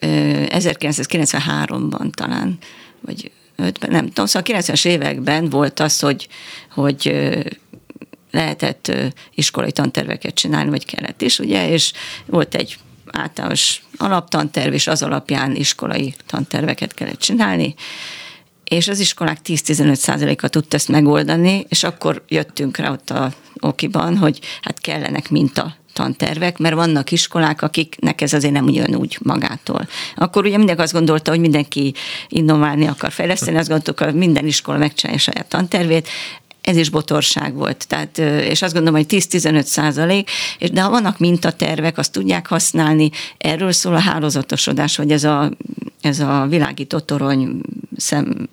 1993-ban 0.00 2.10
talán, 2.10 2.58
vagy 3.00 3.30
5-ben, 3.58 3.90
nem 3.90 4.06
tudom, 4.06 4.26
szóval 4.26 4.56
a 4.56 4.60
90-es 4.60 4.86
években 4.86 5.50
volt 5.50 5.80
az, 5.80 6.00
hogy, 6.00 6.28
hogy 6.70 7.12
lehetett 8.30 8.92
iskolai 9.34 9.72
tanterveket 9.72 10.34
csinálni, 10.34 10.70
vagy 10.70 10.84
kellett 10.84 11.22
is, 11.22 11.38
ugye, 11.38 11.70
és 11.70 11.92
volt 12.26 12.54
egy 12.54 12.78
általános 13.06 13.82
alaptanterv, 13.96 14.72
és 14.72 14.86
az 14.86 15.02
alapján 15.02 15.54
iskolai 15.54 16.14
tanterveket 16.26 16.94
kellett 16.94 17.18
csinálni, 17.18 17.74
és 18.68 18.88
az 18.88 18.98
iskolák 18.98 19.38
10-15 19.44 19.94
százaléka 19.94 20.48
tudta 20.48 20.76
ezt 20.76 20.88
megoldani, 20.88 21.66
és 21.68 21.84
akkor 21.84 22.22
jöttünk 22.28 22.76
rá 22.76 22.90
ott 22.90 23.10
a 23.10 23.32
okiban, 23.60 24.16
hogy 24.16 24.40
hát 24.62 24.80
kellenek 24.80 25.30
minta 25.30 25.76
tantervek, 25.92 26.58
mert 26.58 26.74
vannak 26.74 27.10
iskolák, 27.10 27.62
akiknek 27.62 28.20
ez 28.20 28.32
azért 28.32 28.52
nem 28.52 28.64
ugyan 28.64 28.94
úgy 28.94 29.18
magától. 29.22 29.88
Akkor 30.16 30.44
ugye 30.44 30.56
mindenki 30.56 30.82
azt 30.82 30.92
gondolta, 30.92 31.30
hogy 31.30 31.40
mindenki 31.40 31.94
innoválni 32.28 32.86
akar 32.86 33.12
fejleszteni, 33.12 33.56
azt 33.56 33.68
gondoltuk, 33.68 34.06
hogy 34.06 34.14
minden 34.14 34.46
iskola 34.46 34.78
megcsinálja 34.78 35.20
saját 35.20 35.48
tantervét, 35.48 36.08
ez 36.60 36.76
is 36.76 36.88
botorság 36.88 37.54
volt. 37.54 37.88
Tehát, 37.88 38.18
és 38.18 38.62
azt 38.62 38.72
gondolom, 38.72 39.00
hogy 39.00 39.06
10-15 39.08 39.62
százalék, 39.62 40.30
de 40.72 40.80
ha 40.80 40.90
vannak 40.90 41.18
mintatervek, 41.18 41.98
azt 41.98 42.12
tudják 42.12 42.46
használni, 42.46 43.10
erről 43.38 43.72
szól 43.72 43.94
a 43.94 43.98
hálózatosodás, 43.98 44.96
hogy 44.96 45.10
ez 45.10 45.24
a, 45.24 45.50
ez 46.00 46.20
a 46.20 46.46
világító 46.48 46.98
torony 46.98 47.60
szem, 47.96 48.48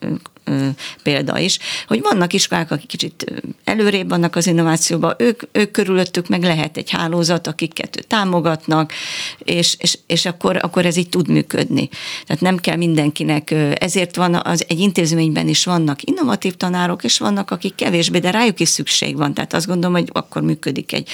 példa 1.04 1.40
is, 1.40 1.60
hogy 1.88 2.02
vannak 2.02 2.34
iskolák, 2.34 2.72
akik 2.72 2.88
kicsit 2.88 3.44
előrébb 3.64 4.10
vannak 4.10 4.36
az 4.36 4.48
innovációban, 4.48 5.16
ők, 5.18 5.42
ők 5.52 5.72
körülöttük 5.72 6.28
meg 6.28 6.44
lehet 6.44 6.78
egy 6.78 6.90
hálózat, 6.90 7.48
akiket 7.48 8.06
támogatnak, 8.08 8.94
és, 9.38 9.76
és, 9.80 9.98
és 10.08 10.26
akkor, 10.26 10.58
akkor 10.62 10.86
ez 10.86 10.98
így 10.98 11.10
tud 11.10 11.28
működni. 11.28 11.90
Tehát 12.26 12.42
nem 12.42 12.58
kell 12.58 12.76
mindenkinek, 12.76 13.52
ezért 13.80 14.16
van 14.16 14.36
az 14.44 14.66
egy 14.68 14.80
intézményben 14.80 15.48
is 15.48 15.66
vannak 15.66 16.04
innovatív 16.04 16.56
tanárok, 16.56 17.04
és 17.04 17.18
vannak, 17.18 17.52
akik 17.52 17.76
kevésbé, 17.76 18.20
de 18.20 18.32
rájuk 18.32 18.60
is 18.60 18.70
szükség 18.70 19.18
van. 19.18 19.34
Tehát 19.34 19.54
azt 19.54 19.68
gondolom, 19.68 19.96
hogy 19.96 20.10
akkor 20.12 20.42
működik 20.42 20.94
egy 20.94 21.10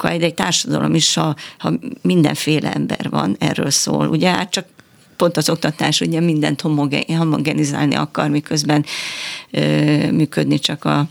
de 0.00 0.08
egy 0.08 0.34
társadalom 0.34 0.94
is, 0.94 1.14
ha, 1.14 1.34
ha 1.58 1.72
mindenféle 2.02 2.72
ember 2.72 3.10
van, 3.10 3.36
erről 3.38 3.70
szól. 3.70 4.08
Ugye 4.08 4.30
hát 4.30 4.50
csak 4.50 4.66
pont 5.20 5.36
az 5.36 5.50
oktatás 5.50 6.00
ugye 6.00 6.20
mindent 6.20 6.60
homogenizálni 7.06 7.94
akar, 7.94 8.28
miközben 8.28 8.84
működni 10.10 10.58
csak 10.58 10.84
a 10.84 11.08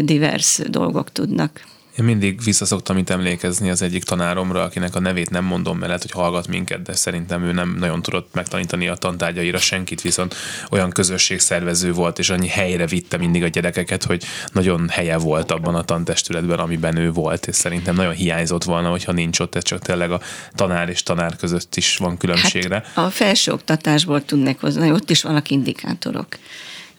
divers 0.00 0.60
dolgok 0.68 1.12
tudnak. 1.12 1.64
Én 1.98 2.04
mindig 2.04 2.42
visszaszoktam 2.44 2.96
itt 2.96 3.10
emlékezni 3.10 3.70
az 3.70 3.82
egyik 3.82 4.04
tanáromra, 4.04 4.62
akinek 4.62 4.94
a 4.94 5.00
nevét 5.00 5.30
nem 5.30 5.44
mondom, 5.44 5.74
mert 5.74 5.86
lehet, 5.86 6.02
hogy 6.02 6.10
hallgat 6.10 6.48
minket, 6.48 6.82
de 6.82 6.94
szerintem 6.94 7.42
ő 7.42 7.52
nem 7.52 7.76
nagyon 7.78 8.02
tudott 8.02 8.34
megtanítani 8.34 8.88
a 8.88 8.94
tantárgyaira 8.94 9.58
senkit, 9.58 10.00
viszont 10.00 10.34
olyan 10.70 10.90
közösségszervező 10.90 11.92
volt, 11.92 12.18
és 12.18 12.30
annyi 12.30 12.48
helyre 12.48 12.86
vitte 12.86 13.16
mindig 13.16 13.42
a 13.42 13.48
gyerekeket, 13.48 14.04
hogy 14.04 14.24
nagyon 14.52 14.88
helye 14.88 15.16
volt 15.16 15.50
abban 15.50 15.74
a 15.74 15.82
tantestületben, 15.82 16.58
amiben 16.58 16.96
ő 16.96 17.12
volt, 17.12 17.46
és 17.46 17.54
szerintem 17.54 17.94
nagyon 17.94 18.14
hiányzott 18.14 18.64
volna, 18.64 18.90
hogyha 18.90 19.12
nincs 19.12 19.38
ott, 19.38 19.54
ez 19.54 19.62
csak 19.62 19.82
tényleg 19.82 20.10
a 20.10 20.20
tanár 20.54 20.88
és 20.88 21.02
tanár 21.02 21.36
között 21.36 21.76
is 21.76 21.96
van 21.96 22.16
különbségre. 22.16 22.84
Hát 22.94 23.04
a 23.04 23.10
felsőoktatásból 23.10 24.24
tudnék 24.24 24.60
hozni, 24.60 24.90
ott 24.90 25.10
is 25.10 25.22
vannak 25.22 25.50
indikátorok. 25.50 26.26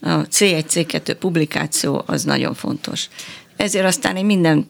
A 0.02 0.08
C1, 0.08 0.64
C2 0.70 1.16
publikáció 1.20 2.04
az 2.06 2.24
nagyon 2.24 2.54
fontos 2.54 3.08
ezért 3.58 3.86
aztán 3.86 4.16
én 4.16 4.26
minden 4.26 4.70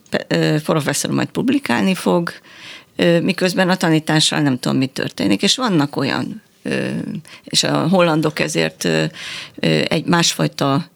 professzor 0.64 1.10
majd 1.10 1.28
publikálni 1.28 1.94
fog, 1.94 2.32
miközben 3.22 3.68
a 3.68 3.76
tanítással 3.76 4.40
nem 4.40 4.58
tudom, 4.58 4.78
mi 4.78 4.86
történik. 4.86 5.42
És 5.42 5.56
vannak 5.56 5.96
olyan 5.96 6.42
és 7.44 7.62
a 7.62 7.88
hollandok 7.88 8.38
ezért 8.38 8.88
egy 9.88 10.04
másfajta 10.04 10.88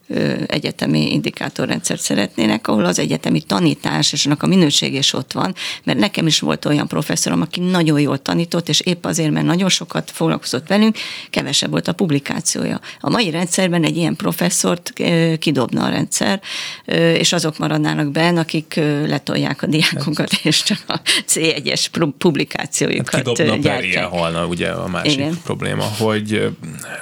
egyetemi 0.46 1.12
indikátorrendszert 1.12 2.00
szeretnének, 2.00 2.68
ahol 2.68 2.84
az 2.84 2.98
egyetemi 2.98 3.40
tanítás 3.40 4.12
és 4.12 4.26
annak 4.26 4.42
a 4.42 4.46
minőség 4.46 4.94
is 4.94 5.12
ott 5.12 5.32
van, 5.32 5.54
mert 5.84 5.98
nekem 5.98 6.26
is 6.26 6.40
volt 6.40 6.64
olyan 6.64 6.88
professzorom, 6.88 7.40
aki 7.40 7.60
nagyon 7.60 8.00
jól 8.00 8.22
tanított, 8.22 8.68
és 8.68 8.80
épp 8.80 9.04
azért, 9.04 9.30
mert 9.30 9.46
nagyon 9.46 9.68
sokat 9.68 10.10
foglalkozott 10.10 10.66
velünk, 10.66 10.96
kevesebb 11.30 11.70
volt 11.70 11.88
a 11.88 11.92
publikációja. 11.92 12.80
A 13.00 13.10
mai 13.10 13.30
rendszerben 13.30 13.84
egy 13.84 13.96
ilyen 13.96 14.16
professzort 14.16 14.92
kidobna 15.38 15.84
a 15.84 15.88
rendszer, 15.88 16.40
és 16.94 17.32
azok 17.32 17.58
maradnának 17.58 18.10
benne, 18.10 18.40
akik 18.40 18.74
letolják 19.06 19.62
a 19.62 19.66
diákokat, 19.66 20.32
és 20.42 20.62
csak 20.62 20.78
a 20.86 21.00
C1-es 21.28 21.86
publikációjukat 22.18 23.14
hát 23.14 23.22
kidobna 23.22 23.56
gyártják. 23.56 24.04
halna, 24.04 24.46
ugye 24.46 24.68
a 24.68 24.88
másik 24.88 25.12
Igen. 25.12 25.38
probléma, 25.44 25.84
hogy 25.98 26.48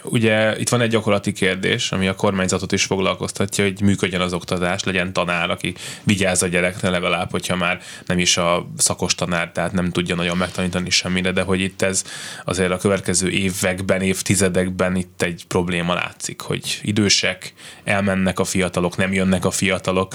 ugye 0.02 0.58
itt 0.58 0.68
van 0.68 0.80
egy 0.80 0.90
gyakorlati 0.90 1.32
kérdés, 1.32 1.92
ami 1.92 2.08
a 2.08 2.14
kormányzatot 2.14 2.72
is 2.72 2.86
foglalkoztatja, 2.90 3.64
hogy 3.64 3.80
működjön 3.80 4.20
az 4.20 4.32
oktatás, 4.32 4.84
legyen 4.84 5.12
tanár, 5.12 5.50
aki 5.50 5.74
vigyáz 6.02 6.42
a 6.42 6.46
gyerekre 6.46 6.90
legalább, 6.90 7.30
hogyha 7.30 7.56
már 7.56 7.80
nem 8.06 8.18
is 8.18 8.36
a 8.36 8.70
szakos 8.76 9.14
tanár, 9.14 9.52
tehát 9.52 9.72
nem 9.72 9.90
tudja 9.90 10.14
nagyon 10.14 10.36
megtanítani 10.36 10.90
semmire, 10.90 11.32
de 11.32 11.42
hogy 11.42 11.60
itt 11.60 11.82
ez 11.82 12.04
azért 12.44 12.70
a 12.70 12.76
következő 12.76 13.30
években, 13.30 14.00
évtizedekben 14.00 14.96
itt 14.96 15.22
egy 15.22 15.44
probléma 15.48 15.94
látszik, 15.94 16.40
hogy 16.40 16.80
idősek, 16.82 17.52
elmennek 17.84 18.38
a 18.38 18.44
fiatalok, 18.44 18.96
nem 18.96 19.12
jönnek 19.12 19.44
a 19.44 19.50
fiatalok. 19.50 20.14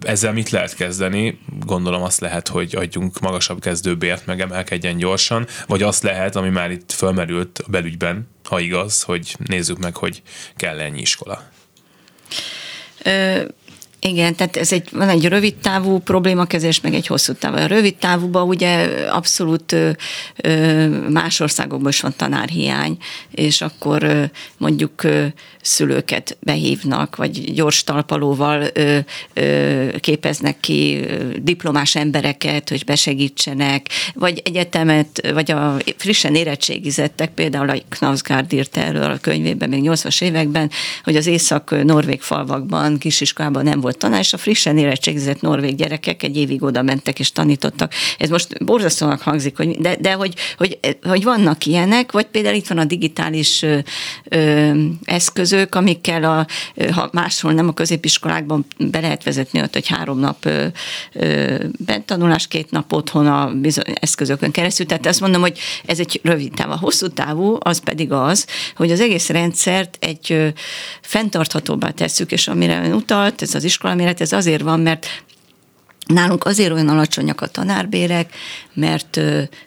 Ezzel 0.00 0.32
mit 0.32 0.50
lehet 0.50 0.74
kezdeni? 0.74 1.38
Gondolom 1.60 2.02
azt 2.02 2.20
lehet, 2.20 2.48
hogy 2.48 2.76
adjunk 2.76 3.20
magasabb 3.20 3.60
kezdőbért, 3.60 4.26
meg 4.26 4.40
emelkedjen 4.40 4.96
gyorsan, 4.96 5.46
vagy 5.66 5.82
azt 5.82 6.02
lehet, 6.02 6.36
ami 6.36 6.48
már 6.48 6.70
itt 6.70 6.92
fölmerült 6.92 7.58
a 7.58 7.70
belügyben, 7.70 8.28
ha 8.44 8.60
igaz, 8.60 9.02
hogy 9.02 9.36
nézzük 9.46 9.78
meg, 9.78 9.96
hogy 9.96 10.22
kell 10.56 10.78
ennyi 10.80 11.00
iskola. 11.00 11.54
Ö- 13.06 13.48
igen, 14.00 14.34
tehát 14.34 14.56
ez 14.56 14.72
egy, 14.72 14.88
van 14.92 15.08
egy 15.08 15.28
rövid 15.28 15.54
távú 15.54 15.98
problémakezés, 15.98 16.80
meg 16.80 16.94
egy 16.94 17.06
hosszú 17.06 17.32
távú. 17.32 17.56
A 17.56 17.66
rövid 17.66 17.94
távúban 17.94 18.48
ugye 18.48 18.88
abszolút 19.10 19.72
ö, 19.72 19.90
ö, 20.36 20.88
más 21.08 21.40
országokban 21.40 21.90
is 21.90 22.00
van 22.00 22.14
tanárhiány, 22.16 22.96
és 23.30 23.60
akkor 23.60 24.02
ö, 24.02 24.24
mondjuk 24.58 25.02
ö, 25.02 25.24
szülőket 25.60 26.36
behívnak, 26.40 27.16
vagy 27.16 27.52
gyors 27.54 27.84
talpalóval 27.84 28.62
ö, 28.72 28.98
ö, 29.34 29.88
képeznek 30.00 30.60
ki 30.60 30.96
ö, 30.96 31.24
diplomás 31.42 31.96
embereket, 31.96 32.68
hogy 32.68 32.84
besegítsenek, 32.84 33.86
vagy 34.14 34.40
egyetemet, 34.44 35.30
vagy 35.32 35.50
a 35.50 35.76
frissen 35.96 36.34
érettségizettek, 36.34 37.30
például 37.30 37.68
a 37.68 37.76
Knausgard 37.88 38.52
írta 38.52 38.80
erről 38.80 39.10
a 39.10 39.18
könyvében 39.18 39.68
még 39.68 39.82
80-as 39.84 40.22
években, 40.22 40.70
hogy 41.04 41.16
az 41.16 41.26
észak-norvég 41.26 42.20
falvakban, 42.20 42.98
kisiskolában 42.98 43.64
nem 43.64 43.80
volt 43.80 43.85
tanár, 43.94 44.20
és 44.20 44.32
a 44.32 44.36
frissen 44.36 44.78
érettségizett 44.78 45.40
norvég 45.40 45.74
gyerekek 45.74 46.22
egy 46.22 46.36
évig 46.36 46.62
oda 46.62 46.82
mentek 46.82 47.18
és 47.18 47.32
tanítottak. 47.32 47.92
Ez 48.18 48.28
most 48.28 48.64
borzasztónak 48.64 49.20
hangzik, 49.20 49.56
hogy, 49.56 49.70
de, 49.70 49.96
de 50.00 50.12
hogy, 50.12 50.34
hogy, 50.56 50.78
hogy 51.02 51.24
vannak 51.24 51.66
ilyenek, 51.66 52.12
vagy 52.12 52.26
például 52.26 52.54
itt 52.54 52.66
van 52.66 52.78
a 52.78 52.84
digitális 52.84 53.62
ö, 53.62 53.78
ö, 54.28 54.70
eszközök, 55.04 55.74
amikkel 55.74 56.24
a, 56.24 56.46
ha 56.92 57.08
máshol 57.12 57.52
nem 57.52 57.68
a 57.68 57.72
középiskolákban 57.72 58.66
be 58.78 59.00
lehet 59.00 59.24
vezetni 59.24 59.60
ott, 59.60 59.72
hogy 59.72 59.88
három 59.88 60.18
nap 60.18 60.44
ö, 60.44 60.66
ö, 61.12 61.64
bentanulás, 61.78 62.48
két 62.48 62.70
nap 62.70 62.92
otthon 62.92 63.26
a 63.26 63.52
bizony, 63.54 63.84
eszközökön 63.94 64.50
keresztül. 64.50 64.86
Tehát 64.86 65.06
azt 65.06 65.20
mondom, 65.20 65.40
hogy 65.40 65.58
ez 65.84 65.98
egy 65.98 66.20
rövid 66.22 66.52
táv. 66.52 66.70
A 66.70 66.78
hosszú 66.78 67.08
távú 67.08 67.56
az 67.60 67.78
pedig 67.78 68.12
az, 68.12 68.46
hogy 68.76 68.90
az 68.90 69.00
egész 69.00 69.28
rendszert 69.28 69.96
egy 70.00 70.32
ö, 70.32 70.48
fenntarthatóbbá 71.00 71.90
tesszük, 71.90 72.32
és 72.32 72.48
amire 72.48 72.82
ön 72.84 72.92
utalt, 72.92 73.42
ez 73.42 73.54
az 73.54 73.64
iskolaméret, 73.76 74.20
ez 74.20 74.32
azért 74.32 74.62
van, 74.62 74.80
mert 74.80 75.06
Nálunk 76.06 76.44
azért 76.44 76.72
olyan 76.72 76.88
alacsonyak 76.88 77.40
a 77.40 77.46
tanárbérek, 77.46 78.34
mert, 78.74 79.16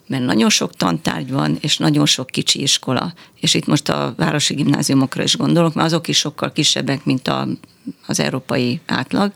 mert 0.07 0.25
nagyon 0.25 0.49
sok 0.49 0.75
tantárgy 0.75 1.31
van, 1.31 1.57
és 1.61 1.77
nagyon 1.77 2.05
sok 2.05 2.27
kicsi 2.27 2.61
iskola. 2.61 3.13
És 3.39 3.53
itt 3.53 3.65
most 3.65 3.89
a 3.89 4.13
városi 4.17 4.53
gimnáziumokra 4.53 5.23
is 5.23 5.37
gondolok, 5.37 5.73
mert 5.73 5.87
azok 5.87 6.07
is 6.07 6.17
sokkal 6.17 6.51
kisebbek, 6.51 7.05
mint 7.05 7.27
a, 7.27 7.47
az 8.07 8.19
európai 8.19 8.79
átlag. 8.85 9.31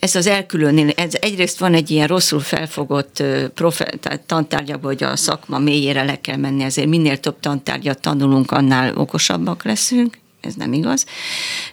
Ez 0.00 0.14
az 0.14 0.26
elkülönül, 0.26 0.90
ez 0.90 1.14
egyrészt 1.20 1.58
van 1.58 1.74
egy 1.74 1.90
ilyen 1.90 2.06
rosszul 2.06 2.40
felfogott 2.40 3.22
profe, 3.54 3.84
tehát 3.84 4.20
tantárgyakban, 4.20 4.92
hogy 4.92 5.02
a 5.02 5.16
szakma 5.16 5.58
mélyére 5.58 6.04
le 6.04 6.20
kell 6.20 6.36
menni, 6.36 6.62
ezért 6.62 6.88
minél 6.88 7.18
több 7.18 7.40
tantárgyat 7.40 8.00
tanulunk, 8.00 8.50
annál 8.50 8.96
okosabbak 8.96 9.64
leszünk, 9.64 10.18
ez 10.40 10.54
nem 10.54 10.72
igaz. 10.72 11.06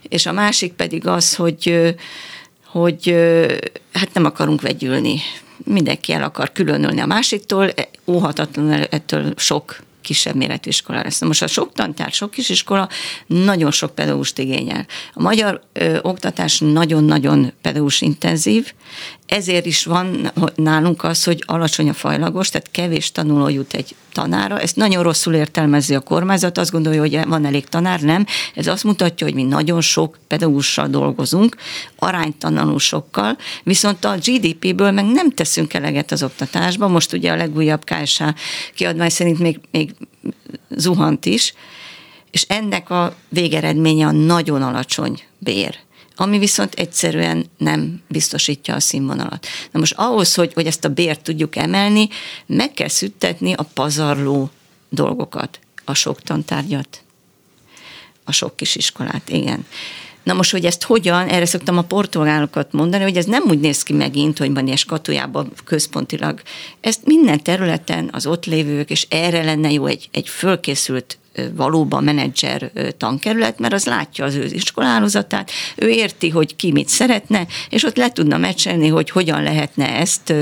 És 0.01 0.25
a 0.25 0.31
másik 0.31 0.73
pedig 0.73 1.07
az, 1.07 1.35
hogy 1.35 1.95
hogy 2.65 3.15
hát 3.93 4.13
nem 4.13 4.25
akarunk 4.25 4.61
vegyülni. 4.61 5.19
Mindenki 5.63 6.13
el 6.13 6.23
akar 6.23 6.51
különülni 6.51 7.01
a 7.01 7.05
másiktól, 7.05 7.73
óhatatlanul 8.05 8.83
ettől 8.89 9.33
sok 9.35 9.79
kisebb 10.01 10.35
méretű 10.35 10.69
iskola 10.69 11.01
lesz. 11.03 11.21
Most 11.21 11.41
a 11.41 11.47
sok 11.47 11.73
tantár, 11.73 12.11
sok 12.11 12.31
kisiskola 12.31 12.89
nagyon 13.25 13.71
sok 13.71 13.95
pedagógust 13.95 14.37
igényel. 14.37 14.85
A 15.13 15.21
magyar 15.21 15.61
ö, 15.73 15.97
oktatás 16.01 16.59
nagyon-nagyon 16.59 17.53
pedagógus 17.61 18.01
intenzív, 18.01 18.73
ezért 19.27 19.65
is 19.65 19.85
van 19.85 20.31
nálunk 20.55 21.03
az, 21.03 21.23
hogy 21.23 21.43
alacsony 21.45 21.89
a 21.89 21.93
fajlagos, 21.93 22.49
tehát 22.49 22.71
kevés 22.71 23.11
tanuló 23.11 23.47
jut 23.47 23.73
egy 23.73 23.95
tanára. 24.11 24.59
Ezt 24.59 24.75
nagyon 24.75 25.03
rosszul 25.03 25.33
értelmezi 25.33 25.95
a 25.95 25.99
kormányzat, 25.99 26.57
azt 26.57 26.71
gondolja, 26.71 26.99
hogy 26.99 27.25
van 27.27 27.45
elég 27.45 27.65
tanár, 27.65 28.01
nem. 28.01 28.25
Ez 28.55 28.67
azt 28.67 28.83
mutatja, 28.83 29.27
hogy 29.27 29.35
mi 29.35 29.43
nagyon 29.43 29.81
sok 29.81 30.17
pedagógussal 30.27 30.87
dolgozunk, 30.87 31.55
aránytalanul 31.95 32.79
sokkal, 32.79 33.37
viszont 33.63 34.05
a 34.05 34.17
GDP-ből 34.25 34.91
meg 34.91 35.05
nem 35.05 35.31
teszünk 35.31 35.73
eleget 35.73 36.11
az 36.11 36.23
oktatásba. 36.23 36.87
Most 36.87 37.13
ugye 37.13 37.31
a 37.31 37.35
legújabb 37.35 37.83
KSH 37.83 38.23
kiadvány 38.75 39.09
szerint 39.09 39.39
még, 39.39 39.59
még 39.71 39.93
zuhant 40.69 41.25
is, 41.25 41.53
és 42.31 42.45
ennek 42.47 42.89
a 42.89 43.15
végeredménye 43.29 44.05
a 44.05 44.11
nagyon 44.11 44.61
alacsony 44.61 45.21
bér 45.39 45.85
ami 46.19 46.37
viszont 46.37 46.73
egyszerűen 46.73 47.45
nem 47.57 48.01
biztosítja 48.07 48.75
a 48.75 48.79
színvonalat. 48.79 49.47
Na 49.71 49.79
most 49.79 49.93
ahhoz, 49.97 50.33
hogy, 50.33 50.53
hogy 50.53 50.65
ezt 50.65 50.85
a 50.85 50.89
bért 50.89 51.21
tudjuk 51.21 51.55
emelni, 51.55 52.09
meg 52.45 52.73
kell 52.73 52.87
szüttetni 52.87 53.53
a 53.53 53.69
pazarló 53.73 54.49
dolgokat, 54.89 55.59
a 55.85 55.93
sok 55.93 56.21
tantárgyat, 56.21 57.01
a 58.23 58.31
sok 58.31 58.55
kisiskolát, 58.55 59.29
igen. 59.29 59.65
Na 60.27 60.33
most, 60.33 60.51
hogy 60.51 60.65
ezt 60.65 60.83
hogyan, 60.83 61.27
erre 61.27 61.45
szoktam 61.45 61.77
a 61.77 61.81
portugálokat 61.81 62.71
mondani, 62.71 63.03
hogy 63.03 63.17
ez 63.17 63.25
nem 63.25 63.43
úgy 63.47 63.59
néz 63.59 63.83
ki 63.83 63.93
megint, 63.93 64.37
hogy 64.37 64.53
van 64.53 64.65
ilyen 64.65 64.77
skatujában 64.77 65.51
központilag. 65.63 66.41
Ezt 66.81 67.05
minden 67.05 67.43
területen 67.43 68.09
az 68.11 68.25
ott 68.25 68.45
lévők, 68.45 68.89
és 68.89 69.07
erre 69.09 69.43
lenne 69.43 69.71
jó 69.71 69.85
egy, 69.85 70.09
egy 70.11 70.29
fölkészült 70.29 71.17
valóban 71.55 72.03
menedzser 72.03 72.71
tankerület, 72.97 73.59
mert 73.59 73.73
az 73.73 73.85
látja 73.85 74.25
az 74.25 74.35
ő 74.35 74.45
iskolálózatát, 74.45 75.51
ő 75.75 75.89
érti, 75.89 76.29
hogy 76.29 76.55
ki 76.55 76.71
mit 76.71 76.87
szeretne, 76.87 77.47
és 77.69 77.83
ott 77.83 77.97
le 77.97 78.11
tudna 78.11 78.37
meccselni, 78.37 78.87
hogy 78.87 79.09
hogyan 79.09 79.43
lehetne 79.43 79.95
ezt 79.95 80.33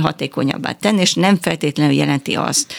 hatékonyabbá 0.00 0.72
tenni, 0.72 1.00
és 1.00 1.14
nem 1.14 1.38
feltétlenül 1.40 1.94
jelenti 1.94 2.34
azt, 2.34 2.72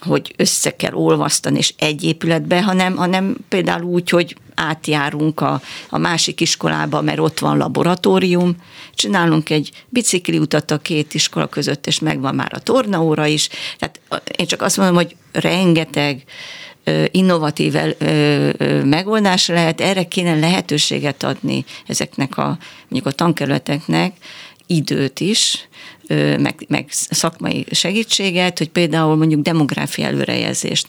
hogy 0.00 0.34
össze 0.36 0.76
kell 0.76 0.94
olvasztani 0.94 1.58
és 1.58 1.74
egy 1.78 2.04
épületbe, 2.04 2.62
hanem, 2.62 2.96
hanem 2.96 3.36
például 3.48 3.82
úgy, 3.82 4.10
hogy 4.10 4.36
átjárunk 4.54 5.40
a, 5.40 5.60
a 5.88 5.98
másik 5.98 6.40
iskolába, 6.40 7.00
mert 7.00 7.18
ott 7.18 7.38
van 7.38 7.56
laboratórium, 7.56 8.56
csinálunk 8.94 9.50
egy 9.50 9.70
bicikliutat 9.88 10.70
a 10.70 10.78
két 10.78 11.14
iskola 11.14 11.46
között, 11.46 11.86
és 11.86 11.98
megvan 11.98 12.34
már 12.34 12.52
a 12.54 12.58
tornaóra 12.58 13.26
is. 13.26 13.48
Tehát 13.78 14.00
én 14.36 14.46
csak 14.46 14.62
azt 14.62 14.76
mondom, 14.76 14.94
hogy 14.94 15.16
rengeteg 15.32 16.24
innovatív 17.10 17.74
megoldás 18.84 19.48
lehet, 19.48 19.80
erre 19.80 20.04
kéne 20.04 20.38
lehetőséget 20.38 21.22
adni 21.22 21.64
ezeknek 21.86 22.38
a, 22.38 22.58
mondjuk 22.88 23.06
a 23.06 23.16
tankerületeknek, 23.16 24.16
időt 24.66 25.20
is, 25.20 25.68
meg, 26.38 26.64
meg 26.68 26.86
szakmai 26.90 27.66
segítséget, 27.70 28.58
hogy 28.58 28.68
például 28.68 29.16
mondjuk 29.16 29.42
demográfia 29.42 30.06
előrejelzést 30.06 30.86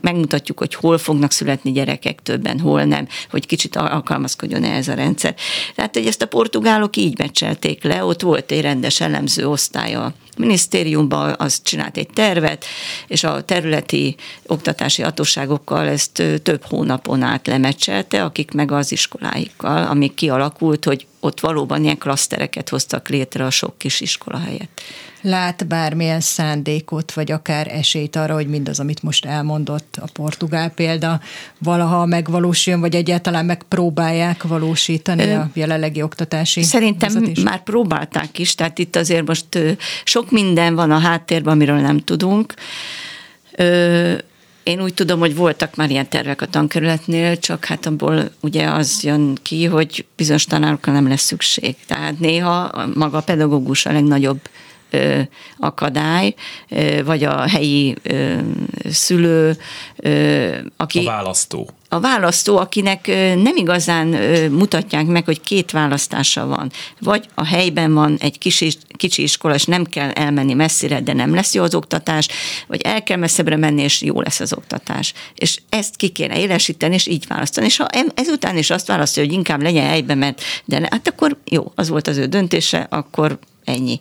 megmutatjuk, 0.00 0.58
hogy 0.58 0.74
hol 0.74 0.98
fognak 0.98 1.32
születni 1.32 1.72
gyerekek 1.72 2.22
többen, 2.22 2.60
hol 2.60 2.84
nem, 2.84 3.08
hogy 3.30 3.46
kicsit 3.46 3.76
alkalmazkodjon 3.76 4.64
ehhez 4.64 4.88
a 4.88 4.94
rendszer. 4.94 5.34
Tehát, 5.74 5.94
hogy 5.94 6.06
ezt 6.06 6.22
a 6.22 6.26
portugálok 6.26 6.96
így 6.96 7.16
becselték 7.16 7.84
le, 7.84 8.04
ott 8.04 8.22
volt 8.22 8.50
egy 8.50 8.60
rendes 8.60 9.00
elemző 9.00 9.48
osztálya 9.48 10.14
minisztériumban, 10.36 11.34
az 11.38 11.60
csinált 11.62 11.96
egy 11.96 12.08
tervet, 12.08 12.64
és 13.06 13.24
a 13.24 13.42
területi 13.42 14.16
oktatási 14.46 15.02
hatóságokkal 15.02 15.86
ezt 15.86 16.22
több 16.42 16.64
hónapon 16.64 17.22
át 17.22 17.46
lemecselte, 17.46 18.24
akik 18.24 18.50
meg 18.50 18.72
az 18.72 18.92
iskoláikkal, 18.92 19.86
amik 19.86 20.14
kialakult, 20.14 20.84
hogy 20.84 21.06
ott 21.26 21.40
valóban 21.40 21.82
ilyen 21.82 21.98
klasztereket 21.98 22.68
hoztak 22.68 23.08
létre 23.08 23.44
a 23.44 23.50
sok 23.50 23.78
kis 23.78 24.00
iskola 24.00 24.38
helyett. 24.38 24.80
Lát 25.20 25.66
bármilyen 25.66 26.20
szándékot, 26.20 27.12
vagy 27.12 27.32
akár 27.32 27.68
esélyt 27.72 28.16
arra, 28.16 28.34
hogy 28.34 28.48
mindaz, 28.48 28.80
amit 28.80 29.02
most 29.02 29.24
elmondott 29.24 29.96
a 30.00 30.08
portugál 30.12 30.70
példa, 30.70 31.20
valaha 31.58 32.06
megvalósuljon, 32.06 32.80
vagy 32.80 32.94
egyáltalán 32.94 33.44
megpróbálják 33.44 34.42
valósítani 34.42 35.32
a 35.32 35.50
jelenlegi 35.54 36.02
oktatási 36.02 36.62
Szerintem 36.62 37.12
vezetés? 37.12 37.44
már 37.44 37.62
próbálták 37.62 38.38
is, 38.38 38.54
tehát 38.54 38.78
itt 38.78 38.96
azért 38.96 39.26
most 39.26 39.58
sok 40.04 40.30
minden 40.30 40.74
van 40.74 40.90
a 40.90 40.98
háttérben, 40.98 41.52
amiről 41.52 41.80
nem 41.80 41.98
tudunk. 41.98 42.54
Én 44.66 44.82
úgy 44.82 44.94
tudom, 44.94 45.18
hogy 45.18 45.36
voltak 45.36 45.76
már 45.76 45.90
ilyen 45.90 46.08
tervek 46.08 46.42
a 46.42 46.46
tankerületnél, 46.46 47.38
csak 47.38 47.64
hát 47.64 47.86
abból 47.86 48.30
ugye 48.40 48.68
az 48.68 49.02
jön 49.02 49.38
ki, 49.42 49.64
hogy 49.64 50.06
bizonyos 50.16 50.44
tanárokra 50.44 50.92
nem 50.92 51.08
lesz 51.08 51.22
szükség. 51.22 51.76
Tehát 51.86 52.18
néha 52.18 52.84
maga 52.94 53.16
a 53.16 53.22
pedagógus 53.22 53.86
a 53.86 53.92
legnagyobb 53.92 54.40
akadály, 55.58 56.34
vagy 57.04 57.24
a 57.24 57.48
helyi 57.48 57.94
szülő, 58.84 59.56
aki... 60.76 60.98
A 60.98 61.04
választó 61.04 61.70
a 61.88 62.00
választó, 62.00 62.56
akinek 62.56 63.06
nem 63.42 63.56
igazán 63.56 64.06
mutatják 64.50 65.06
meg, 65.06 65.24
hogy 65.24 65.40
két 65.40 65.70
választása 65.70 66.46
van. 66.46 66.70
Vagy 67.00 67.28
a 67.34 67.46
helyben 67.46 67.94
van 67.94 68.16
egy 68.20 68.38
kis, 68.38 68.64
kicsi 68.96 69.22
iskola, 69.22 69.54
és 69.54 69.64
nem 69.64 69.84
kell 69.84 70.10
elmenni 70.10 70.54
messzire, 70.54 71.00
de 71.00 71.12
nem 71.12 71.34
lesz 71.34 71.54
jó 71.54 71.62
az 71.62 71.74
oktatás, 71.74 72.28
vagy 72.66 72.80
el 72.80 73.02
kell 73.02 73.16
messzebbre 73.16 73.56
menni, 73.56 73.82
és 73.82 74.02
jó 74.02 74.20
lesz 74.20 74.40
az 74.40 74.52
oktatás. 74.52 75.12
És 75.34 75.60
ezt 75.68 75.96
ki 75.96 76.08
kéne 76.08 76.38
élesíteni, 76.38 76.94
és 76.94 77.06
így 77.06 77.26
választani. 77.28 77.66
És 77.66 77.76
ha 77.76 77.86
ezután 78.14 78.56
is 78.56 78.70
azt 78.70 78.86
választja, 78.86 79.22
hogy 79.22 79.32
inkább 79.32 79.62
legyen 79.62 79.86
helyben, 79.86 80.18
mert 80.18 80.42
de 80.64 80.88
hát 80.90 81.08
akkor 81.08 81.36
jó, 81.44 81.72
az 81.74 81.88
volt 81.88 82.08
az 82.08 82.16
ő 82.16 82.26
döntése, 82.26 82.86
akkor 82.90 83.38
ennyi. 83.66 83.98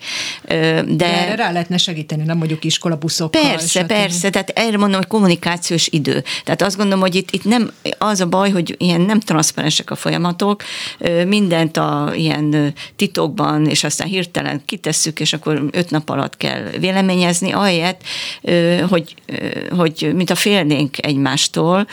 De, 0.48 0.84
De 0.86 1.06
erre 1.06 1.36
rá 1.36 1.52
lehetne 1.52 1.78
segíteni, 1.78 2.24
nem 2.24 2.38
mondjuk 2.38 2.64
iskolabuszokkal. 2.64 3.42
Persze, 3.42 3.80
stb. 3.80 3.88
persze, 3.88 4.30
tehát 4.30 4.50
erre 4.50 4.78
mondom, 4.78 4.98
hogy 4.98 5.08
kommunikációs 5.08 5.88
idő. 5.88 6.24
Tehát 6.44 6.62
azt 6.62 6.78
gondolom, 6.78 7.00
hogy 7.00 7.16
itt, 7.16 7.32
itt 7.32 7.44
nem 7.44 7.72
az 7.98 8.22
a 8.22 8.26
baj, 8.26 8.52
hogy 8.52 8.76
ilyen 8.78 9.02
nem 9.02 9.20
transzparensek 9.20 9.92
a 9.92 9.96
folyamatok, 9.96 10.64
mindent 11.28 11.78
a 11.78 12.12
ilyen 12.16 12.74
titokban, 12.96 13.66
és 13.66 13.84
aztán 13.84 14.08
hirtelen 14.08 14.62
kitesszük, 14.66 15.20
és 15.20 15.34
akkor 15.34 15.64
öt 15.72 15.90
nap 15.90 16.10
alatt 16.10 16.38
kell 16.38 16.62
véleményezni, 16.80 17.52
ahelyett, 17.52 18.02
hogy, 18.90 19.16
hogy 19.70 20.12
mint 20.16 20.30
a 20.30 20.36
félnénk 20.36 21.06
egymástól, 21.06 21.88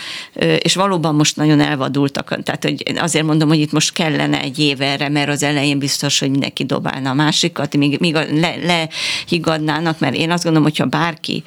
és 0.59 0.75
valóban 0.75 1.15
most 1.15 1.37
nagyon 1.37 1.61
elvadultak. 1.61 2.43
Tehát 2.43 2.65
hogy 2.65 2.83
azért 2.97 3.25
mondom, 3.25 3.49
hogy 3.49 3.61
itt 3.61 3.73
most 3.73 3.93
kellene 3.93 4.41
egy 4.41 4.59
év 4.59 4.81
erre, 4.81 5.09
mert 5.09 5.29
az 5.29 5.43
elején 5.43 5.79
biztos, 5.79 6.19
hogy 6.19 6.31
mindenki 6.31 6.65
dobálna 6.65 7.11
a 7.11 7.15
másik 7.15 7.59
másikat, 7.63 7.77
míg, 7.77 7.99
míg 8.01 8.41
le, 8.41 8.57
lehigadnának, 8.57 9.99
mert 9.99 10.15
én 10.15 10.31
azt 10.31 10.43
gondolom, 10.43 10.69
hogyha 10.69 10.87
bárki 10.87 11.43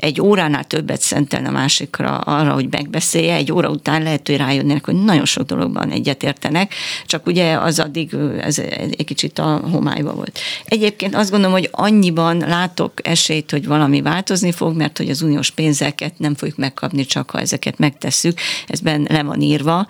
egy 0.00 0.20
óránál 0.20 0.64
többet 0.64 1.00
szentelne 1.00 1.48
a 1.48 1.52
másikra 1.52 2.18
arra, 2.18 2.52
hogy 2.52 2.66
megbeszélje, 2.70 3.34
egy 3.34 3.52
óra 3.52 3.68
után 3.68 4.02
lehet, 4.02 4.26
hogy 4.26 4.36
rájönnek, 4.36 4.84
hogy 4.84 4.94
nagyon 4.94 5.24
sok 5.24 5.46
dologban 5.46 5.90
egyetértenek, 5.90 6.74
csak 7.06 7.26
ugye 7.26 7.58
az 7.58 7.78
addig 7.78 8.14
ez 8.40 8.58
egy 8.58 9.04
kicsit 9.04 9.38
a 9.38 9.62
homályba 9.72 10.14
volt. 10.14 10.38
Egyébként 10.64 11.14
azt 11.14 11.30
gondolom, 11.30 11.54
hogy 11.54 11.68
annyiban 11.72 12.36
látok 12.36 12.92
esélyt, 13.02 13.50
hogy 13.50 13.66
valami 13.66 14.02
változni 14.02 14.52
fog, 14.52 14.76
mert 14.76 14.96
hogy 14.96 15.10
az 15.10 15.22
uniós 15.22 15.50
pénzeket 15.50 16.18
nem 16.18 16.34
fogjuk 16.34 16.56
megkapni, 16.56 17.04
csak 17.04 17.30
ha 17.30 17.40
ezeket 17.40 17.78
megtesszük. 17.78 18.38
Ezben 18.66 19.06
le 19.10 19.22
van 19.22 19.40
írva, 19.40 19.86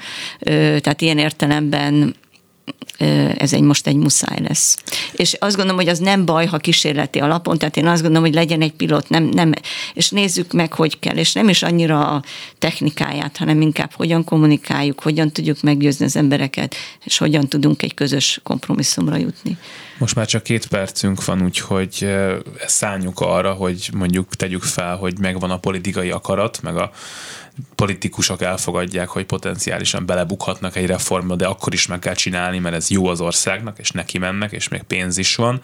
tehát 0.81 1.01
ilyen 1.01 1.19
értelemben 1.19 2.15
ez 3.37 3.53
egy 3.53 3.61
most 3.61 3.87
egy 3.87 3.97
muszáj 3.97 4.39
lesz. 4.49 4.77
És 5.12 5.37
azt 5.39 5.57
gondolom, 5.57 5.81
hogy 5.81 5.89
az 5.89 5.99
nem 5.99 6.25
baj, 6.25 6.47
ha 6.47 6.59
kísérleti 6.59 7.18
alapon, 7.18 7.59
tehát 7.59 7.77
én 7.77 7.87
azt 7.87 8.03
gondolom, 8.03 8.27
hogy 8.27 8.35
legyen 8.35 8.61
egy 8.61 8.73
pilot, 8.73 9.09
nem, 9.09 9.25
nem, 9.25 9.53
és 9.95 10.11
nézzük 10.11 10.53
meg, 10.53 10.73
hogy 10.73 10.99
kell, 10.99 11.16
és 11.16 11.33
nem 11.33 11.49
is 11.49 11.62
annyira 11.62 12.09
a 12.09 12.23
technikáját, 12.59 13.37
hanem 13.37 13.61
inkább 13.61 13.93
hogyan 13.93 14.25
kommunikáljuk, 14.25 15.01
hogyan 15.01 15.31
tudjuk 15.33 15.62
meggyőzni 15.62 16.05
az 16.05 16.16
embereket, 16.16 16.75
és 17.05 17.18
hogyan 17.18 17.49
tudunk 17.49 17.83
egy 17.83 17.95
közös 17.95 18.41
kompromisszumra 18.43 19.16
jutni. 19.16 19.59
Most 19.99 20.14
már 20.14 20.27
csak 20.27 20.43
két 20.43 20.66
percünk 20.66 21.25
van, 21.25 21.43
úgyhogy 21.43 22.09
szálljuk 22.66 23.21
arra, 23.21 23.53
hogy 23.53 23.91
mondjuk 23.93 24.37
tegyük 24.37 24.62
fel, 24.62 24.97
hogy 24.97 25.18
megvan 25.18 25.51
a 25.51 25.59
politikai 25.59 26.11
akarat, 26.11 26.62
meg 26.62 26.77
a 26.77 26.91
politikusok 27.75 28.43
elfogadják, 28.43 29.09
hogy 29.09 29.25
potenciálisan 29.25 30.07
belebukhatnak 30.07 30.77
egy 30.77 30.87
reformba, 30.87 31.37
de 31.37 31.47
akkor 31.47 31.73
is 31.73 31.87
meg 31.87 31.99
kell 31.99 32.15
csinálni, 32.15 32.59
mert 32.59 32.75
ez 32.75 32.91
jó 32.91 33.07
az 33.07 33.21
országnak, 33.21 33.79
és 33.79 33.91
neki 33.91 34.19
mennek, 34.19 34.53
és 34.53 34.69
még 34.69 34.83
pénz 34.83 35.19
is 35.19 35.35
van, 35.37 35.63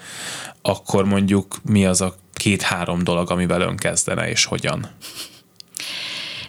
akkor 0.63 1.05
mondjuk 1.05 1.57
mi 1.63 1.87
az 1.87 2.01
a 2.01 2.15
két-három 2.33 3.05
dolog, 3.05 3.31
amivel 3.31 3.61
ön 3.61 3.77
kezdene, 3.77 4.29
és 4.29 4.45
hogyan? 4.45 4.89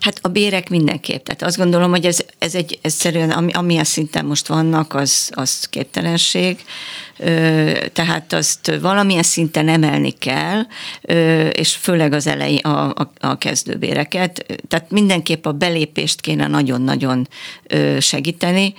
Hát 0.07 0.19
a 0.21 0.27
bérek 0.27 0.69
mindenképp. 0.69 1.25
Tehát 1.25 1.41
azt 1.41 1.57
gondolom, 1.57 1.89
hogy 1.89 2.05
ez, 2.05 2.19
ez 2.37 2.55
egy 2.55 2.79
egyszerűen, 2.81 3.31
ami, 3.31 3.51
amilyen 3.51 3.83
szinten 3.83 4.25
most 4.25 4.47
vannak, 4.47 4.93
az, 4.93 5.29
az 5.33 5.67
képtelenség 5.69 6.57
tehát 7.93 8.33
azt 8.33 8.77
valamilyen 8.81 9.23
szinten 9.23 9.67
emelni 9.67 10.11
kell, 10.11 10.61
és 11.51 11.75
főleg 11.75 12.13
az 12.13 12.27
elején 12.27 12.57
a, 12.57 12.89
a, 12.89 13.11
a 13.19 13.37
kezdőbéreket. 13.37 14.45
Tehát 14.67 14.91
mindenképp 14.91 15.45
a 15.45 15.51
belépést 15.51 16.21
kéne 16.21 16.47
nagyon-nagyon 16.47 17.27
segíteni, 17.99 18.73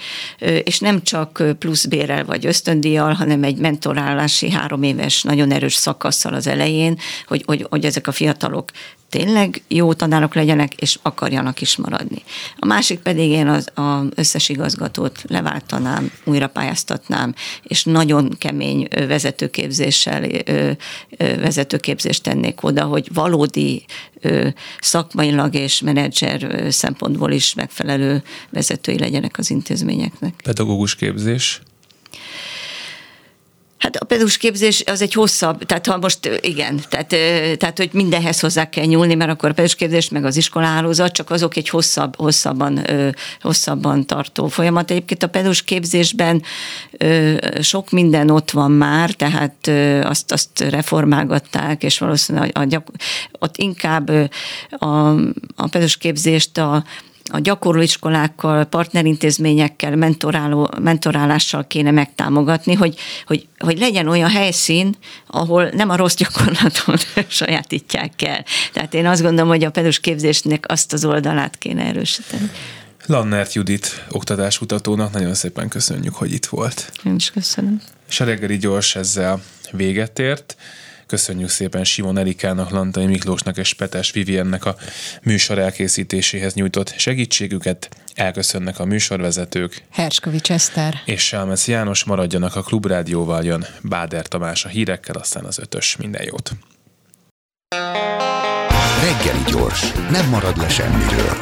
és 0.65 0.79
nem 0.79 1.03
csak 1.03 1.43
plusz 1.59 1.85
bérel 1.85 2.25
vagy 2.25 2.47
ösztöndíjjal, 2.47 3.13
hanem 3.13 3.43
egy 3.43 3.57
mentorálási 3.57 4.51
három 4.51 4.83
éves 4.83 5.23
nagyon 5.23 5.53
erős 5.53 5.75
szakasszal 5.75 6.35
az 6.35 6.47
elején, 6.47 6.99
hogy, 7.27 7.43
hogy, 7.47 7.67
hogy 7.71 7.85
ezek 7.85 8.07
a 8.07 8.13
fiatalok 8.13 8.71
tényleg 9.11 9.63
jó 9.69 9.93
tanárok 9.93 10.35
legyenek, 10.35 10.75
és 10.75 10.99
akarjanak 11.03 11.61
is 11.61 11.77
maradni. 11.77 12.23
A 12.59 12.67
másik 12.67 12.99
pedig 12.99 13.31
én 13.31 13.47
az, 13.47 13.71
az 13.75 14.07
összes 14.15 14.49
igazgatót 14.49 15.23
leváltanám, 15.29 16.13
újra 16.25 16.47
pályáztatnám, 16.47 17.35
és 17.63 17.85
nagyon 17.85 18.37
kemény 18.39 18.89
vezetőképzéssel 18.91 20.27
vezetőképzést 21.19 22.23
tennék 22.23 22.63
oda, 22.63 22.85
hogy 22.85 23.09
valódi 23.15 23.85
szakmailag 24.81 25.55
és 25.55 25.81
menedzser 25.81 26.67
szempontból 26.73 27.33
is 27.33 27.55
megfelelő 27.55 28.23
vezetői 28.51 28.99
legyenek 28.99 29.39
az 29.39 29.51
intézményeknek. 29.51 30.35
Pedagógus 30.43 30.95
képzés? 30.95 31.61
Hát 33.89 33.97
a 33.97 34.05
pedagógus 34.05 34.37
képzés 34.37 34.83
az 34.87 35.03
egy 35.03 35.13
hosszabb, 35.13 35.65
tehát 35.65 35.87
ha 35.87 35.97
most 35.97 36.41
igen, 36.41 36.81
tehát, 36.89 37.09
tehát 37.59 37.79
hogy 37.79 37.91
mindenhez 37.93 38.41
hozzá 38.41 38.69
kell 38.69 38.85
nyúlni, 38.85 39.15
mert 39.15 39.31
akkor 39.31 39.49
a 39.49 39.53
pedagógus 39.53 39.75
képzés 39.75 40.09
meg 40.09 40.25
az 40.25 40.37
iskolahálózat, 40.37 41.13
csak 41.13 41.31
azok 41.31 41.57
egy 41.57 41.69
hosszabb, 41.69 42.17
hosszabban, 42.17 42.87
hosszabban 43.41 44.07
tartó 44.07 44.49
folyamat. 44.49 44.91
Egyébként 44.91 45.23
a 45.23 45.27
pedagógus 45.27 45.63
képzésben 45.63 46.43
sok 47.61 47.91
minden 47.91 48.31
ott 48.31 48.51
van 48.51 48.71
már, 48.71 49.11
tehát 49.11 49.71
azt, 50.05 50.33
azt 50.33 50.61
reformálgatták, 50.61 51.83
és 51.83 51.99
valószínűleg 51.99 52.51
a, 52.55 52.61
a, 52.61 52.83
ott 53.39 53.57
inkább 53.57 54.09
a, 54.71 55.09
a 55.57 55.67
pedagógus 55.71 55.97
képzést 55.97 56.59
a 56.59 56.85
a 57.29 57.39
gyakorlóiskolákkal, 57.39 58.65
partnerintézményekkel, 58.65 59.97
mentoráló, 59.97 60.71
mentorálással 60.81 61.67
kéne 61.67 61.91
megtámogatni, 61.91 62.75
hogy, 62.75 62.99
hogy, 63.27 63.47
hogy 63.59 63.79
legyen 63.79 64.09
olyan 64.09 64.31
helyszín, 64.31 64.97
ahol 65.27 65.69
nem 65.73 65.91
a 65.91 65.97
rossz 65.97 66.15
gyakorlatot 66.15 67.07
sajátítják 67.29 68.23
el. 68.23 68.45
Tehát 68.73 68.95
én 68.95 69.07
azt 69.07 69.23
gondolom, 69.23 69.49
hogy 69.49 69.65
a 69.65 69.71
pedus 69.71 70.01
képzésnek 70.01 70.65
azt 70.69 70.93
az 70.93 71.05
oldalát 71.05 71.59
kéne 71.59 71.85
erősíteni. 71.85 72.51
Lannert 73.07 73.53
Judit 73.53 74.05
oktatáskutatónak 74.11 75.13
nagyon 75.13 75.35
szépen 75.35 75.69
köszönjük, 75.69 76.15
hogy 76.15 76.33
itt 76.33 76.47
volt. 76.47 76.93
Én 77.05 77.15
is 77.15 77.31
köszönöm. 77.31 77.81
És 78.09 78.21
a 78.21 78.25
reggeli 78.25 78.57
gyors 78.57 78.97
ezzel 78.97 79.43
véget 79.71 80.19
ért. 80.19 80.57
Köszönjük 81.09 81.49
szépen 81.49 81.85
Simon 81.85 82.19
Erikának, 82.19 82.71
Lantai 82.71 83.07
Miklósnak 83.07 83.57
és 83.57 83.73
Petes 83.73 84.11
Viviennek 84.11 84.65
a 84.65 84.77
műsor 85.23 85.59
elkészítéséhez 85.59 86.55
nyújtott 86.55 86.95
segítségüket. 86.99 87.89
Elköszönnek 88.15 88.79
a 88.79 88.85
műsorvezetők. 88.85 89.83
Herskovics 89.91 90.51
Eszter. 90.51 90.95
És 91.05 91.27
Sálmesz 91.27 91.69
János 91.69 92.05
maradjanak 92.05 92.57
a 92.57 92.63
Klubrádióval, 92.63 93.45
jön 93.45 93.67
Báder 93.83 94.27
Tamás 94.27 94.65
a 94.65 94.69
hírekkel, 94.69 95.15
aztán 95.17 95.45
az 95.45 95.59
ötös. 95.59 95.97
Minden 95.97 96.23
jót! 96.25 96.51
Reggeli 99.03 99.43
gyors, 99.47 99.93
nem 100.11 100.29
marad 100.29 100.57
le 100.57 100.69
semmiről. 100.69 101.37